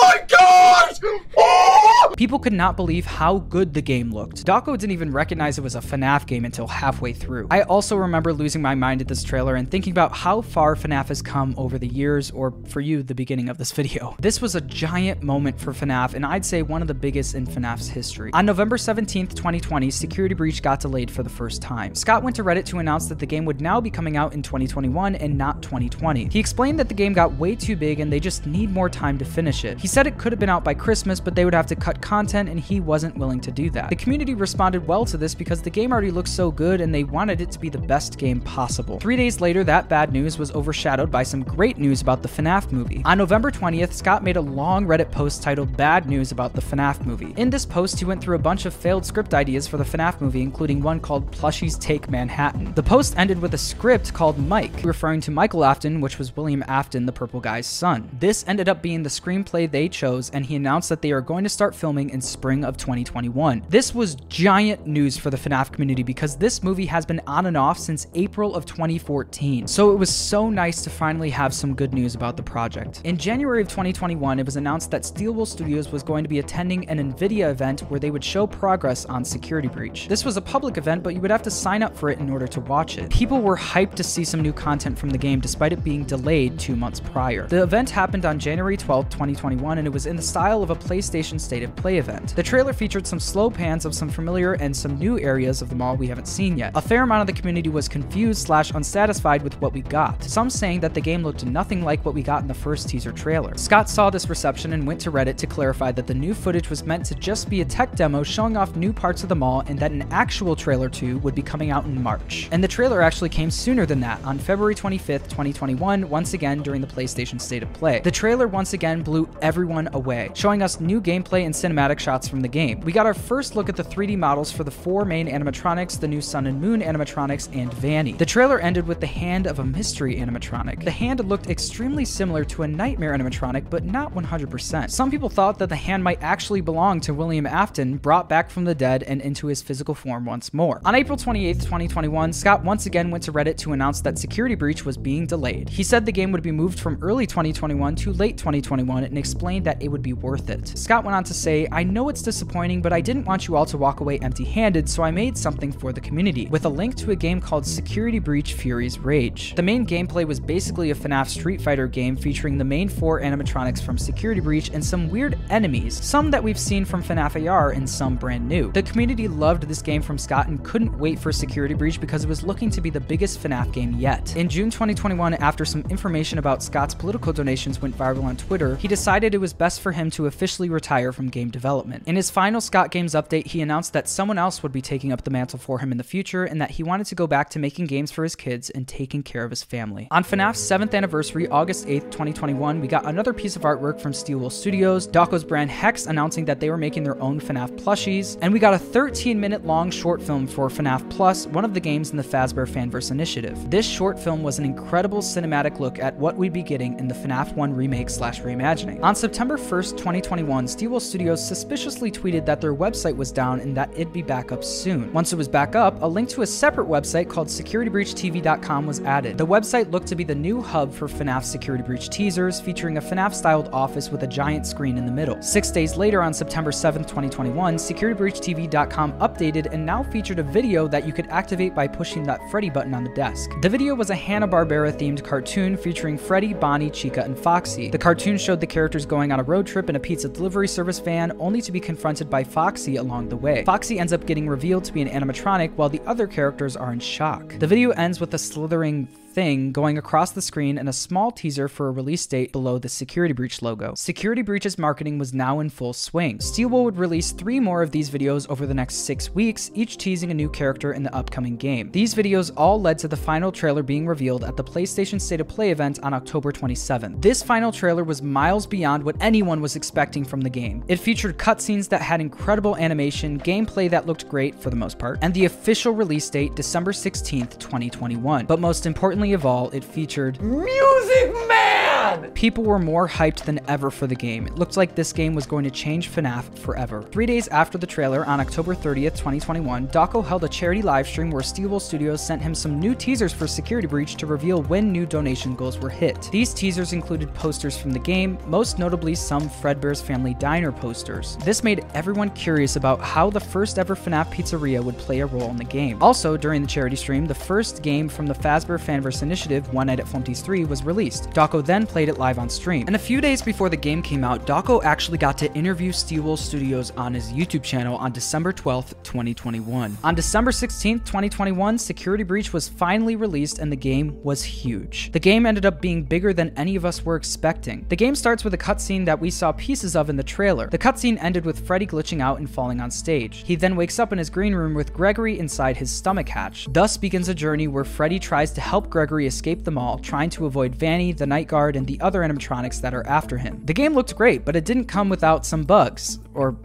[2.24, 4.46] People could not believe how good the game looked.
[4.46, 7.48] Dawko didn't even recognize it was a FNAF game until halfway through.
[7.50, 11.08] I also remember losing my mind at this trailer and thinking about how far FNAF
[11.08, 14.16] has come over the years, or for you, the beginning of this video.
[14.20, 17.46] This was a giant moment for FNAF, and I'd say one of the biggest in
[17.46, 18.30] FNAF's history.
[18.32, 21.94] On November 17th, 2020, Security Breach got delayed for the first time.
[21.94, 24.40] Scott went to Reddit to announce that the game would now be coming out in
[24.40, 26.30] 2021 and not 2020.
[26.30, 29.18] He explained that the game got way too big and they just need more time
[29.18, 29.78] to finish it.
[29.78, 32.00] He said it could have been out by Christmas, but they would have to cut
[32.00, 33.90] content and he wasn't willing to do that.
[33.90, 37.04] The community responded well to this because the game already looked so good and they
[37.04, 39.00] wanted it to be the best game possible.
[39.00, 42.70] Three days later, that bad news was overshadowed by some great news about the FNAF
[42.70, 43.02] movie.
[43.04, 47.04] On November 20th, Scott made a long Reddit post titled Bad News About the FNAF
[47.04, 47.34] Movie.
[47.36, 50.20] In this post, he went through a bunch of failed script ideas for the FNAF
[50.20, 52.72] movie, including one called Plushies Take Manhattan.
[52.74, 56.64] The post ended with a script called Mike, referring to Michael Afton, which was William
[56.68, 58.08] Afton, the purple guy's son.
[58.20, 61.44] This ended up being the screenplay they chose, and he announced that they are going
[61.44, 63.64] to start filming in spring of 2021.
[63.68, 67.56] This was giant news for the FNAF community because this movie has been on and
[67.56, 69.66] off since April of 2014.
[69.66, 73.00] So it was so nice to finally have some good news about the project.
[73.04, 76.88] In January of 2021, it was announced that Steelwool Studios was going to be attending
[76.88, 80.08] an NVIDIA event where they would show progress on Security Breach.
[80.08, 82.30] This was a public event, but you would have to sign up for it in
[82.30, 83.10] order to watch it.
[83.10, 86.58] People were hyped to see some new content from the game despite it being delayed
[86.58, 87.46] two months prior.
[87.46, 90.76] The event happened on January 12, 2021, and it was in the style of a
[90.76, 92.34] PlayStation State of Play event.
[92.34, 95.74] The trailer featured some slow pans of some familiar and some new areas of the
[95.74, 96.72] mall we haven't seen yet.
[96.74, 100.48] A fair amount of the community was confused slash unsatisfied with what we got, some
[100.48, 103.54] saying that the game looked nothing like what we got in the first teaser trailer.
[103.58, 106.84] Scott saw this reception and went to Reddit to clarify that the new footage was
[106.84, 109.78] meant to just be a tech demo showing off new parts of the mall and
[109.78, 112.48] that an actual trailer 2 would be coming out in March.
[112.50, 116.80] And the trailer actually came sooner than that, on February 25th, 2021, once again during
[116.80, 118.00] the PlayStation State of Play.
[118.00, 122.40] The trailer once again blew everyone away, showing us new gameplay and cinematic shots from
[122.40, 122.80] the game.
[122.80, 126.08] We got our first look at the 3D models for the four main animatronics, the
[126.08, 128.12] new Sun and Moon animatronics, and Vanny.
[128.12, 130.84] The trailer ended with the hand of a mystery animatronic.
[130.84, 134.90] The hand looked extremely similar to a nightmare animatronic, but not 100%.
[134.90, 138.64] Some people thought that the hand might actually belong to William Afton, brought back from
[138.64, 140.80] the dead and into his physical form once more.
[140.84, 144.84] On April 28, 2021, Scott once again went to Reddit to announce that Security Breach
[144.84, 145.68] was being delayed.
[145.68, 149.66] He said the game would be moved from early 2021 to late 2021 and explained
[149.66, 150.68] that it would be worth it.
[150.76, 153.66] Scott went on to say, I know it's disappointing, but I didn't want you all
[153.66, 156.96] to walk away empty handed, so I made something for the community, with a link
[156.96, 159.54] to a game called Security Breach Fury's Rage.
[159.54, 163.82] The main gameplay was basically a FNAF Street Fighter game featuring the main four animatronics
[163.82, 167.88] from Security Breach and some weird enemies, some that we've seen from FNAF AR and
[167.88, 168.72] some brand new.
[168.72, 172.28] The community loved this game from Scott and couldn't wait for Security Breach because it
[172.28, 174.36] was looking to be the biggest FNAF game yet.
[174.36, 178.88] In June 2021, after some information about Scott's political donations went viral on Twitter, he
[178.88, 182.02] decided it was best for him to officially retire from game development.
[182.06, 185.22] In his final Scott Games update, he announced that someone else would be taking up
[185.22, 187.60] the mantle for him in the future and that he wanted to go back to
[187.60, 190.08] making games for his kids and taking care of his family.
[190.10, 194.50] On FNAF's 7th anniversary, August 8th, 2021, we got another piece of artwork from Steelwool
[194.50, 198.58] Studios, Dawko's brand Hex announcing that they were making their own FNAF plushies, and we
[198.58, 202.16] got a 13 minute long short film for FNAF Plus, one of the games in
[202.16, 203.70] the Fazbear Fanverse initiative.
[203.70, 207.14] This short film was an incredible cinematic look at what we'd be getting in the
[207.14, 209.00] FNAF 1 remake slash reimagining.
[209.04, 213.90] On September 1st, 2021, Steelwool Studios suspiciously tweeted that their website was down and that
[213.92, 215.12] it'd be back up soon.
[215.12, 219.38] Once it was back up, a link to a separate website called securitybreachtv.com was added.
[219.38, 223.00] The website looked to be the new hub for FNAF Security Breach teasers, featuring a
[223.00, 225.40] FNAF-styled office with a giant screen in the middle.
[225.42, 231.06] Six days later, on September 7th, 2021, securitybreachtv.com updated and now featured a video that
[231.06, 233.50] you could activate by pushing that Freddy button on the desk.
[233.62, 237.90] The video was a Hanna-Barbera themed cartoon featuring Freddy, Bonnie, Chica, and Foxy.
[237.90, 240.98] The cartoon showed the characters going on a road trip in a pizza delivery service
[240.98, 243.64] van, only to be confronted by Foxy along the way.
[243.64, 247.00] Foxy ends up getting revealed to be an animatronic, while the other characters are in
[247.00, 247.58] shock.
[247.58, 251.68] The video ends with a slithering thing going across the screen and a small teaser
[251.68, 253.94] for a release date below the Security Breach logo.
[253.96, 256.38] Security Breach's marketing was now in full swing.
[256.38, 260.30] Steelwool would release three more of these videos over the next six weeks, each teasing
[260.30, 261.90] a new character in the upcoming game.
[261.90, 265.48] These videos all led to the final trailer being revealed at the PlayStation State of
[265.48, 267.20] Play event on October 27th.
[267.20, 270.84] This final trailer was miles beyond what anyone was expecting from the game.
[270.86, 275.18] It featured cutscenes that had incredible animation, gameplay that looked great for the most part,
[275.22, 278.46] and the official release date, December 16th, 2021.
[278.46, 282.30] But most importantly, importantly of all, it featured Music Man!
[282.32, 284.46] People were more hyped than ever for the game.
[284.46, 287.02] It looked like this game was going to change FNAF forever.
[287.02, 291.42] Three days after the trailer, on October 30th, 2021, Dawko held a charity livestream where
[291.42, 295.54] Steelwool Studios sent him some new teasers for Security Breach to reveal when new donation
[295.54, 296.28] goals were hit.
[296.30, 301.36] These teasers included posters from the game, most notably some Fredbear's Family Diner posters.
[301.44, 305.50] This made everyone curious about how the first ever FNAF pizzeria would play a role
[305.50, 306.02] in the game.
[306.02, 310.00] Also, during the charity stream, the first game from the Fazbear Fanverse initiative, One Night
[310.00, 311.30] at Flumpty's 3, was released.
[311.30, 312.86] Dawko then played it live on stream.
[312.86, 316.38] And a few days before the game came out, Dawko actually got to interview Steelwool
[316.38, 319.96] Studios on his YouTube channel on December 12th, 2021.
[320.02, 325.12] On December 16th, 2021, Security Breach was finally released and the game was huge.
[325.12, 327.86] The game ended up being bigger than any of us were expecting.
[327.88, 330.68] The game starts with a cutscene that we saw pieces of in the trailer.
[330.68, 333.42] The cutscene ended with Freddy glitching out and falling on stage.
[333.46, 336.66] He then wakes up in his green room with Gregory inside his stomach hatch.
[336.70, 340.46] Thus begins a journey where Freddy tries to help Gregory escape the mall, trying to
[340.46, 343.60] avoid Vanny, the Night Guard, and the other animatronics that are after him.
[343.64, 346.56] The game looked great, but it didn't come without some bugs, or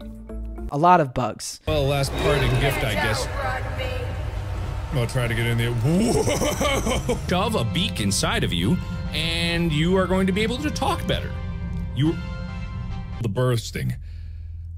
[0.71, 1.59] a lot of bugs.
[1.67, 3.27] Well, last parting gift, I guess.
[4.93, 5.71] I'll try to get in there.
[5.71, 7.17] Whoa!
[7.27, 8.77] Shove a beak inside of you,
[9.13, 11.31] and you are going to be able to talk better.
[11.95, 12.15] You.
[13.21, 13.95] The bursting.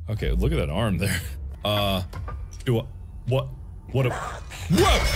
[0.10, 1.22] Okay, look at that arm there.
[1.64, 2.04] Uh.
[2.66, 2.82] Do.
[3.28, 3.48] What?
[3.92, 4.42] What a.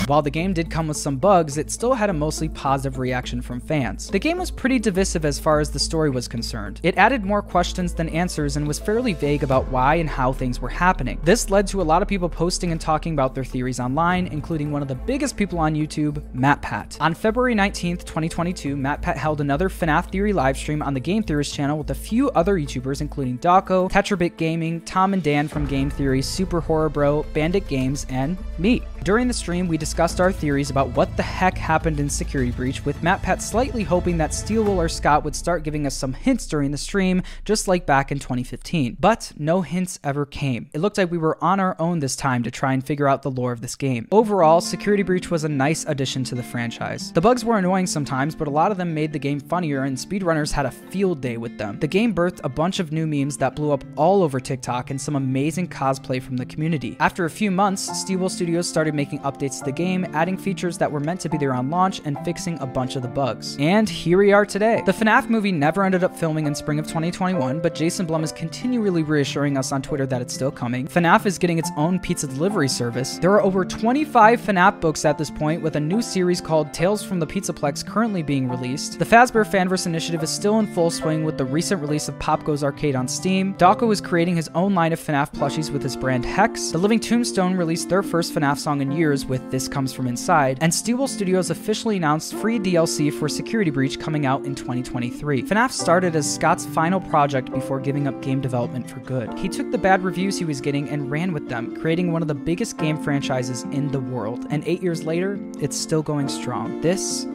[0.07, 3.41] While the game did come with some bugs, it still had a mostly positive reaction
[3.41, 4.09] from fans.
[4.09, 6.81] The game was pretty divisive as far as the story was concerned.
[6.83, 10.59] It added more questions than answers and was fairly vague about why and how things
[10.59, 11.21] were happening.
[11.23, 14.71] This led to a lot of people posting and talking about their theories online, including
[14.71, 16.99] one of the biggest people on YouTube, MatPat.
[16.99, 21.77] On February 19th, 2022, MatPat held another FNAF Theory livestream on the Game Theorist channel
[21.77, 26.21] with a few other YouTubers, including Dawko, Tetrabit Gaming, Tom and Dan from Game Theory,
[26.21, 28.64] Super Horror Bro, Bandit Games, and me.
[29.05, 32.83] During the stream, we discussed our theories about what the heck happened in Security Breach,
[32.83, 36.71] with MatPat slightly hoping that Steelwool or Scott would start giving us some hints during
[36.71, 38.97] the stream, just like back in 2015.
[38.99, 40.71] But no hints ever came.
[40.73, 43.21] It looked like we were on our own this time to try and figure out
[43.21, 44.07] the lore of this game.
[44.11, 47.11] Overall, Security Breach was a nice addition to the franchise.
[47.11, 49.95] The bugs were annoying sometimes, but a lot of them made the game funnier, and
[49.95, 51.79] speedrunners had a field day with them.
[51.79, 54.99] The game birthed a bunch of new memes that blew up all over TikTok and
[54.99, 56.97] some amazing cosplay from the community.
[56.99, 60.91] After a few months, Steelwool Studios started making updates to the game, adding features that
[60.91, 63.57] were meant to be there on launch and fixing a bunch of the bugs.
[63.59, 64.81] And here we are today.
[64.85, 68.31] The FNAF movie never ended up filming in spring of 2021, but Jason Blum is
[68.31, 70.87] continually reassuring us on Twitter that it's still coming.
[70.87, 73.17] FNAF is getting its own pizza delivery service.
[73.17, 77.03] There are over 25 FNAF books at this point, with a new series called Tales
[77.03, 78.99] from the Pizzaplex currently being released.
[78.99, 82.43] The Fazbear Fanverse initiative is still in full swing with the recent release of Pop
[82.43, 83.53] Goes Arcade on Steam.
[83.55, 86.71] Dawko is creating his own line of FNAF plushies with his brand Hex.
[86.71, 90.59] The Living Tombstone released their first FNAF song in years with This Comes From Inside,
[90.61, 95.41] and Steelwool Studios officially announced free DLC for Security Breach coming out in 2023.
[95.41, 99.35] FNAF started as Scott's final project before giving up game development for good.
[99.39, 102.27] He took the bad reviews he was getting and ran with them, creating one of
[102.27, 104.45] the biggest game franchises in the world.
[104.51, 106.81] And eight years later, it's still going strong.
[106.81, 107.25] This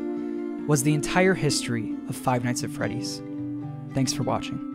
[0.69, 3.21] was the entire history of Five Nights at Freddy's.
[3.95, 4.70] Thanks for watching.